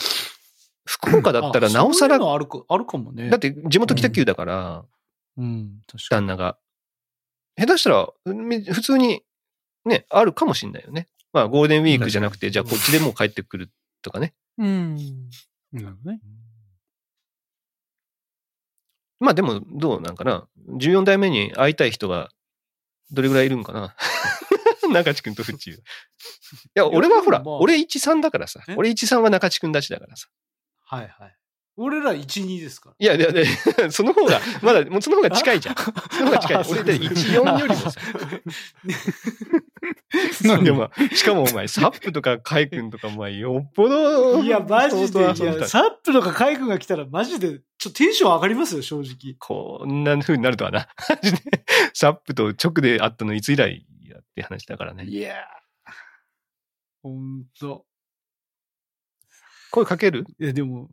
[0.85, 3.29] 福岡だったらなおさら、あるか、あるかもね。
[3.29, 4.85] だって地元北九だから、
[5.37, 6.27] うん、確かに。
[6.27, 6.57] 旦那が。
[7.57, 9.21] 下手したら、うん普通に、
[9.85, 11.07] ね、あるかもしんないよね。
[11.33, 13.69] まあ、ゴールデンウィークじゃなくて、じゃあこっちでもう帰ってくる
[14.01, 14.33] とかね。
[14.57, 14.95] うん。
[15.71, 16.19] なるほどね。
[19.19, 20.47] まあでも、どうなんかな。
[20.67, 22.29] 14代目に会いたい人が、
[23.11, 23.95] どれぐらいいるんかな。
[24.91, 25.73] 中地君とフッチー。
[25.75, 25.77] い
[26.75, 28.75] や、俺はほら、まあ俺13だからさえ？
[28.75, 30.27] 俺13は中地君たちだからさ。
[30.85, 31.35] はいはい。
[31.77, 32.95] 俺ら1、2ですから。
[32.99, 33.45] いや、いや、い
[33.79, 35.75] や その方が、まだ、もうその方が近いじゃん。
[36.11, 36.65] その方が近い。
[36.69, 38.01] 俺だって14よりもさ。
[40.43, 45.33] なんでも、しかもお前、サップとかカイ君とか、お前、よっぽど、いや、マジで、
[45.65, 49.35] サップとかカイ君が来たらマジで、ちょっとテンション上がりますよ、正直。
[49.39, 50.89] こんな風になるとはな。
[51.09, 51.39] マジで
[51.93, 54.00] サップと直で会ったのいつ以来や
[54.31, 55.05] って話だからね。
[55.05, 55.35] いやー
[57.03, 57.85] ほんと。
[59.71, 60.25] 声かける？
[60.39, 60.89] いや、でも、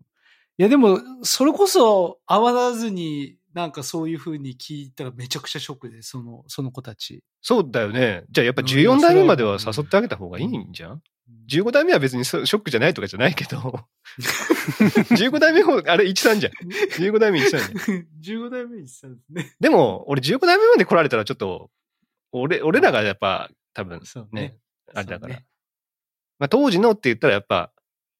[0.58, 7.22] いや、でも、それこそ、会わずに、なんかそういう風に聞いたらめちゃくちゃショックで、その、その子たち。
[7.42, 8.24] そうだよね。
[8.30, 11.02] じゃあやっぱうん14代目までは誘ってあげた方がいいんじゃん
[11.48, 13.58] ？10 ?15 代目は別にそショックじゃないとかじゃないけど。
[15.16, 16.52] 15代目も、あれ13じゃん。
[17.02, 18.06] 15代目13じゃん。
[18.46, 19.56] 15代目にしたんですね。
[19.60, 21.70] でも、俺15代目まで来られたらちょっと、
[22.32, 24.56] 俺、俺らがやっぱ多分そうねね、
[24.94, 25.34] あれだから。
[25.34, 25.44] ね
[26.38, 27.72] まあ当時のって言ったらやっぱ、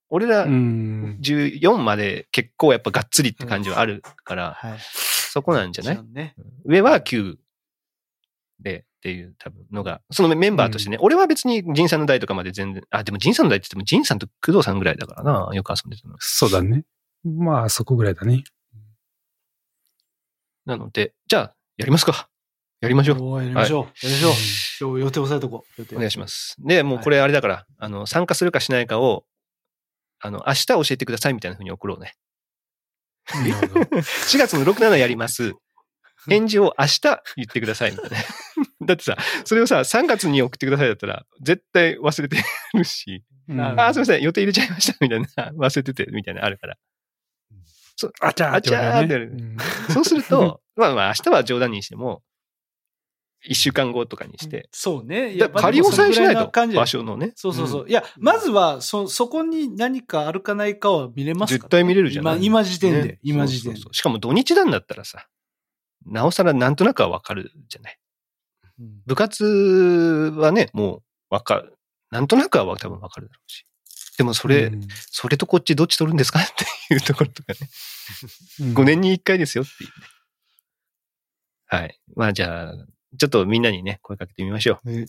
[0.09, 1.18] 俺らうん。
[1.20, 4.78] 14まで結構やっぱがっつりって感じはあるから、はい。
[4.80, 6.05] そこなんじゃない？
[6.12, 6.35] ね。
[6.64, 7.36] 上は9
[8.60, 16.16] でっていう多分のが、そのメンバーとしてね、俺は別に仁さんの代とかまで全然、あ、でも仁さんの代って言っても仁さんと工藤さんぐらいだからな、よく遊んでたの。
[16.18, 16.85] そうだね。
[17.24, 18.43] まあ、そこぐらいだね。
[20.64, 22.28] なので、じゃあ、やりますか。
[22.80, 23.42] やりましょう。
[23.42, 24.06] やりましょう。
[24.06, 24.90] やりましょう。
[24.90, 25.80] 今日予定押さえとこう。
[25.80, 26.55] 予定お願いします。
[26.60, 29.24] で、もうこれあれだから、あの、参加するかしないかを、
[30.20, 32.14] あの、明日教えてくださいみたいな風に送ろうね。
[33.34, 33.80] なるほど。
[33.98, 35.55] 4月の6、7やります。
[36.28, 37.00] 返事を明日
[37.36, 38.16] 言ってくださいみたいな。
[38.86, 42.36] だってさ、それをさ、3月に送ってくださいだったら、絶対忘れて
[42.74, 45.26] るし、うんあすみません、予定入れちゃいました、みたいな、
[45.59, 46.76] 忘れてて、みたいなのあるから。
[48.20, 49.56] あちゃーってね
[49.88, 52.22] あそうすると、まあまあ、明日は冗談にしても、
[53.47, 55.32] 1週間後とかにして、そうね。
[55.35, 57.32] いだや仮押さえしないと、場場所のね。
[57.36, 57.89] そうそうそう。
[57.89, 61.55] いや、まずは、そ、そこに何かあるかないかは見れますか？
[61.55, 62.36] ら、絶対見れるじゃない？
[62.39, 63.02] 今、今時点で。
[63.05, 65.28] ね今時点でしかも土日なんだったらさ、
[66.06, 67.98] なおさらなんとなくはわかるじゃない？
[68.81, 69.44] うん部活
[70.36, 71.02] はね、もう
[71.35, 71.74] わかる。
[72.10, 73.65] なんとなくは多分わかるだろうし。
[74.16, 76.40] でもそれ、うんそれとこっちどっち取るんですか？
[76.43, 76.43] っ
[76.89, 77.59] ていうところとかね。
[78.74, 80.06] 5年に1回ですよっていうね。
[81.66, 82.01] はい。
[82.16, 82.74] まあじゃあ、
[83.16, 84.90] ちょっとみんなにね、声かけてみましょう。
[84.90, 85.06] ね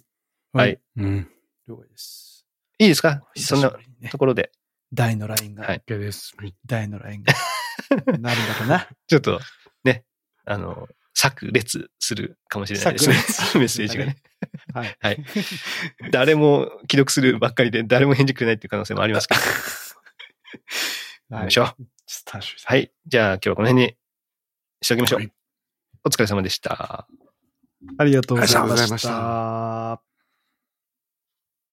[0.54, 0.80] はい。
[0.98, 1.30] うん。
[1.68, 2.46] 了解です。
[2.80, 3.24] いいですか？
[3.36, 3.72] そんな
[4.12, 4.52] ところで。
[4.94, 5.84] 大のラインが、はい。
[5.88, 6.34] OK です。
[6.66, 7.34] 大のラインが、
[8.18, 8.88] なるんだろうな？
[9.08, 9.40] ちょっと、
[9.84, 10.06] ね、
[10.46, 13.16] あの、炸裂するかもしれないですね。
[13.60, 14.18] メッセージがね。
[14.74, 14.98] はい。
[15.02, 15.24] はい。
[16.12, 19.42] 誰も既読するばっかりで、誰も返事くれないっていう可能性もありますけど。
[21.32, 21.66] 行きましょう。
[21.66, 21.74] ちょ
[22.22, 22.92] っと楽しみですはい。
[23.06, 23.98] じゃあ今日はこの辺に
[24.82, 25.20] しておきましょう。
[25.20, 25.32] はい
[26.06, 27.06] お疲れ様でした。
[27.98, 28.46] ありがとうご
[28.76, 30.09] ざいました。